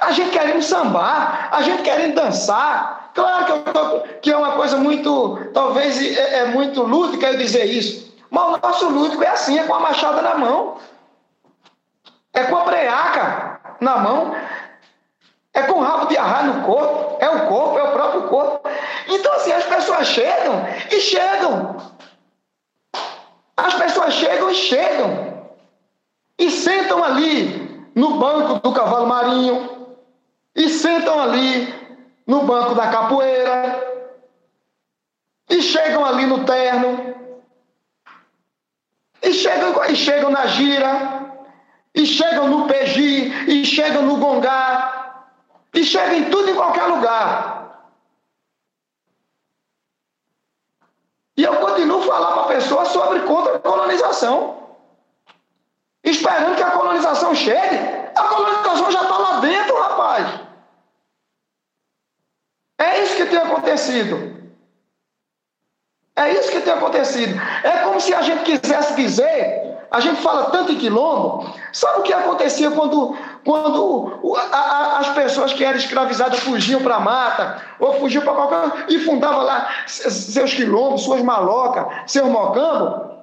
[0.00, 3.10] A gente querendo sambar, a gente querendo dançar.
[3.14, 7.64] Claro que, tô, que é uma coisa muito, talvez é, é muito lúdica eu dizer
[7.64, 8.12] isso.
[8.28, 10.76] Mas o nosso lúdico é assim, é com a machada na mão.
[12.32, 14.34] É com a breaca na mão.
[15.54, 17.16] É com o rabo de arrar no corpo.
[17.20, 18.68] É o corpo, é o próprio corpo.
[19.08, 21.76] Então, assim, as pessoas chegam e chegam.
[23.56, 25.48] As pessoas chegam e chegam.
[26.38, 29.96] E sentam ali no banco do cavalo marinho.
[30.54, 31.72] E sentam ali
[32.26, 33.82] no banco da capoeira.
[35.48, 37.14] E chegam ali no terno.
[39.22, 41.24] E chegam, e chegam na gira
[41.94, 45.30] e chegam no PG, e chegam no Gongá,
[45.72, 47.53] e chegam em tudo em qualquer lugar.
[51.36, 54.62] E eu continuo falar para a pessoa sobre contra-colonização.
[56.02, 57.76] Esperando que a colonização chegue.
[58.14, 60.40] A colonização já está lá dentro, rapaz.
[62.78, 64.34] É isso que tem acontecido.
[66.16, 67.40] É isso que tem acontecido.
[67.64, 71.54] É como se a gente quisesse dizer a gente fala tanto em quilombo.
[71.72, 76.96] Sabe o que acontecia quando, quando a, a, as pessoas que eram escravizadas fugiam para
[76.96, 78.86] a mata, ou fugiam para qualquer.
[78.88, 83.14] e fundavam lá seus quilombos, suas malocas, seus mocambos?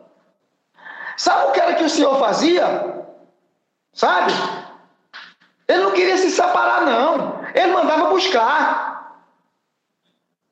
[1.18, 3.06] Sabe o que era que o Senhor fazia?
[3.94, 4.32] Sabe?
[5.68, 7.42] Ele não queria se separar, não.
[7.54, 9.18] Ele mandava buscar.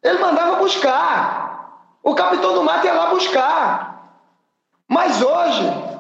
[0.02, 1.86] Ele mandava buscar.
[2.04, 3.90] O capitão do mato ia lá buscar.
[4.88, 5.99] Mas hoje,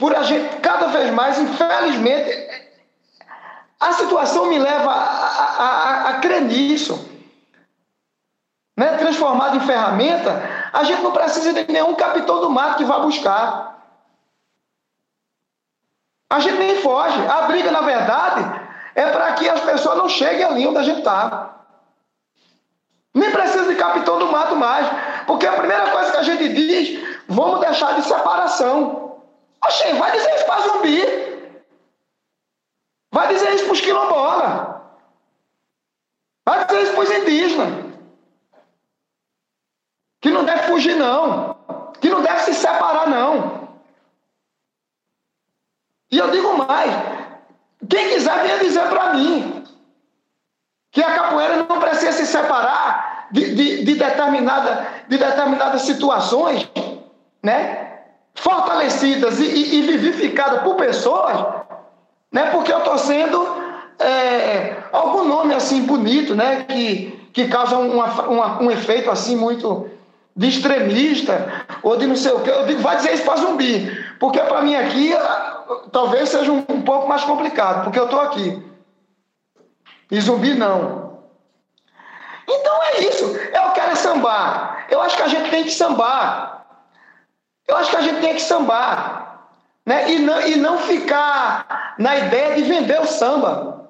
[0.00, 2.70] por a gente cada vez mais, infelizmente,
[3.78, 7.06] a situação me leva a, a, a, a crer nisso.
[8.74, 8.96] Né?
[8.96, 13.78] Transformado em ferramenta, a gente não precisa de nenhum capitão do mato que vá buscar.
[16.30, 17.26] A gente nem foge.
[17.26, 21.00] A briga, na verdade, é para que as pessoas não cheguem ali onde a gente
[21.00, 21.56] está.
[23.12, 24.86] Nem precisa de capitão do mato mais.
[25.26, 29.09] Porque a primeira coisa que a gente diz, vamos deixar de separação.
[29.64, 31.00] Oxê, vai dizer isso para zumbi.
[33.12, 34.80] Vai dizer isso para os quilombolas.
[36.46, 37.90] Vai dizer isso para os indígenas.
[40.20, 41.56] Que não deve fugir, não.
[42.00, 43.68] Que não deve se separar, não.
[46.10, 46.90] E eu digo mais:
[47.88, 49.64] quem quiser, venha dizer para mim.
[50.92, 56.68] Que a capoeira não precisa se separar de, de, de, determinada, de determinadas situações,
[57.42, 57.99] né?
[58.34, 61.36] Fortalecidas e, e, e vivificadas por pessoas,
[62.32, 62.50] né?
[62.50, 63.46] Porque eu estou sendo
[63.98, 66.64] é, algum nome assim bonito, né?
[66.64, 69.90] Que, que causa uma, uma, um efeito assim muito
[70.34, 72.50] de extremista ou de não sei o que.
[72.50, 75.12] Eu digo, vai dizer isso para zumbi, porque para mim aqui
[75.92, 78.62] talvez seja um, um pouco mais complicado, porque eu estou aqui.
[80.10, 81.10] E zumbi não.
[82.48, 83.24] Então é isso.
[83.24, 84.86] Eu quero é sambar.
[84.90, 86.59] Eu acho que a gente tem que sambar.
[87.70, 89.46] Eu acho que a gente tem que sambar.
[89.86, 90.10] Né?
[90.10, 93.88] E, não, e não ficar na ideia de vender o samba.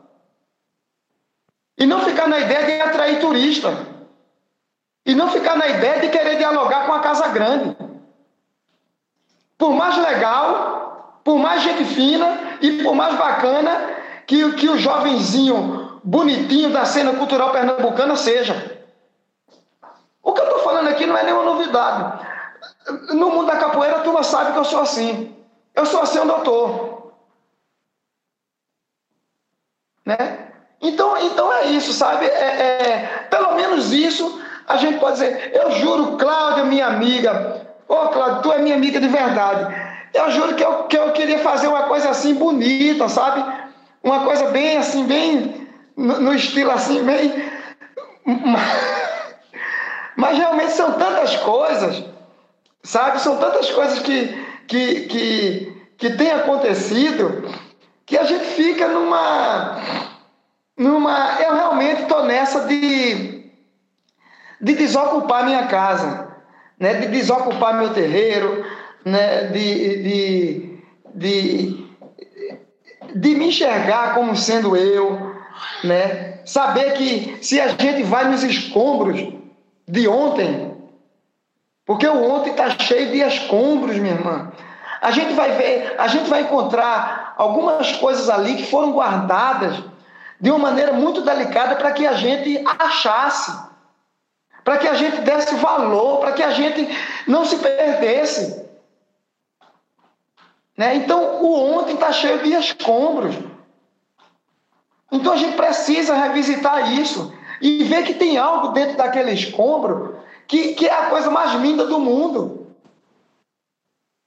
[1.78, 3.74] E não ficar na ideia de atrair turista.
[5.06, 7.74] E não ficar na ideia de querer dialogar com a Casa Grande.
[9.56, 13.96] Por mais legal, por mais gente fina e por mais bacana
[14.26, 18.78] que, que o jovenzinho bonitinho da cena cultural pernambucana seja.
[20.22, 22.28] O que eu estou falando aqui não é nenhuma novidade.
[23.14, 25.36] No mundo da capoeira, a turma sabe que eu sou assim.
[25.74, 27.12] Eu sou assim eu estou.
[30.04, 30.48] Né?
[30.80, 32.26] Então, então é isso, sabe?
[32.26, 35.50] É, é, pelo menos isso a gente pode dizer.
[35.54, 37.66] Eu juro, Cláudia, minha amiga.
[37.86, 39.74] Ô, oh, Cláudia, tu é minha amiga de verdade.
[40.14, 43.44] Eu juro que eu, que eu queria fazer uma coisa assim bonita, sabe?
[44.02, 47.32] Uma coisa bem assim, bem no, no estilo assim, bem.
[50.16, 52.04] Mas realmente são tantas coisas,
[52.82, 53.20] sabe?
[53.20, 54.28] São tantas coisas que,
[54.66, 57.48] que, que, que têm acontecido
[58.06, 60.10] que a gente fica numa
[60.80, 61.40] numa.
[61.42, 63.44] Eu realmente estou nessa de,
[64.60, 66.28] de desocupar minha casa,
[66.78, 66.94] né?
[66.94, 68.64] de desocupar meu terreiro,
[69.04, 69.44] né?
[69.48, 70.78] de, de,
[71.14, 71.86] de,
[73.14, 75.36] de me enxergar como sendo eu,
[75.84, 76.40] né?
[76.46, 79.20] saber que se a gente vai nos escombros
[79.86, 80.69] de ontem,
[81.90, 84.52] porque o ontem está cheio de escombros, minha irmã.
[85.02, 89.82] A gente vai ver, a gente vai encontrar algumas coisas ali que foram guardadas
[90.40, 93.52] de uma maneira muito delicada para que a gente achasse,
[94.62, 96.88] para que a gente desse valor, para que a gente
[97.26, 98.64] não se perdesse.
[100.76, 100.94] Né?
[100.94, 103.34] Então, o ontem está cheio de escombros.
[105.10, 110.20] Então, a gente precisa revisitar isso e ver que tem algo dentro daquele escombro
[110.50, 112.66] que, que é a coisa mais linda do mundo.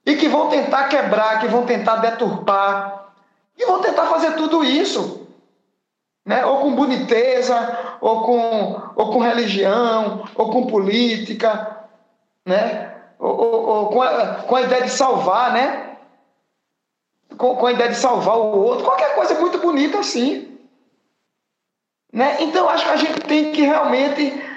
[0.06, 3.12] E que vão tentar quebrar, que vão tentar deturpar,
[3.58, 5.24] e vão tentar fazer tudo isso
[6.26, 6.46] né?
[6.46, 11.86] ou com boniteza, ou com, ou com religião, ou com política,
[12.46, 12.94] né?
[13.20, 15.98] ou, ou, ou com, a, com a ideia de salvar, né?
[17.38, 20.58] Com, com, a ideia de salvar o outro, qualquer coisa muito bonita assim.
[22.12, 22.38] Né?
[22.42, 24.53] Então, acho que a gente tem que realmente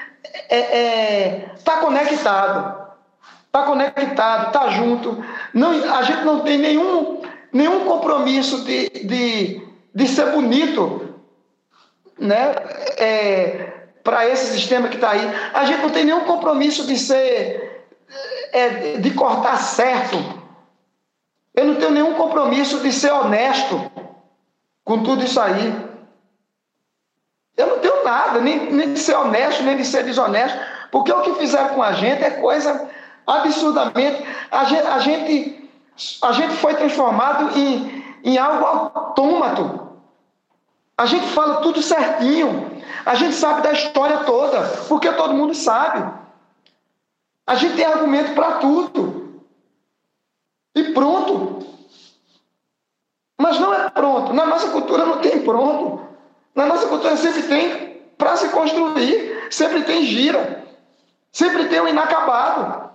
[0.48, 2.86] é, é, tá conectado.
[3.50, 5.24] Tá conectado, tá junto.
[5.54, 7.22] Não, a gente não tem nenhum,
[7.52, 9.62] nenhum compromisso de, de,
[9.94, 11.14] de ser bonito
[12.18, 12.54] né,
[12.98, 13.72] é,
[14.04, 15.30] para esse sistema que está aí.
[15.54, 17.86] A gente não tem nenhum compromisso de ser,
[18.52, 20.16] é, de cortar certo.
[21.54, 23.90] Eu não tenho nenhum compromisso de ser honesto
[24.84, 25.95] com tudo isso aí.
[27.56, 30.58] Eu não tenho nada, nem, nem de ser honesto, nem de ser desonesto,
[30.90, 32.88] porque o que fizeram com a gente é coisa
[33.26, 34.24] absurdamente.
[34.50, 35.70] A gente, a gente,
[36.22, 39.86] a gente foi transformado em, em algo autômato.
[40.98, 42.82] A gente fala tudo certinho.
[43.04, 46.12] A gente sabe da história toda, porque todo mundo sabe.
[47.46, 49.42] A gente tem argumento para tudo.
[50.74, 51.66] E pronto.
[53.38, 54.32] Mas não é pronto.
[54.32, 56.06] Na nossa cultura não tem pronto.
[56.56, 60.64] Na nossa cultura sempre tem para se construir, sempre tem gira,
[61.30, 62.90] sempre tem o inacabado.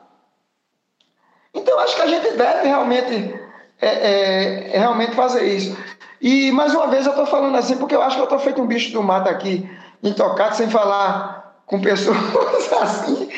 [1.53, 3.39] Então acho que a gente deve realmente,
[3.79, 5.77] é, é, realmente fazer isso.
[6.19, 8.61] E mais uma vez eu estou falando assim porque eu acho que eu estou feito
[8.61, 9.69] um bicho do mato aqui,
[10.01, 12.17] intocado, sem falar com pessoas
[12.81, 13.29] assim.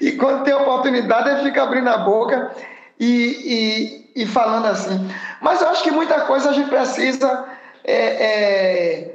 [0.00, 2.52] E quando tem oportunidade, ele fica abrindo a boca
[3.00, 5.10] e, e, e falando assim.
[5.40, 7.48] Mas eu acho que muita coisa a gente precisa
[7.84, 9.14] é, é,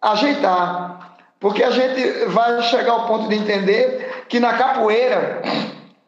[0.00, 1.14] ajeitar.
[1.40, 5.42] Porque a gente vai chegar ao ponto de entender que na capoeira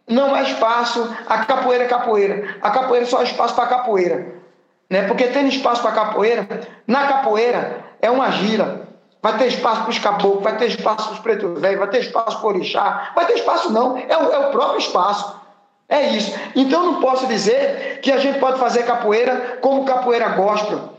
[0.08, 1.16] não há espaço.
[1.26, 2.56] A capoeira é capoeira.
[2.60, 4.40] A capoeira só há espaço para capoeira.
[4.90, 5.02] Né?
[5.02, 6.48] Porque tem espaço para capoeira,
[6.86, 8.88] na capoeira é uma gira.
[9.22, 12.00] Vai ter espaço para os caboclos, vai ter espaço para os pretos velhos, vai ter
[12.00, 13.12] espaço para o orixá.
[13.14, 15.38] Vai ter espaço não, é o, é o próprio espaço.
[15.88, 16.36] É isso.
[16.56, 20.89] Então não posso dizer que a gente pode fazer capoeira como capoeira gospel.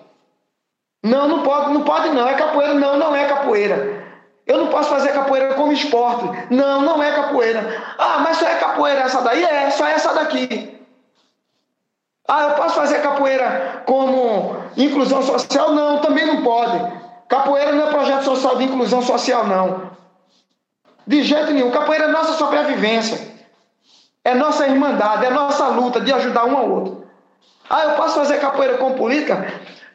[1.03, 2.27] Não, não pode, não pode não.
[2.27, 4.01] É capoeira, não, não é capoeira.
[4.45, 6.25] Eu não posso fazer capoeira como esporte.
[6.49, 7.83] Não, não é capoeira.
[7.97, 9.43] Ah, mas só é capoeira essa daí?
[9.43, 10.79] É, só é essa daqui.
[12.27, 15.73] Ah, eu posso fazer capoeira como inclusão social?
[15.73, 16.79] Não, também não pode.
[17.27, 19.91] Capoeira não é projeto social de inclusão social, não.
[21.07, 21.71] De jeito nenhum.
[21.71, 23.31] Capoeira é nossa sobrevivência.
[24.23, 27.07] É nossa irmandade, é nossa luta de ajudar um ao outro.
[27.69, 29.51] Ah, eu posso fazer capoeira com política?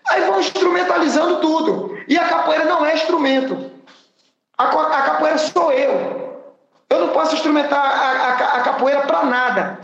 [0.08, 1.98] Aí vão instrumentalizando tudo.
[2.08, 3.70] E a capoeira não é instrumento.
[4.56, 6.26] A, a capoeira sou eu.
[6.88, 9.80] Eu não posso instrumentar a, a, a capoeira para nada.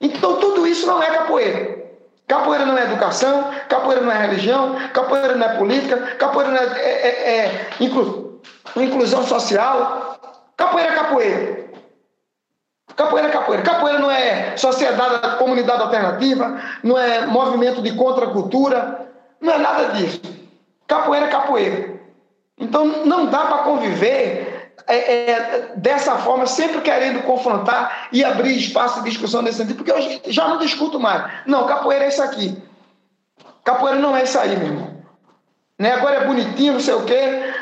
[0.00, 1.84] Então tudo isso não é capoeira.
[2.26, 6.80] Capoeira não é educação, capoeira não é religião, capoeira não é política, capoeira não é,
[6.80, 8.40] é, é, é inclu,
[8.76, 10.18] inclusão social.
[10.56, 11.64] Capoeira é capoeira.
[12.96, 13.62] Capoeira é capoeira.
[13.62, 19.08] Capoeira não é sociedade, comunidade alternativa, não é movimento de contracultura,
[19.44, 20.20] não é nada disso.
[20.86, 21.94] Capoeira é capoeira.
[22.58, 29.02] Então não dá para conviver é, é, dessa forma, sempre querendo confrontar e abrir espaço
[29.02, 31.24] de discussão nesse sentido, porque eu já não discuto mais.
[31.46, 32.56] Não, capoeira é isso aqui.
[33.62, 34.94] Capoeira não é isso aí, meu irmão.
[35.78, 35.92] Né?
[35.92, 37.52] Agora é bonitinho, não sei o quê.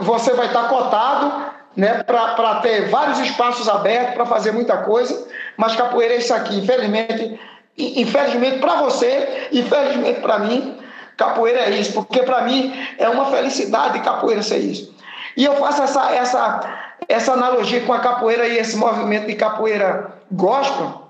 [0.00, 5.76] Você vai estar cotado né, para ter vários espaços abertos para fazer muita coisa, mas
[5.76, 6.58] capoeira é isso aqui.
[6.58, 7.40] Infelizmente,
[7.76, 10.79] infelizmente para você, infelizmente para mim,
[11.20, 14.94] capoeira é isso, porque para mim é uma felicidade capoeira ser isso.
[15.36, 16.60] E eu faço essa, essa,
[17.06, 21.02] essa analogia com a capoeira e esse movimento de capoeira gospel,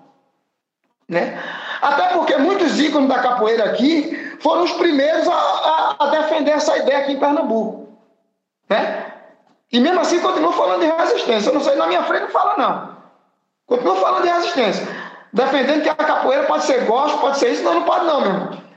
[1.08, 1.40] né?
[1.80, 6.76] Até porque muitos ícones da capoeira aqui foram os primeiros a, a, a defender essa
[6.76, 7.88] ideia aqui em Pernambuco,
[8.68, 9.06] né?
[9.72, 11.50] E mesmo assim continua falando de resistência.
[11.50, 12.96] Eu não sei, na minha frente não fala, não.
[13.66, 14.86] Continua falando de resistência.
[15.32, 18.30] Defendendo que a capoeira pode ser gosto, pode ser isso, não, não pode não, meu
[18.30, 18.69] irmão.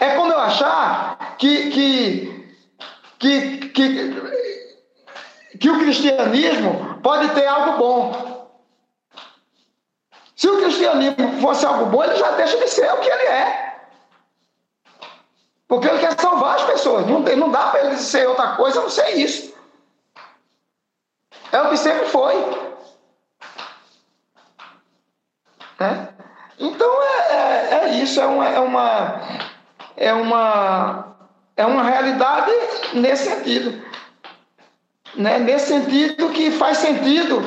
[0.00, 2.56] É quando eu achar que, que,
[3.18, 8.50] que, que, que o cristianismo pode ter algo bom.
[10.34, 13.70] Se o cristianismo fosse algo bom, ele já deixa de ser o que ele é.
[15.68, 17.06] Porque ele quer salvar as pessoas.
[17.06, 19.54] Não, não dá para ele ser outra coisa, não sei isso.
[21.52, 22.34] É o que sempre foi.
[25.78, 26.08] Né?
[26.58, 29.20] Então é, é, é, isso, é uma, é uma,
[30.00, 31.14] é uma,
[31.54, 32.50] é uma realidade
[32.94, 33.82] nesse sentido.
[35.14, 35.38] Né?
[35.38, 37.42] Nesse sentido que faz sentido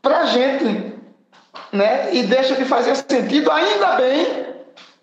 [0.00, 0.94] para a gente.
[1.72, 2.14] Né?
[2.14, 4.46] E deixa de fazer sentido ainda bem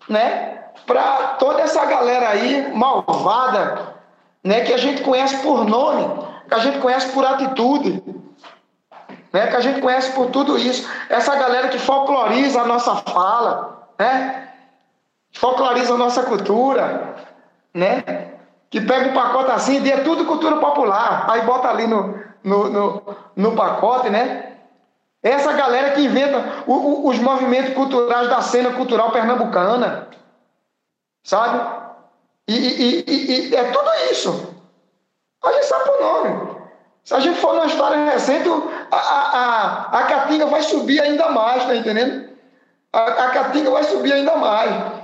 [0.08, 0.64] né?
[0.86, 3.94] para toda essa galera aí malvada
[4.42, 4.62] né?
[4.62, 8.02] que a gente conhece por nome, que a gente conhece por atitude
[9.32, 9.46] né?
[9.48, 10.88] que a gente conhece por tudo isso.
[11.10, 14.47] Essa galera que folcloriza a nossa fala, né?
[15.32, 17.16] Folcloriza a nossa cultura,
[17.74, 18.02] né?
[18.70, 22.68] que pega um pacote assim e é tudo cultura popular, aí bota ali no, no,
[22.68, 24.56] no, no pacote, né?
[25.22, 30.08] Essa galera que inventa o, o, os movimentos culturais da cena cultural pernambucana,
[31.24, 31.60] sabe?
[32.46, 34.54] E, e, e, e é tudo isso.
[35.44, 36.58] A gente sabe o nome.
[37.04, 38.48] Se a gente for numa história recente,
[38.90, 42.28] a, a, a, Caatinga vai subir ainda mais, tá entendendo?
[42.92, 44.97] A, a Caatinga vai subir ainda mais.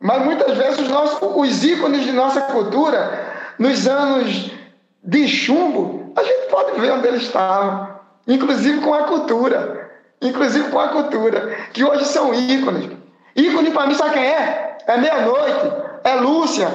[0.00, 4.50] Mas muitas vezes os, nossos, os ícones de nossa cultura, nos anos
[5.04, 8.00] de chumbo, a gente pode ver onde eles estavam.
[8.26, 9.90] Inclusive com a cultura.
[10.22, 11.54] Inclusive com a cultura.
[11.72, 12.90] Que hoje são ícones.
[13.36, 14.78] Ícone para mim, sabe quem é?
[14.86, 15.72] É meia-noite.
[16.02, 16.68] É Lúcia.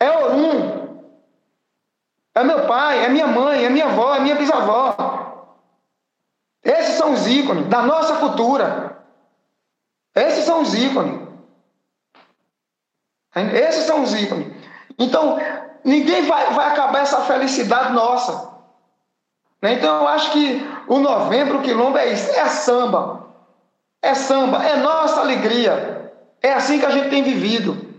[0.00, 0.80] É Orum.
[2.34, 4.96] É meu pai, é minha mãe, é minha avó, é minha bisavó.
[6.64, 8.98] Esses são os ícones da nossa cultura.
[10.14, 11.19] Esses são os ícones.
[13.34, 14.48] Esses são os ícones.
[14.98, 15.38] Então,
[15.84, 18.50] ninguém vai, vai acabar essa felicidade nossa.
[19.62, 19.74] Né?
[19.74, 23.28] Então, eu acho que o novembro, o quilombo é isso: é samba.
[24.02, 26.12] É samba, é nossa alegria.
[26.42, 27.90] É assim que a gente tem vivido.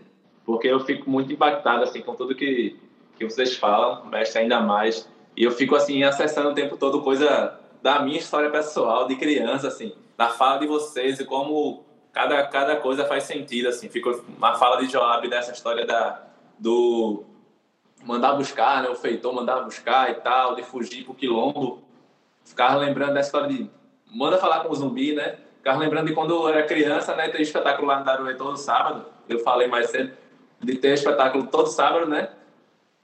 [0.45, 2.77] Porque eu fico muito impactado assim, com tudo que,
[3.17, 5.07] que vocês falam, mexe ainda mais.
[5.37, 9.67] E eu fico assim, acessando o tempo todo coisa da minha história pessoal de criança,
[9.67, 13.89] assim, da fala de vocês e como cada, cada coisa faz sentido, assim.
[13.89, 16.21] Ficou uma fala de Joab dessa história da,
[16.57, 17.23] do
[18.03, 18.89] mandar buscar, né?
[18.89, 21.83] O feitor mandar buscar e tal, de fugir pro quilombo.
[22.43, 23.69] Ficava lembrando dessa história de
[24.13, 25.37] manda falar com o zumbi, né?
[25.57, 27.29] Ficava lembrando de quando eu era criança, né?
[27.29, 29.05] Tem espetáculo lá no Daruê todo sábado.
[29.29, 30.11] Eu falei mais cedo
[30.59, 32.29] de ter espetáculo todo sábado, né?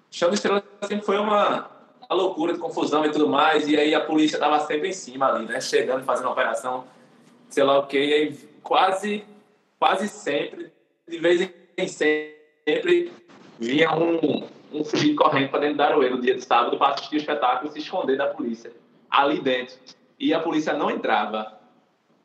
[0.09, 1.69] De Estrela sempre foi uma,
[2.07, 5.27] a loucura de confusão e tudo mais, e aí a polícia estava sempre em cima
[5.27, 5.59] ali, né?
[5.59, 6.85] Chegando, fazendo operação,
[7.49, 9.23] sei lá o quê, e aí quase,
[9.79, 10.71] quase sempre,
[11.07, 13.11] de vez em sempre,
[13.59, 17.15] vinha um, um fugido correndo para dentro da Aroeira no dia de sábado para assistir
[17.15, 18.71] o espetáculo e se esconder da polícia,
[19.09, 19.75] ali dentro.
[20.19, 21.53] E a polícia não entrava.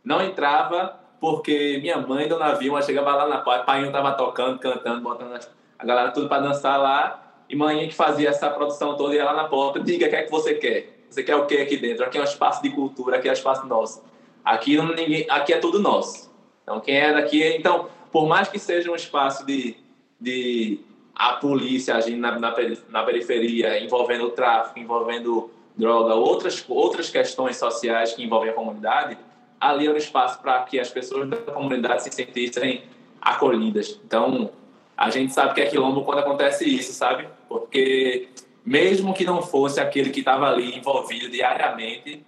[0.05, 5.01] Não entrava porque minha mãe, Dona Vilma, chegava lá na porta, pai estava tocando, cantando,
[5.03, 5.39] botando
[5.78, 9.35] a galera tudo para dançar lá, e mãe que fazia essa produção toda ia lá
[9.35, 11.05] na porta, diga o que é que você quer.
[11.09, 12.05] Você quer o que aqui dentro?
[12.05, 14.03] Aqui é um espaço de cultura, aqui é um espaço nosso.
[14.44, 16.31] Aqui não ninguém, aqui é tudo nosso.
[16.62, 19.77] Então quem é daqui, então por mais que seja um espaço de,
[20.20, 20.81] de
[21.14, 22.55] a polícia agindo na, na,
[22.89, 29.16] na periferia, envolvendo o tráfico, envolvendo droga, outras outras questões sociais que envolvem a comunidade,
[29.60, 32.82] ali é um espaço para que as pessoas da comunidade se sentissem
[33.20, 34.01] acolhidas.
[34.05, 34.51] Então
[34.97, 37.28] a gente sabe que é quilombo quando acontece isso, sabe?
[37.48, 38.28] Porque
[38.64, 42.24] mesmo que não fosse aquele que estava ali envolvido diariamente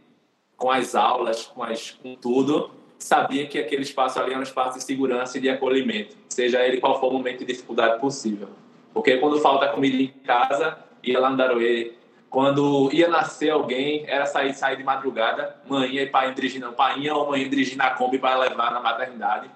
[0.65, 4.79] com as aulas, com, as, com tudo, sabia que aquele espaço ali era um espaço
[4.79, 8.49] de segurança e de acolhimento, seja ele qual for o momento de dificuldade possível.
[8.95, 11.93] Porque quando falta comida em casa, ia lá no Daroê.
[12.31, 17.29] Quando ia nascer alguém, era sair, sair de madrugada, mãe e pai dirigindo, pai ou
[17.29, 19.51] mãe dirigindo a Kombi para levar na maternidade.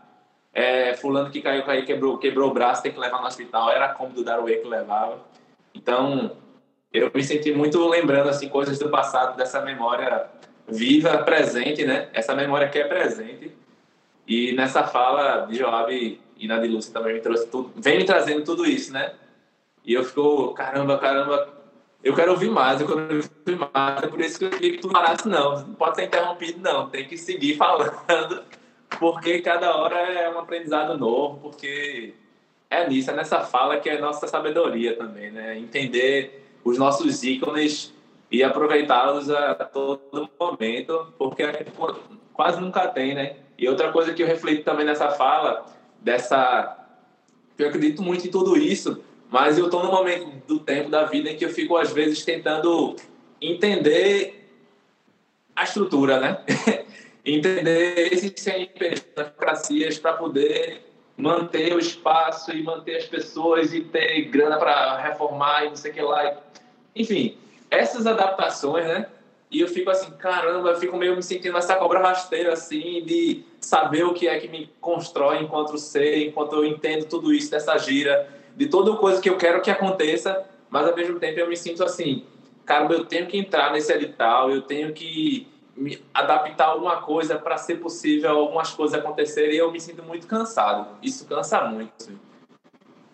[0.52, 3.86] É, fulano que caiu, caiu quebrou, quebrou o braço, tem que levar no hospital, era
[3.86, 5.20] a Kombi do Daroê que levava.
[5.74, 6.32] Então,
[6.92, 10.36] eu me senti muito lembrando assim coisas do passado, dessa memória
[10.68, 12.08] viva, presente, né?
[12.12, 13.52] Essa memória que é presente.
[14.26, 18.04] E nessa fala de Joab e na de Lúcia também me trouxe tudo, vem me
[18.04, 19.14] trazendo tudo isso, né?
[19.84, 21.48] E eu fico, caramba, caramba,
[22.04, 24.02] eu quero ouvir mais, eu quero ouvir mais.
[24.02, 25.60] É por isso que eu queria que tu parasse, não.
[25.66, 26.88] Não pode ser interrompido, não.
[26.90, 28.44] Tem que seguir falando,
[29.00, 32.14] porque cada hora é um aprendizado novo, porque
[32.70, 35.58] é nisso, é nessa fala que é nossa sabedoria também, né?
[35.58, 37.94] Entender os nossos ícones
[38.30, 41.44] e aproveitá-los a todo momento, porque
[42.32, 43.36] quase nunca tem, né?
[43.58, 45.66] E outra coisa que eu reflito também nessa fala,
[46.00, 46.76] dessa.
[47.58, 51.30] Eu acredito muito em tudo isso, mas eu estou no momento do tempo da vida
[51.30, 52.94] em que eu fico, às vezes, tentando
[53.40, 54.48] entender
[55.56, 56.38] a estrutura, né?
[57.24, 60.82] entender esses CNPs, para poder
[61.16, 65.90] manter o espaço e manter as pessoas e ter grana para reformar e não sei
[65.90, 66.40] o que lá.
[66.94, 67.36] Enfim,
[67.70, 69.06] essas adaptações, né?
[69.50, 73.44] E eu fico assim, caramba, eu fico meio me sentindo essa cobra rasteira, assim, de
[73.60, 77.76] saber o que é que me constrói enquanto sei, enquanto eu entendo tudo isso dessa
[77.78, 81.56] gira, de toda coisa que eu quero que aconteça, mas ao mesmo tempo eu me
[81.56, 82.26] sinto assim,
[82.66, 87.56] caramba, eu tenho que entrar nesse edital, eu tenho que me adaptar alguma coisa para
[87.56, 90.88] ser possível algumas coisas acontecerem e eu me sinto muito cansado.
[91.02, 92.10] Isso cansa muito.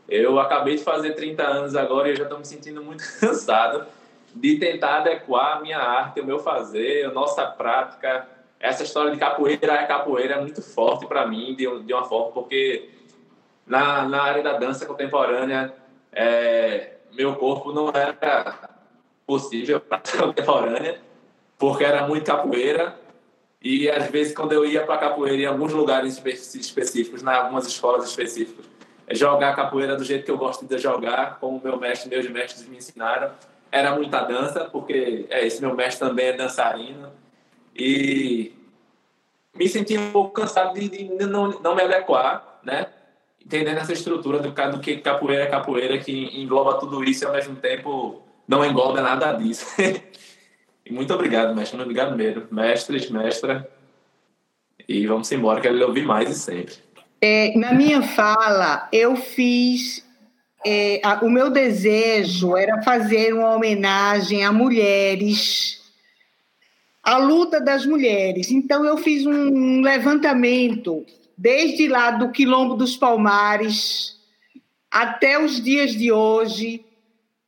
[0.09, 3.87] Eu acabei de fazer 30 anos agora e eu já estou me sentindo muito cansado
[4.35, 8.27] de tentar adequar a minha arte, o meu fazer, a nossa prática.
[8.59, 12.33] Essa história de capoeira é capoeira é muito forte para mim, de, de uma forma,
[12.33, 12.91] porque
[13.67, 15.73] na, na área da dança contemporânea,
[16.13, 18.75] é, meu corpo não era
[19.27, 21.01] possível para contemporânea,
[21.59, 22.99] porque era muito capoeira.
[23.63, 26.23] E às vezes, quando eu ia para capoeira em alguns lugares
[26.55, 28.67] específicos, em algumas escolas específicas,
[29.11, 32.77] jogar capoeira do jeito que eu gosto de jogar, como meu mestre, meus mestres me
[32.77, 33.31] ensinaram,
[33.75, 37.11] era muita dança, porque é, esse meu mestre também é dançarino.
[37.75, 38.53] E
[39.53, 42.87] me senti um pouco cansado de, de não, não me adequar, né?
[43.45, 47.33] Entendendo essa estrutura do, do que capoeira é capoeira, que engloba tudo isso e ao
[47.33, 49.67] mesmo tempo não engloba nada disso.
[50.87, 51.77] e muito obrigado, mestre.
[51.77, 52.47] Muito obrigado mesmo.
[52.53, 53.69] Mestres, mestra.
[54.89, 56.75] E vamos embora, quero ouvir mais e sempre.
[57.21, 60.04] É, na minha fala, eu fiz
[60.65, 65.81] é, a, o meu desejo era fazer uma homenagem a mulheres,
[67.03, 68.51] a luta das mulheres.
[68.51, 71.05] Então, eu fiz um levantamento,
[71.37, 74.15] desde lá do Quilombo dos Palmares
[74.91, 76.85] até os dias de hoje,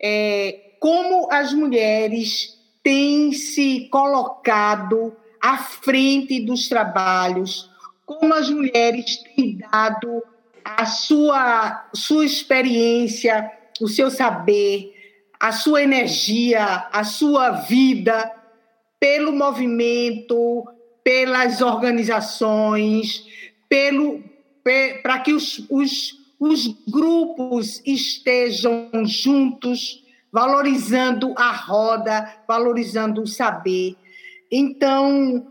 [0.02, 7.70] é, como as mulheres têm se colocado à frente dos trabalhos,
[8.05, 10.22] como as mulheres têm dado
[10.76, 14.93] a sua, sua experiência, o seu saber,
[15.38, 18.32] a sua energia, a sua vida
[18.98, 20.66] pelo movimento,
[21.05, 23.24] pelas organizações,
[23.68, 24.24] pelo
[25.02, 30.02] para que os, os, os grupos estejam juntos,
[30.32, 33.94] valorizando a roda, valorizando o saber.
[34.51, 35.47] Então,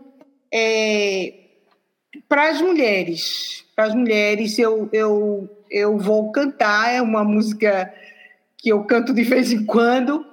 [0.52, 1.45] é,
[2.28, 7.92] para as mulheres, para as mulheres, eu, eu, eu vou cantar, é uma música
[8.56, 10.26] que eu canto de vez em quando,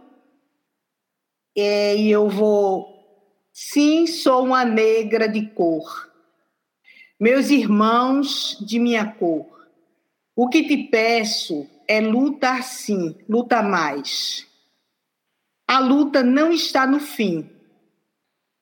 [1.56, 2.91] é, e eu vou.
[3.52, 6.11] Sim, sou uma negra de cor.
[7.20, 9.45] Meus irmãos de minha cor,
[10.36, 14.48] o que te peço é é luta sim, luta mais.
[15.68, 17.49] A luta não está no fim,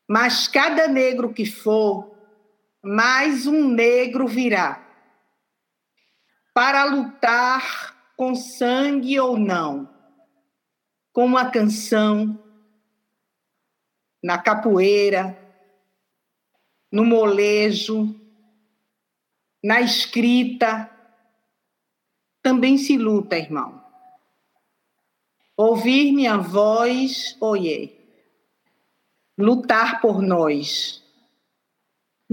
[0.08, 2.11] mas cada negro que for,
[2.84, 4.88] mais um negro virá
[6.54, 9.88] para lutar com sangue ou não,
[11.14, 12.38] com uma canção,
[14.24, 15.38] na capoeira,
[16.92, 18.20] no molejo,
[19.64, 20.90] na escrita,
[22.42, 23.82] também se luta, irmão.
[25.56, 27.96] Ouvir minha voz, oiê.
[29.38, 31.01] Lutar por nós.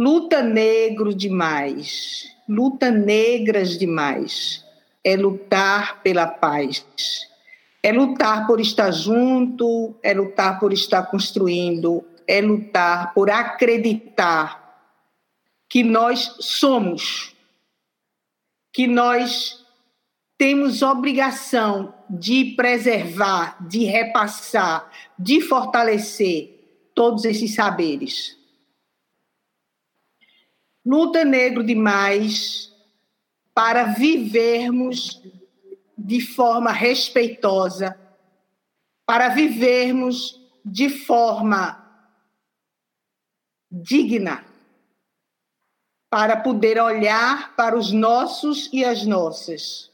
[0.01, 4.65] Luta negro demais, luta negras demais.
[5.03, 6.87] É lutar pela paz.
[7.83, 14.87] É lutar por estar junto, é lutar por estar construindo, é lutar por acreditar
[15.69, 17.35] que nós somos,
[18.73, 19.67] que nós
[20.39, 24.89] temos obrigação de preservar, de repassar,
[25.19, 28.38] de fortalecer todos esses saberes.
[30.89, 32.75] Luta negro demais
[33.53, 35.23] para vivermos
[35.99, 37.95] de forma respeitosa,
[39.05, 42.09] para vivermos de forma
[43.71, 44.47] digna,
[46.09, 49.93] para poder olhar para os nossos e as nossas.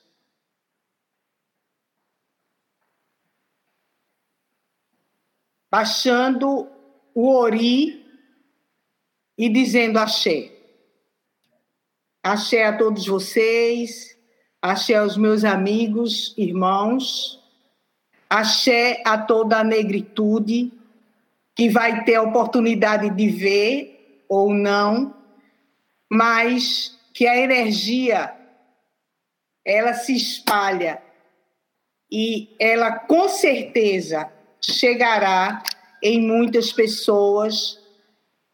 [5.69, 6.71] Baixando
[7.13, 8.07] o ori
[9.37, 10.54] e dizendo axé.
[12.25, 14.17] Axé a todos vocês,
[14.63, 17.39] axé aos meus amigos, irmãos,
[18.31, 20.73] axé a toda a negritude
[21.55, 25.15] que vai ter a oportunidade de ver ou não,
[26.11, 28.35] mas que a energia
[29.63, 31.03] ela se espalha
[32.11, 34.33] e ela com certeza
[34.63, 35.63] chegará
[36.03, 37.79] em muitas pessoas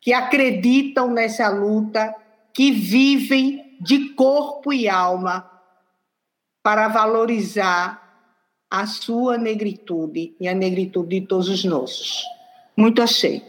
[0.00, 2.16] que acreditam nessa luta
[2.52, 5.50] que vivem de corpo e alma
[6.62, 8.00] para valorizar
[8.70, 12.24] a sua negritude e a negritude de todos os nossos.
[12.76, 13.42] Muito achei.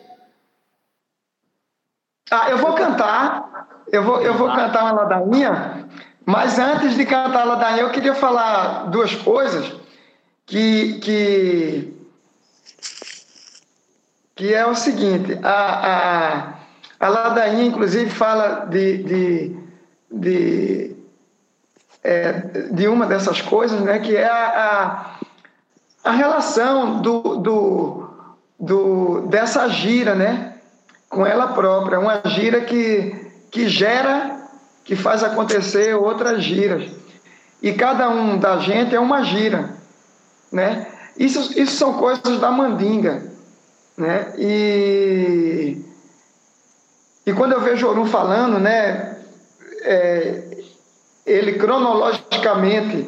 [2.32, 5.90] Ah, eu vou cantar, eu vou, eu vou cantar uma ladainha,
[6.26, 9.76] mas antes de cantar a ladainha, eu queria falar duas coisas
[10.46, 11.94] que, que,
[14.36, 16.61] que é o seguinte, a, a
[17.02, 19.58] a ladainha, inclusive, fala de, de,
[20.12, 20.96] de,
[22.04, 22.32] é,
[22.72, 25.16] de uma dessas coisas, né, que é a,
[26.04, 28.10] a, a relação do, do,
[28.60, 30.58] do, dessa gira né,
[31.10, 32.00] com ela própria.
[32.00, 34.40] Uma gira que, que gera,
[34.86, 36.88] que faz acontecer outras giras.
[37.64, 39.72] E cada um da gente é uma gira.
[40.52, 40.86] Né?
[41.18, 43.24] Isso, isso são coisas da mandinga.
[43.98, 44.34] Né?
[44.38, 45.91] E
[47.26, 49.18] e quando eu vejo Orum falando, né,
[49.84, 50.44] é,
[51.26, 53.08] ele cronologicamente,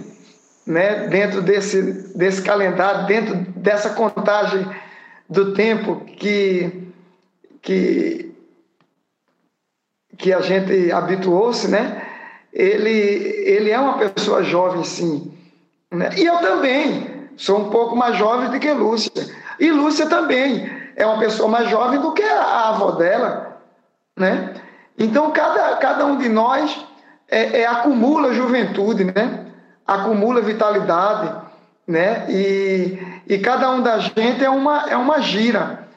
[0.66, 1.82] né, dentro desse,
[2.16, 4.66] desse calendário, dentro dessa contagem
[5.28, 6.92] do tempo que,
[7.62, 8.32] que,
[10.18, 12.02] que a gente habituou-se, né,
[12.52, 15.34] ele, ele é uma pessoa jovem, sim.
[15.92, 16.12] Né?
[16.18, 19.12] E eu também sou um pouco mais jovem do que Lúcia.
[19.60, 23.53] E Lúcia também é uma pessoa mais jovem do que a avó dela
[24.16, 24.54] né?
[24.98, 26.86] Então, cada, cada um de nós
[27.28, 29.48] é, é, acumula juventude, né?
[29.86, 31.36] acumula vitalidade,
[31.88, 32.26] né?
[32.30, 35.88] e, e cada um da gente é uma, é uma gira.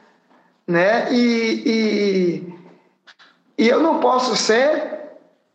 [0.67, 1.13] Né?
[1.13, 4.97] E, e, e eu não posso ser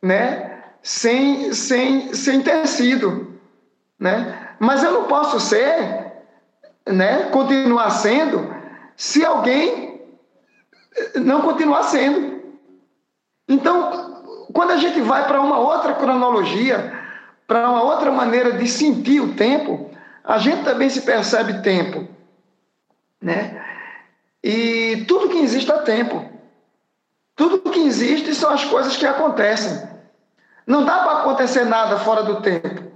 [0.02, 0.62] né?
[0.82, 3.40] sem, sem, sem ter sido.
[4.00, 4.56] Né?
[4.60, 6.14] Mas eu não posso ser,
[6.88, 7.30] né?
[7.32, 8.54] continuar sendo,
[8.96, 10.02] se alguém
[11.16, 12.41] não continuar sendo.
[13.52, 14.24] Então,
[14.54, 16.94] quando a gente vai para uma outra cronologia,
[17.46, 19.90] para uma outra maneira de sentir o tempo,
[20.24, 22.08] a gente também se percebe tempo,
[23.22, 23.62] né?
[24.42, 26.26] E tudo que existe é tempo.
[27.36, 29.86] Tudo que existe são as coisas que acontecem.
[30.66, 32.90] Não dá para acontecer nada fora do tempo,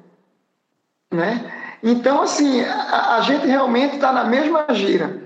[1.12, 1.52] né?
[1.84, 5.22] Então, assim, a, a gente realmente está na mesma gira,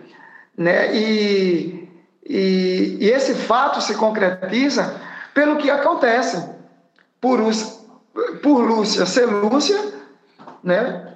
[0.58, 0.92] né?
[0.96, 1.88] E,
[2.26, 5.08] e, e esse fato se concretiza
[5.40, 6.50] pelo que acontece.
[7.22, 7.40] Por,
[8.44, 9.80] por Lúcia ser Lúcia,
[10.62, 11.14] né?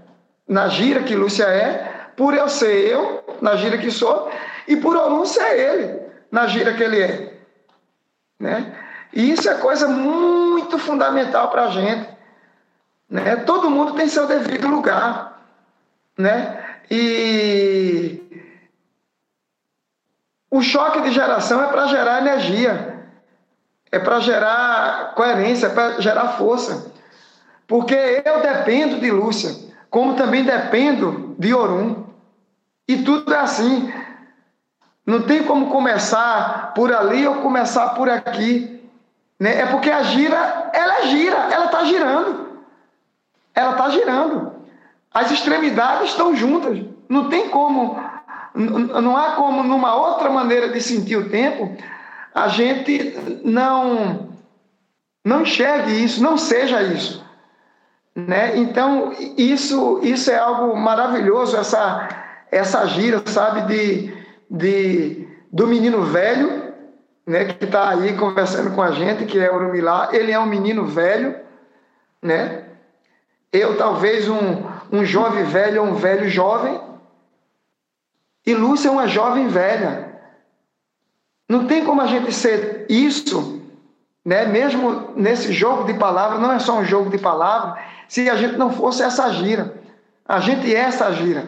[0.47, 4.31] na gira que Lúcia é, por eu ser eu, na gira que sou,
[4.65, 6.01] e por Olum ser ele,
[6.31, 7.33] na gira que ele é.
[8.39, 8.73] Né?
[9.11, 12.09] E isso é coisa muito fundamental para a gente.
[13.09, 13.35] Né?
[13.45, 15.43] Todo mundo tem seu devido lugar.
[16.17, 16.63] Né?
[16.89, 18.21] E
[20.49, 22.92] o choque de geração é para gerar energia,
[23.93, 26.91] é para gerar coerência, é para gerar força.
[27.67, 27.93] Porque
[28.25, 29.55] eu dependo de Lúcia,
[29.87, 32.03] como também dependo de Orum.
[32.87, 33.93] E tudo é assim.
[35.05, 38.83] Não tem como começar por ali ou começar por aqui.
[39.39, 39.59] Né?
[39.59, 42.47] É porque a gira, ela gira, ela está girando.
[43.53, 44.53] Ela está girando.
[45.13, 46.83] As extremidades estão juntas.
[47.07, 47.95] Não tem como,
[48.55, 51.77] não há como, numa outra maneira de sentir o tempo,
[52.33, 54.29] a gente não,
[55.23, 57.23] não enxergue isso, não seja isso.
[58.15, 58.57] Né?
[58.57, 62.09] Então, isso, isso é algo maravilhoso, essa,
[62.51, 64.13] essa gira, sabe, de,
[64.49, 66.73] de, do menino velho,
[67.25, 70.09] né, que está aí conversando com a gente, que é o Urumilá.
[70.11, 71.35] Ele é um menino velho,
[72.21, 72.65] né?
[73.51, 76.81] Eu, talvez, um, um jovem velho ou um velho jovem.
[78.45, 80.12] E Lúcia é uma jovem velha.
[81.53, 83.61] Não tem como a gente ser isso,
[84.25, 84.47] né?
[84.47, 88.57] mesmo nesse jogo de palavras, não é só um jogo de palavras, se a gente
[88.57, 89.71] não fosse essa gira.
[90.27, 91.45] A gente é essa gira.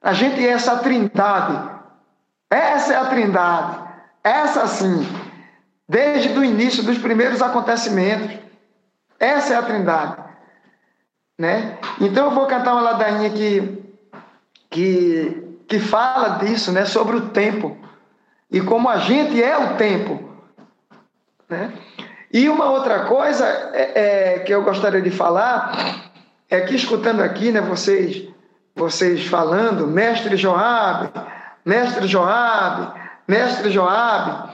[0.00, 1.70] A gente é essa trindade.
[2.48, 3.80] Essa é a trindade.
[4.22, 5.08] Essa sim.
[5.88, 8.38] Desde o início dos primeiros acontecimentos.
[9.18, 10.18] Essa é a trindade.
[11.36, 11.78] Né?
[12.00, 13.92] Então eu vou cantar uma ladainha que,
[14.70, 16.84] que, que fala disso, né?
[16.84, 17.82] sobre o tempo.
[18.52, 20.30] E como a gente é o tempo.
[21.48, 21.72] Né?
[22.30, 26.10] E uma outra coisa é, é, que eu gostaria de falar
[26.50, 28.28] é que escutando aqui, né, vocês,
[28.74, 31.10] vocês falando, mestre Joabe,
[31.64, 34.52] mestre Joabe, mestre Joabe,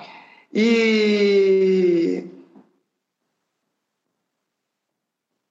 [0.52, 2.24] e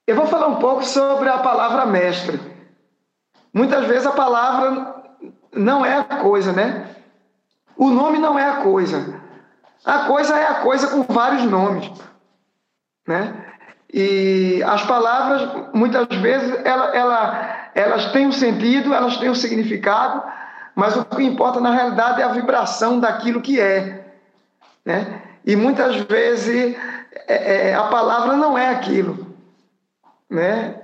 [0.07, 2.39] eu vou falar um pouco sobre a palavra mestre.
[3.53, 4.95] Muitas vezes a palavra
[5.53, 6.96] não é a coisa, né?
[7.77, 9.21] O nome não é a coisa.
[9.85, 11.89] A coisa é a coisa com vários nomes.
[13.07, 13.33] Né?
[13.93, 20.23] E as palavras, muitas vezes, ela, ela, elas têm um sentido, elas têm um significado,
[20.75, 24.05] mas o que importa na realidade é a vibração daquilo que é.
[24.83, 25.21] Né?
[25.45, 26.75] E muitas vezes
[27.27, 29.35] é, é, a palavra não é aquilo.
[30.29, 30.75] Né?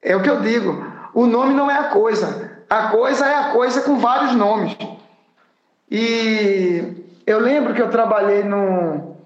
[0.00, 0.84] É o que eu digo.
[1.12, 2.64] O nome não é a coisa.
[2.68, 4.76] A coisa é a coisa com vários nomes.
[5.90, 9.16] E eu lembro que eu trabalhei no,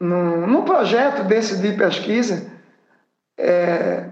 [0.00, 2.50] num, num projeto desse de pesquisa
[3.38, 4.06] é,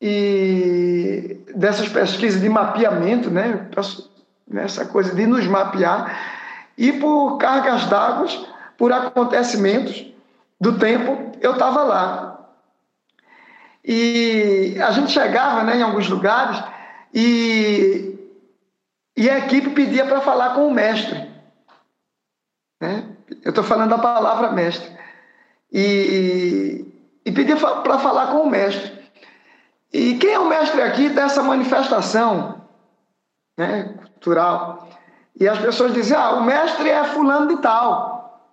[0.00, 3.68] e dessas pesquisas de mapeamento, né,
[4.56, 6.18] essa coisa de nos mapear,
[6.76, 8.26] e por cargas d'água,
[8.76, 10.12] por acontecimentos
[10.60, 12.48] do tempo, eu estava lá.
[13.84, 16.62] E a gente chegava né, em alguns lugares
[17.12, 18.11] e,
[19.22, 21.30] e a equipe pedia para falar com o mestre.
[22.80, 23.04] Né?
[23.44, 24.90] Eu estou falando da palavra mestre.
[25.70, 25.80] E,
[27.24, 29.00] e, e pedi para falar com o mestre.
[29.92, 32.62] E quem é o mestre aqui dessa manifestação
[33.56, 34.88] né, cultural?
[35.38, 38.50] E as pessoas dizem, ah, o mestre é fulano de tal.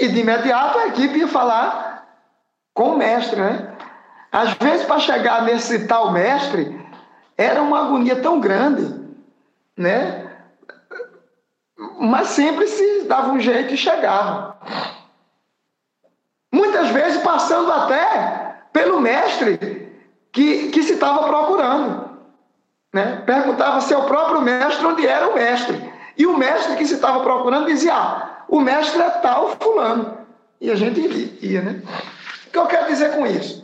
[0.00, 2.08] E de imediato a equipe ia falar
[2.72, 3.76] com o mestre, né?
[4.32, 6.74] Às vezes, para chegar nesse tal mestre,
[7.36, 8.97] era uma agonia tão grande,
[9.78, 10.28] né?
[11.98, 14.56] mas sempre se dava um jeito e chegava.
[16.52, 19.92] Muitas vezes passando até pelo mestre
[20.32, 22.08] que, que se estava procurando.
[22.92, 23.22] Né?
[23.26, 25.92] Perguntava se é o próprio mestre onde era o mestre.
[26.16, 30.18] E o mestre que se estava procurando dizia: ah, o mestre é tal fulano.
[30.60, 31.82] E a gente ia, né?
[32.46, 33.62] O que eu quero dizer com isso?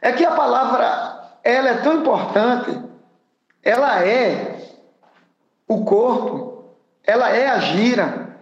[0.00, 2.80] É que a palavra ela é tão importante,
[3.64, 4.60] ela é
[5.66, 8.36] o corpo, ela é a gira,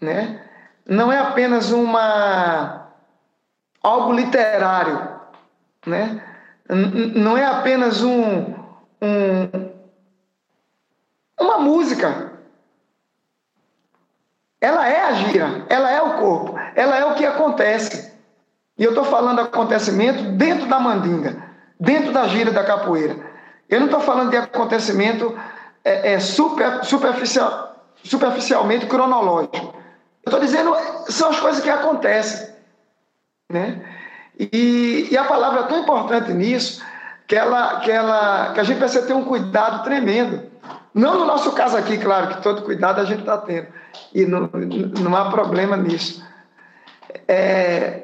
[0.00, 0.42] né?
[0.86, 2.88] Não é apenas uma
[3.82, 5.20] algo literário,
[5.86, 6.24] né?
[6.68, 8.54] Não é apenas um,
[9.02, 9.70] um
[11.38, 12.30] uma música.
[14.60, 18.12] Ela é a gira, ela é o corpo, ela é o que acontece.
[18.78, 21.36] E eu estou falando acontecimento dentro da mandinga,
[21.78, 23.29] dentro da gira da capoeira.
[23.70, 25.38] Eu não estou falando de acontecimento
[25.84, 29.56] é, é super, superficial, superficialmente cronológico.
[29.56, 30.76] Eu estou dizendo,
[31.08, 32.50] são as coisas que acontecem.
[33.50, 33.80] Né?
[34.38, 36.82] E, e, a palavra é tão importante nisso
[37.26, 40.50] que, ela, que, ela, que a gente precisa ter um cuidado tremendo.
[40.92, 43.68] Não no nosso caso aqui, claro, que todo cuidado a gente está tendo.
[44.12, 44.50] E não,
[45.00, 46.24] não há problema nisso.
[47.28, 48.02] É,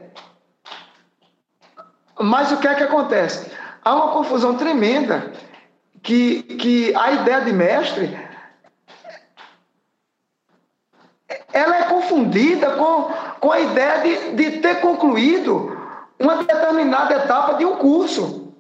[2.21, 3.51] Mas o que é que acontece?
[3.85, 5.33] Há uma confusão tremenda
[6.07, 8.17] que, que a ideia de mestre
[11.53, 13.11] ela é confundida com,
[13.41, 15.77] com a ideia de, de ter concluído
[16.21, 18.55] uma determinada etapa de um curso.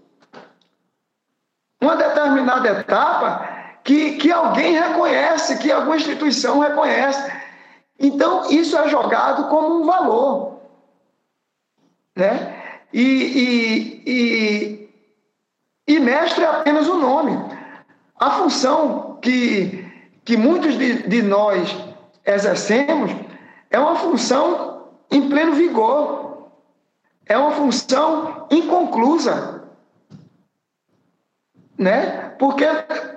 [1.80, 3.48] Uma determinada etapa
[3.84, 7.32] que, que alguém reconhece, que alguma instituição reconhece.
[7.96, 10.62] Então, isso é jogado como um valor.
[12.16, 12.60] Né?
[12.92, 14.85] E, e, e,
[15.86, 17.32] e mestre é apenas um nome.
[18.18, 19.86] A função que,
[20.24, 21.76] que muitos de, de nós
[22.24, 23.12] exercemos
[23.70, 26.48] é uma função em pleno vigor,
[27.26, 29.62] é uma função inconclusa.
[31.78, 32.30] Né?
[32.38, 32.64] Porque,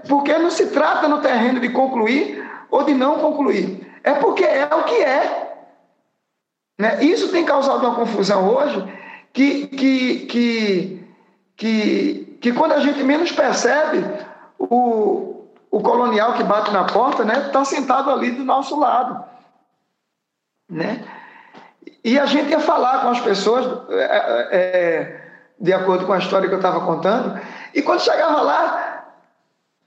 [0.07, 3.89] porque não se trata no terreno de concluir ou de não concluir.
[4.03, 5.49] É porque é o que é.
[6.77, 7.03] Né?
[7.03, 8.85] Isso tem causado uma confusão hoje
[9.33, 11.07] que, que, que,
[11.55, 14.05] que, que quando a gente menos percebe,
[14.57, 19.23] o, o colonial que bate na porta está né, tá sentado ali do nosso lado.
[20.69, 21.05] Né?
[22.03, 25.21] E a gente ia falar com as pessoas, é, é,
[25.59, 27.39] de acordo com a história que eu estava contando,
[27.73, 29.05] e quando chegava lá,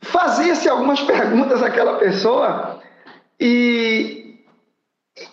[0.00, 2.80] fazia-se algumas perguntas àquela pessoa,
[3.40, 4.44] e,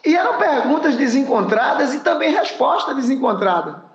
[0.06, 3.89] e eram perguntas desencontradas e também respostas desencontradas.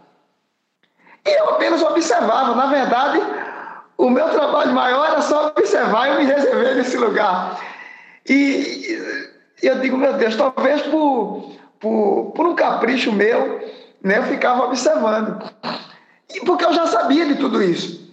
[1.26, 3.20] E eu apenas observava, na verdade,
[3.96, 7.60] o meu trabalho maior era só observar e me reservei nesse lugar.
[8.28, 8.98] E
[9.62, 13.60] eu digo, meu Deus, talvez por, por, por um capricho meu,
[14.02, 15.42] né, eu ficava observando.
[16.34, 18.04] E porque eu já sabia de tudo isso.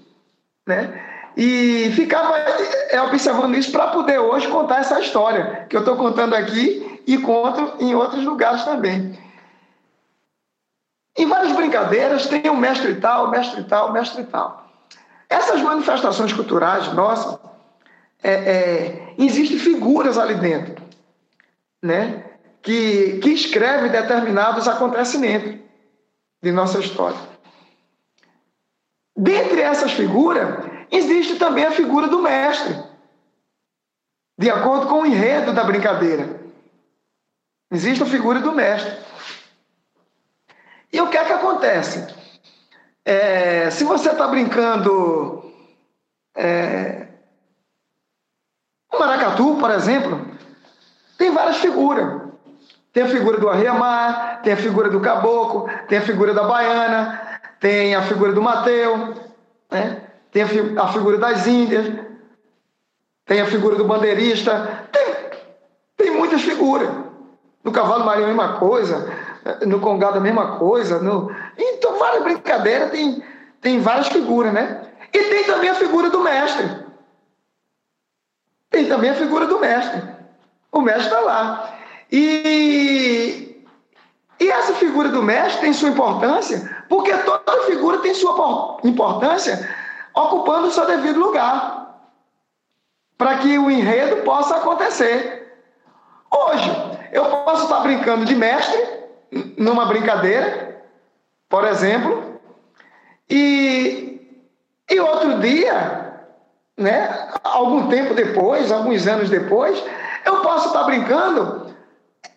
[0.67, 1.01] Né?
[1.35, 6.35] E ficava é, observando isso para poder hoje contar essa história que eu estou contando
[6.35, 9.17] aqui e conto em outros lugares também.
[11.17, 14.69] Em várias brincadeiras tem o mestre tal, mestre tal, mestre tal.
[15.29, 17.39] Essas manifestações culturais nossas,
[18.23, 20.83] é, é, existem figuras ali dentro,
[21.81, 22.25] né?
[22.61, 25.59] Que, que escrevem determinados acontecimentos
[26.41, 27.17] de nossa história.
[29.15, 32.75] Dentre essas figuras, existe também a figura do mestre,
[34.38, 36.41] de acordo com o enredo da brincadeira.
[37.71, 38.91] Existe a figura do mestre.
[40.91, 42.05] E o que é que acontece?
[43.05, 45.43] É, se você está brincando
[46.35, 47.07] é,
[48.91, 50.19] o maracatu, por exemplo,
[51.18, 52.22] tem várias figuras.
[52.93, 57.39] Tem a figura do arriamar, tem a figura do caboclo, tem a figura da baiana,
[57.59, 59.13] tem a figura do Mateu,
[59.69, 60.01] né?
[60.31, 61.88] tem a, fi a, figura das índias,
[63.26, 65.15] tem a figura do bandeirista, tem,
[65.95, 66.89] tem muitas figuras.
[67.63, 69.09] No cavalo marinho a mesma coisa,
[69.65, 73.23] no congado a mesma coisa, no, então, várias brincadeiras, tem,
[73.59, 74.81] tem várias figuras, né?
[75.13, 76.85] E tem também a figura do mestre.
[78.69, 80.01] Tem também a figura do mestre.
[80.72, 81.77] O mestre está lá.
[82.11, 83.65] E,
[84.39, 89.69] e essa figura do mestre tem sua importância, porque toda figura tem sua importância
[90.13, 91.99] ocupando o seu devido lugar.
[93.18, 95.41] Para que o enredo possa acontecer.
[96.31, 96.72] Hoje,
[97.11, 99.00] eu posso estar brincando de mestre,
[99.57, 100.83] numa brincadeira,
[101.47, 102.39] por exemplo,
[103.29, 104.43] e,
[104.89, 106.23] e outro dia,
[106.77, 109.81] né, algum tempo depois, alguns anos depois,
[110.25, 111.73] eu posso estar brincando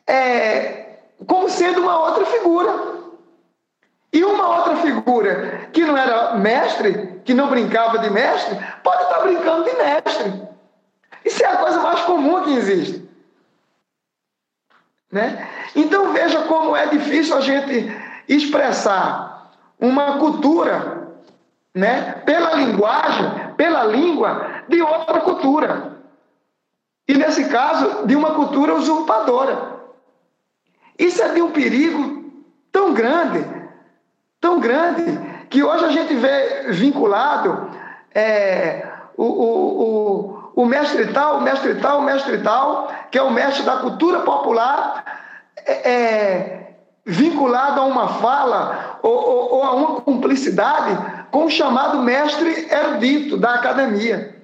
[0.06, 2.94] é, como sendo uma outra figura.
[4.12, 9.20] E uma outra figura que não era mestre, que não brincava de mestre, pode estar
[9.22, 10.48] brincando de mestre.
[11.24, 13.03] Isso é a coisa mais comum que existe.
[15.14, 15.48] Né?
[15.76, 17.88] Então veja como é difícil a gente
[18.28, 21.08] expressar uma cultura,
[21.72, 25.98] né, pela linguagem, pela língua de outra cultura.
[27.06, 29.74] E nesse caso, de uma cultura usurpadora.
[30.98, 32.32] Isso é de um perigo
[32.72, 33.46] tão grande,
[34.40, 35.04] tão grande,
[35.48, 37.70] que hoje a gente vê vinculado
[38.12, 43.22] é, o, o, o, o mestre tal, o mestre tal, o mestre tal, que é
[43.22, 45.04] o mestre da cultura popular,
[45.56, 50.96] é, é vinculado a uma fala ou, ou, ou, a uma cumplicidade
[51.30, 54.34] com o chamado mestre erudito da academia.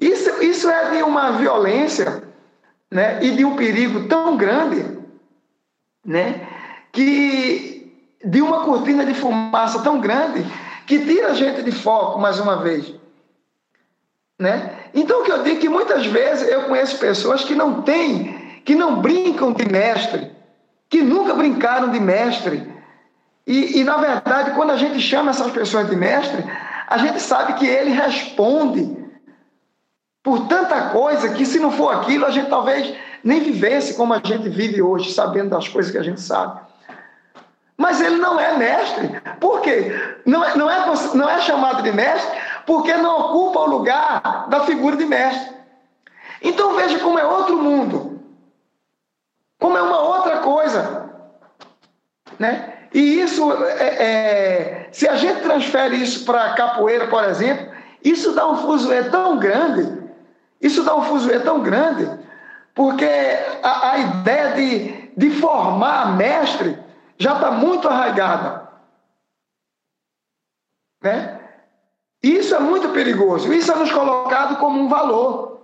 [0.00, 2.24] Isso, isso é de uma violência
[2.90, 4.84] né, e de um perigo tão grande
[6.04, 6.46] né,
[6.90, 7.92] que
[8.24, 10.44] de uma cortina de fumaça tão grande
[10.86, 13.01] que tira a gente de foco mais uma vez.
[14.42, 14.72] Né?
[14.92, 18.60] Então o que eu digo é que muitas vezes eu conheço pessoas que não têm,
[18.64, 20.32] que não brincam de mestre,
[20.90, 22.68] que nunca brincaram de mestre
[23.46, 26.44] E, e, na verdade, quando a gente chama essas pessoas de mestre,
[26.88, 28.96] a gente sabe que ele responde
[30.24, 32.92] por tanta coisa que, se não for aquilo, a gente talvez
[33.22, 36.60] nem vivesse como a gente vive hoje, sabendo das coisas que a gente sabe.
[37.76, 39.20] Mas ele não é mestre.
[39.40, 39.92] Por quê?
[40.26, 42.30] Não é, não é, não é chamado de mestre
[42.66, 45.54] porque não ocupa o lugar da figura de mestre.
[46.40, 48.20] Então veja como é outro mundo.
[49.58, 51.10] Como é uma outra coisa.
[52.38, 52.88] Né?
[52.92, 57.72] E isso, é, é, se a gente transfere isso para capoeira, por exemplo,
[58.04, 60.10] isso dá um fuzuê tão grande,
[60.60, 62.10] isso dá um fuzuê tão grande,
[62.74, 63.08] porque
[63.62, 66.78] a, a ideia de, de formar mestre
[67.16, 68.68] já está muito arraigada.
[71.00, 71.31] Né?
[72.22, 75.60] Isso é muito perigoso, isso é nos colocado como um valor.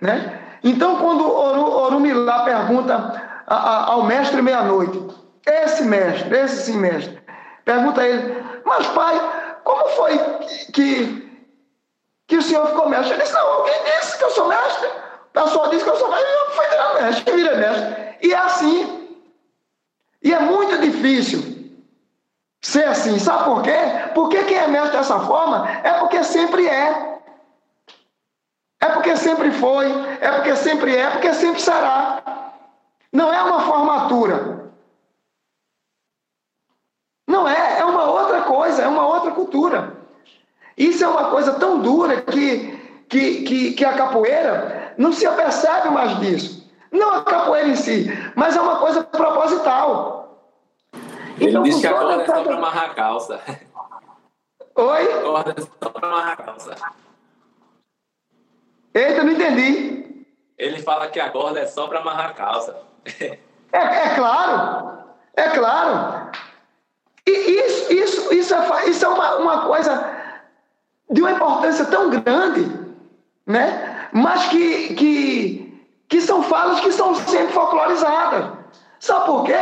[0.00, 0.58] Né?
[0.62, 5.02] Então, quando Orumilá pergunta ao mestre meia-noite,
[5.46, 7.22] esse mestre, esse sim mestre,
[7.64, 9.18] pergunta a ele, mas pai,
[9.64, 10.18] como foi
[10.72, 11.46] que,
[12.26, 13.14] que o senhor ficou mestre?
[13.14, 14.88] Ele disse, não, alguém disse que eu sou mestre.
[14.88, 18.16] O pessoal disse que eu sou mestre, eu fui virar mestre, virei mestre.
[18.22, 19.18] E é assim.
[20.22, 21.53] E é muito difícil
[22.64, 23.18] ser assim.
[23.18, 23.76] Sabe por quê?
[24.14, 27.20] Porque quem é mestre dessa forma é porque sempre é.
[28.80, 29.86] É porque sempre foi,
[30.20, 32.22] é porque sempre é, é porque sempre será.
[33.12, 34.72] Não é uma formatura.
[37.26, 39.96] Não é, é uma outra coisa, é uma outra cultura.
[40.76, 45.90] Isso é uma coisa tão dura que, que, que, que a capoeira não se apercebe
[45.90, 46.70] mais disso.
[46.90, 50.13] Não a capoeira em si, mas é uma coisa proposital.
[51.38, 53.40] Ele então, disse que a corda é só para amarrar a calça.
[54.76, 55.12] Oi?
[55.12, 56.74] A corda é só para amarrar a calça.
[58.94, 60.26] Eita, não entendi.
[60.56, 62.76] Ele fala que a corda é só para amarrar a calça.
[63.72, 64.98] é, é claro,
[65.34, 66.30] é claro.
[67.26, 70.14] E isso, isso, isso é, isso é uma, uma coisa
[71.10, 72.70] de uma importância tão grande,
[73.46, 74.08] né?
[74.14, 78.53] mas que, que, que são falas que são sempre folclorizadas.
[79.04, 79.52] Sabe por quê?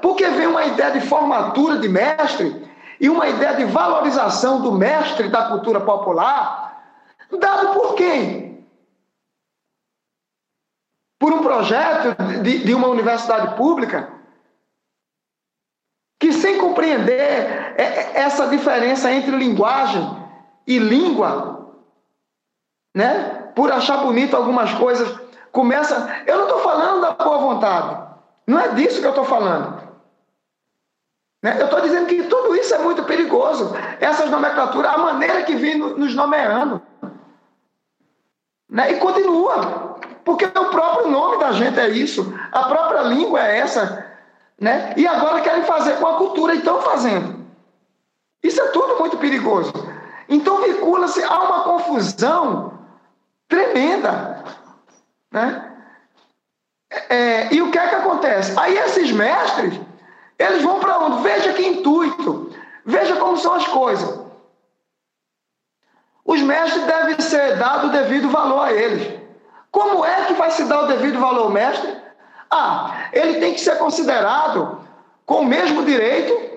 [0.00, 2.66] Porque vem uma ideia de formatura de mestre
[2.98, 6.82] e uma ideia de valorização do mestre da cultura popular,
[7.38, 8.66] dado por quem?
[11.18, 14.08] Por um projeto de, de uma universidade pública
[16.18, 20.26] que sem compreender é, é, essa diferença entre linguagem
[20.66, 21.70] e língua,
[22.94, 23.50] né?
[23.54, 25.20] Por achar bonito algumas coisas,
[25.52, 26.24] começa.
[26.26, 28.05] Eu não estou falando da boa vontade,
[28.46, 29.86] não é disso que eu estou falando.
[31.42, 31.56] Né?
[31.60, 33.74] Eu estou dizendo que tudo isso é muito perigoso.
[34.00, 36.80] Essas nomenclaturas, a maneira que vem nos nomeando.
[38.68, 38.92] Né?
[38.92, 44.06] E continua, porque o próprio nome da gente é isso, a própria língua é essa.
[44.60, 44.94] Né?
[44.96, 47.46] E agora querem fazer com a cultura e estão fazendo.
[48.42, 49.72] Isso é tudo muito perigoso.
[50.28, 52.78] Então vincula-se a uma confusão
[53.48, 54.44] tremenda.
[55.30, 55.65] Né?
[57.08, 58.52] É, e o que é que acontece?
[58.58, 59.78] Aí esses mestres,
[60.38, 61.22] eles vão para onde?
[61.22, 62.52] Veja que intuito.
[62.84, 64.20] Veja como são as coisas.
[66.24, 69.20] Os mestres devem ser dado o devido valor a eles.
[69.70, 71.94] Como é que vai se dar o devido valor ao mestre?
[72.50, 74.80] Ah, ele tem que ser considerado
[75.24, 76.56] com o mesmo direito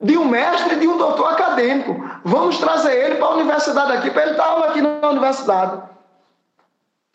[0.00, 1.96] de um mestre e de um doutor acadêmico.
[2.24, 5.80] Vamos trazer ele para a universidade aqui, para ele dar aula aqui na universidade.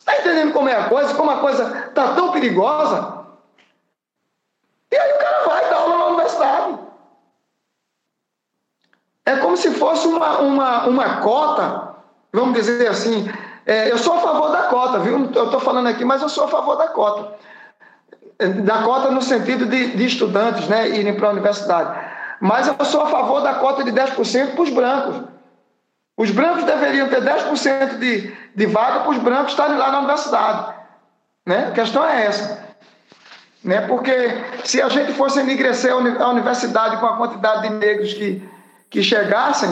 [0.07, 1.13] Está entendendo como é a coisa?
[1.13, 3.25] Como a coisa está tão perigosa?
[4.91, 6.79] E aí o cara vai dar aula na universidade.
[9.25, 11.95] É como se fosse uma, uma, uma cota,
[12.31, 13.29] vamos dizer assim.
[13.65, 15.29] É, eu sou a favor da cota, viu?
[15.35, 17.35] Eu estou falando aqui, mas eu sou a favor da cota
[18.63, 22.07] da cota no sentido de, de estudantes né, irem para a universidade.
[22.39, 25.23] Mas eu sou a favor da cota de 10% para os brancos.
[26.17, 30.73] Os brancos deveriam ter 10% de, de vaga para os brancos estarem lá na universidade.
[31.45, 31.67] Né?
[31.67, 32.65] A questão é essa.
[33.63, 33.81] Né?
[33.81, 34.13] Porque
[34.63, 38.41] se a gente fosse enegrecer a universidade com a quantidade de negros que,
[38.89, 39.69] que chegassem,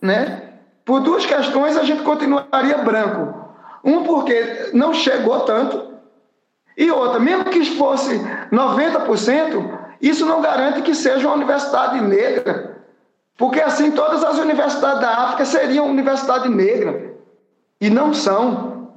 [0.00, 0.42] né?
[0.86, 3.44] por duas questões a gente continuaria branco.
[3.84, 5.92] Um, porque não chegou tanto,
[6.76, 8.18] e outra, mesmo que fosse
[8.50, 12.73] 90%, isso não garante que seja uma universidade negra.
[13.36, 17.14] Porque assim todas as universidades da África seriam universidade negra.
[17.80, 18.92] E não são.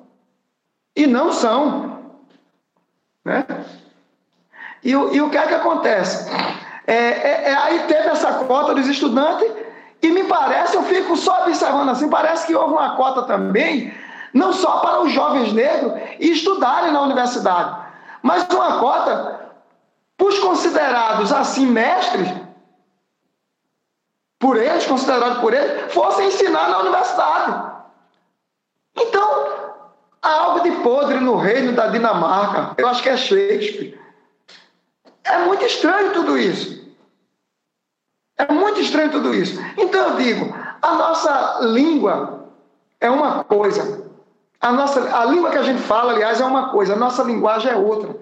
[0.95, 1.99] E não são.
[3.25, 3.45] Né?
[4.83, 6.31] E, e o que é que acontece?
[6.85, 9.51] É, é, é, aí teve essa cota dos estudantes,
[10.01, 13.93] e me parece, eu fico só observando assim, parece que houve uma cota também
[14.33, 17.75] não só para os jovens negros estudarem na universidade,
[18.21, 19.49] mas uma cota
[20.15, 22.29] para os considerados assim mestres
[24.39, 27.71] por eles, considerado por eles, fossem ensinar na universidade.
[28.95, 29.47] Então,
[30.21, 32.73] há algo de podre no reino da Dinamarca.
[32.77, 33.99] Eu acho que é Shakespeare.
[35.23, 36.87] É muito estranho tudo isso.
[38.37, 39.59] É muito estranho tudo isso.
[39.75, 42.51] Então eu digo, a nossa língua
[42.99, 44.05] é uma coisa.
[44.61, 47.71] A, nossa, a língua que a gente fala, aliás, é uma coisa, a nossa linguagem
[47.71, 48.15] é outra.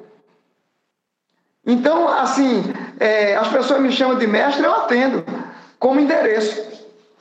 [1.66, 2.64] Então, assim,
[3.00, 5.24] é, as pessoas me chamam de mestre, eu atendo
[5.86, 6.66] como endereço.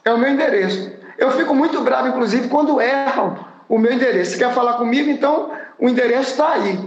[0.02, 0.90] É o meu endereço.
[1.18, 3.38] Eu fico muito bravo, inclusive, quando erram
[3.68, 4.30] o meu endereço.
[4.30, 6.80] Se quer falar comigo, então o endereço está aí.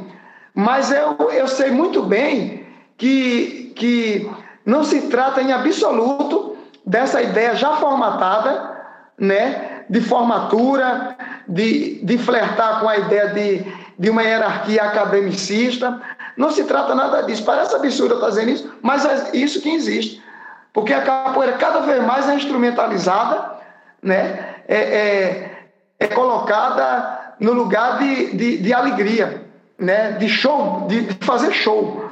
[0.56, 2.66] Mas eu, eu sei muito bem
[2.98, 4.28] que, que
[4.66, 8.76] não se trata em absoluto dessa ideia já formatada,
[9.16, 11.16] né, de formatura,
[11.48, 13.64] de, de flertar com a ideia de,
[14.00, 16.02] de uma hierarquia academicista.
[16.36, 17.46] Não se trata nada disso.
[17.46, 20.26] Parece absurdo estar dizendo isso, mas é isso que existe.
[20.74, 23.58] Porque a capoeira cada vez mais é instrumentalizada,
[24.02, 24.58] né?
[24.68, 25.52] é, é,
[26.00, 29.46] é colocada no lugar de, de, de, alegria,
[29.80, 30.12] né?
[30.14, 32.10] de show, de, fazer show.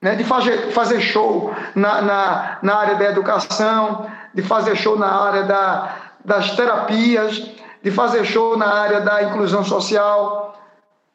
[0.00, 0.14] Né?
[0.14, 5.42] De fazer, fazer show na, na, na área da educação, de fazer show na área
[5.42, 7.50] da, das terapias,
[7.82, 10.56] de fazer show na área da inclusão social.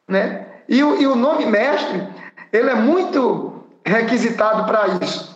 [0.06, 0.46] Né?
[0.68, 2.06] E, e o nome mestre,
[2.52, 5.33] ele é muito requisitado para isso.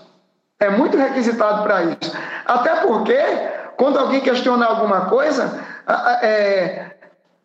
[0.60, 2.12] É muito requisitado para isso.
[2.44, 3.18] Até porque,
[3.76, 5.64] quando alguém questionar alguma coisa,
[6.22, 6.96] é,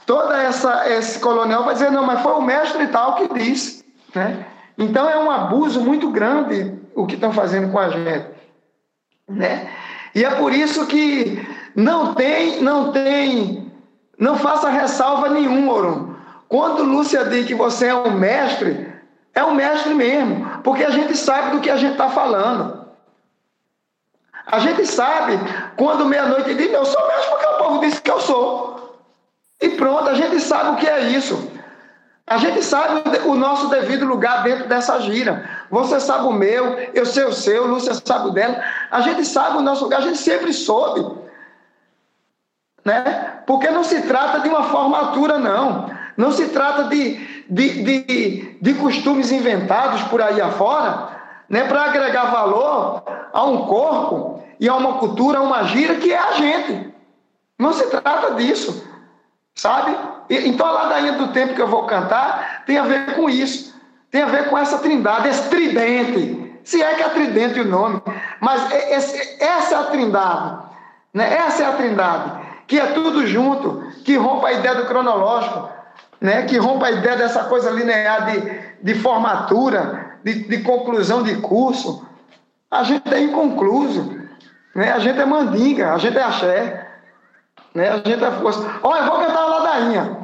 [0.06, 3.86] toda essa esse colonial vai dizer não, mas foi o mestre tal que disse,
[4.16, 4.46] né?
[4.78, 8.26] Então é um abuso muito grande o que estão fazendo com a gente,
[9.30, 9.70] né?
[10.16, 11.42] E é por isso que
[11.76, 13.72] não tem, não tem,
[14.18, 16.14] não faça ressalva nenhuma, Orum.
[16.48, 18.92] Quando Lúcia diz que você é um mestre,
[19.34, 22.83] é um mestre mesmo, porque a gente sabe do que a gente está falando.
[24.46, 25.40] A gente sabe
[25.78, 29.00] quando meia-noite diz, eu sou mestre porque o povo disse que eu sou.
[29.62, 31.52] E pronto, a gente sabe o que é isso.
[32.26, 35.50] A gente sabe o nosso devido lugar dentro dessa gira.
[35.70, 38.62] Você sabe o meu, eu sei o seu, Lúcia sabe o dela.
[38.90, 41.22] A gente sabe o nosso lugar, a gente sempre soube.
[42.84, 43.42] Né?
[43.46, 45.90] Porque não se trata de uma formatura, não.
[46.16, 51.10] Não se trata de, de, de, de costumes inventados por aí afora,
[51.50, 51.66] né?
[51.66, 53.04] para agregar valor
[53.34, 56.94] a um corpo e a uma cultura, a uma gira que é a gente.
[57.58, 58.88] Não se trata disso,
[59.56, 59.96] sabe?
[60.30, 63.74] Então a ladainha do tempo que eu vou cantar tem a ver com isso,
[64.10, 66.60] tem a ver com essa trindade, esse tridente.
[66.64, 68.02] Se é que é tridente o nome,
[68.40, 70.60] mas esse, essa é a trindade,
[71.14, 71.34] né?
[71.34, 72.32] Essa é a trindade,
[72.68, 75.70] que é tudo junto, que rompe a ideia do cronológico,
[76.22, 76.44] né?
[76.44, 82.08] Que rompe a ideia dessa coisa linear de, de formatura, de, de conclusão de curso.
[82.72, 84.23] A gente é inconcluso.
[84.76, 84.92] Né?
[84.92, 86.88] A gente é mandinga, a gente é axé.
[87.74, 87.90] Né?
[87.90, 88.80] A gente é força.
[88.82, 90.18] Olha, eu vou cantar a ladainha.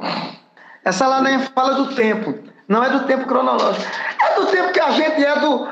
[0.84, 2.38] Essa ladainha fala do tempo.
[2.68, 3.86] Não é do tempo cronológico.
[4.24, 5.68] É do tempo que a gente é do,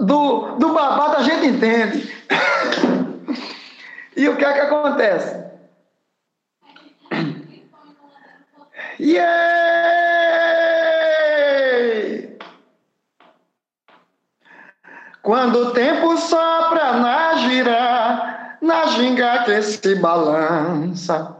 [0.00, 2.14] do, do babado, a gente entende.
[4.16, 5.46] e o que é que acontece?
[8.98, 10.15] Yeah!
[15.26, 21.34] Quando o tempo sopra na gira, na ginga que se balança.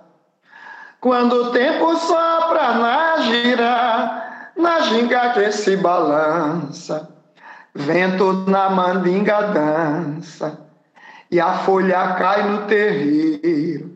[1.00, 7.08] Quando o tempo sopra na gira, na ginga que se balança.
[7.76, 10.58] Vento na mandinga dança,
[11.30, 13.94] e a folha cai no terreiro.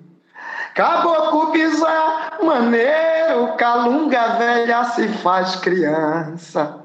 [0.76, 6.79] Caboclo pisar maneiro, calunga velha se faz criança.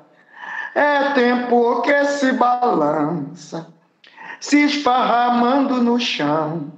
[0.76, 3.66] É tempo que se balança,
[4.42, 6.70] se esparramando no chão,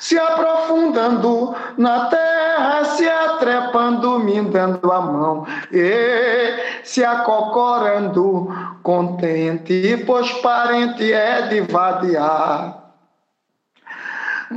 [0.00, 8.48] se aprofundando na terra, se atrepando, me dando a mão, e se acocorando,
[8.82, 12.85] contente, pois parente é de vadiar.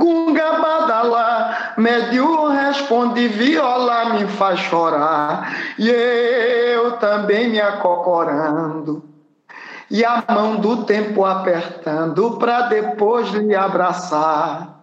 [0.00, 9.04] Gunga badala, médio responde, viola me faz chorar, e eu também me acocorando,
[9.90, 14.80] e a mão do tempo apertando para depois lhe abraçar.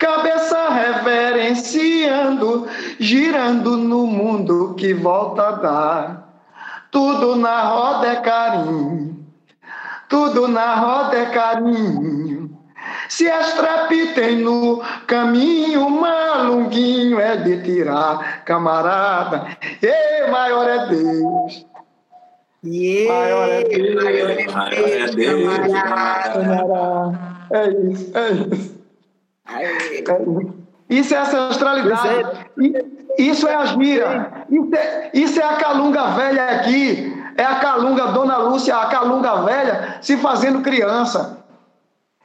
[0.00, 2.66] Cabeça reverenciando,
[2.98, 6.24] girando no mundo que volta a dar.
[6.90, 9.24] Tudo na roda é carinho,
[10.08, 12.33] tudo na roda é carinho.
[13.14, 19.56] Se estrapitem no caminho, malunguinho é de tirar, camarada.
[19.80, 21.64] E maior é Deus.
[22.64, 24.52] Yeah, maior é Deus.
[24.52, 25.72] Maior é Deus.
[25.80, 27.20] Camarada.
[27.52, 28.84] É isso, é isso.
[29.48, 30.54] É isso.
[30.90, 32.48] Isso é ancestralidade.
[33.16, 34.44] Isso é a gira.
[34.50, 37.14] Isso é, isso é a calunga velha aqui.
[37.36, 41.43] É a calunga, Dona Lúcia, a calunga velha, se fazendo criança.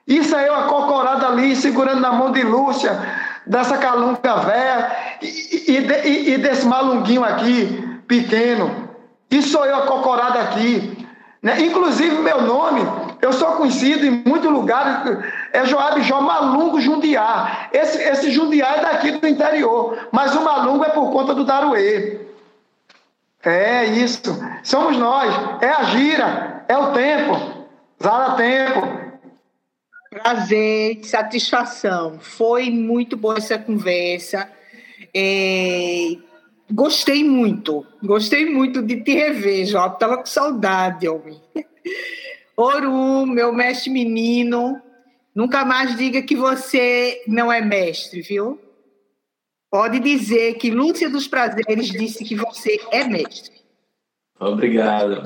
[0.10, 3.00] Isso é eu acocorada ali, segurando na mão de Lúcia,
[3.46, 4.92] dessa calunga velha,
[5.22, 8.90] e, e, e, desse malunguinho aqui, pequeno.
[9.30, 11.08] Isso sou eu acocorada aqui.
[11.44, 11.62] Né?
[11.62, 12.82] Inclusive, meu nome,
[13.22, 15.16] eu sou conhecido em muitos lugares,
[15.54, 17.68] é Joab Jó Malungo Jundiá.
[17.72, 22.20] Esse, esse Jundiá é daqui do interior, mas o Malungo é por conta do Daruê.
[23.44, 24.38] É isso.
[24.64, 25.34] Somos nós.
[25.62, 26.64] É a gira.
[26.68, 27.68] É o tempo.
[28.02, 29.09] Zara Tempo.
[30.10, 32.20] Prazer, satisfação.
[32.20, 34.50] Foi muito boa essa conversa.
[35.14, 36.18] É...
[36.72, 37.86] Gostei muito.
[38.04, 39.90] Gostei muito de te rever, Jó.
[39.90, 41.40] Tava com saudade, homem.
[42.58, 44.82] Oru, meu mestre menino.
[45.34, 48.60] Nunca mais diga que você não é mestre, viu?
[49.72, 53.62] Pode dizer que Lúcia dos Prazeres disse que você é mestre.
[54.40, 55.24] Obrigado.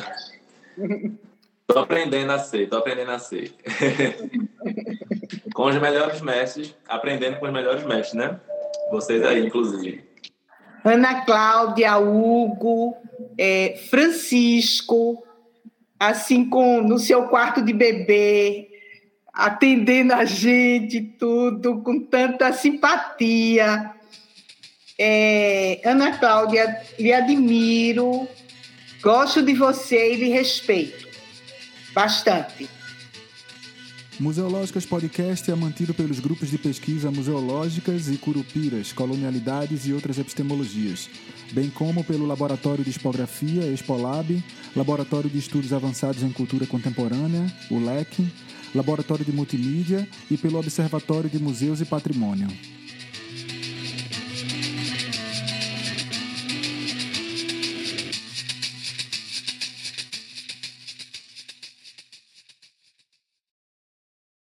[1.67, 3.53] Tô aprendendo a ser, tô aprendendo a ser.
[5.53, 8.39] com os melhores mestres, aprendendo com os melhores mestres, né?
[8.91, 10.03] Vocês aí, inclusive.
[10.83, 12.97] Ana Cláudia, Hugo,
[13.37, 15.23] é, Francisco,
[15.97, 18.67] assim com no seu quarto de bebê,
[19.33, 23.91] atendendo a gente, tudo, com tanta simpatia.
[24.99, 28.27] É, Ana Cláudia, lhe admiro,
[29.01, 31.12] gosto de você e lhe respeito
[31.93, 32.69] bastante.
[34.19, 41.09] Museológicas Podcast é mantido pelos grupos de pesquisa museológicas e curupiras, colonialidades e outras epistemologias,
[41.51, 44.43] bem como pelo Laboratório de Expografia, Expolab,
[44.75, 48.31] Laboratório de Estudos Avançados em Cultura Contemporânea, o LEC,
[48.75, 52.47] Laboratório de Multimídia e pelo Observatório de Museus e Patrimônio.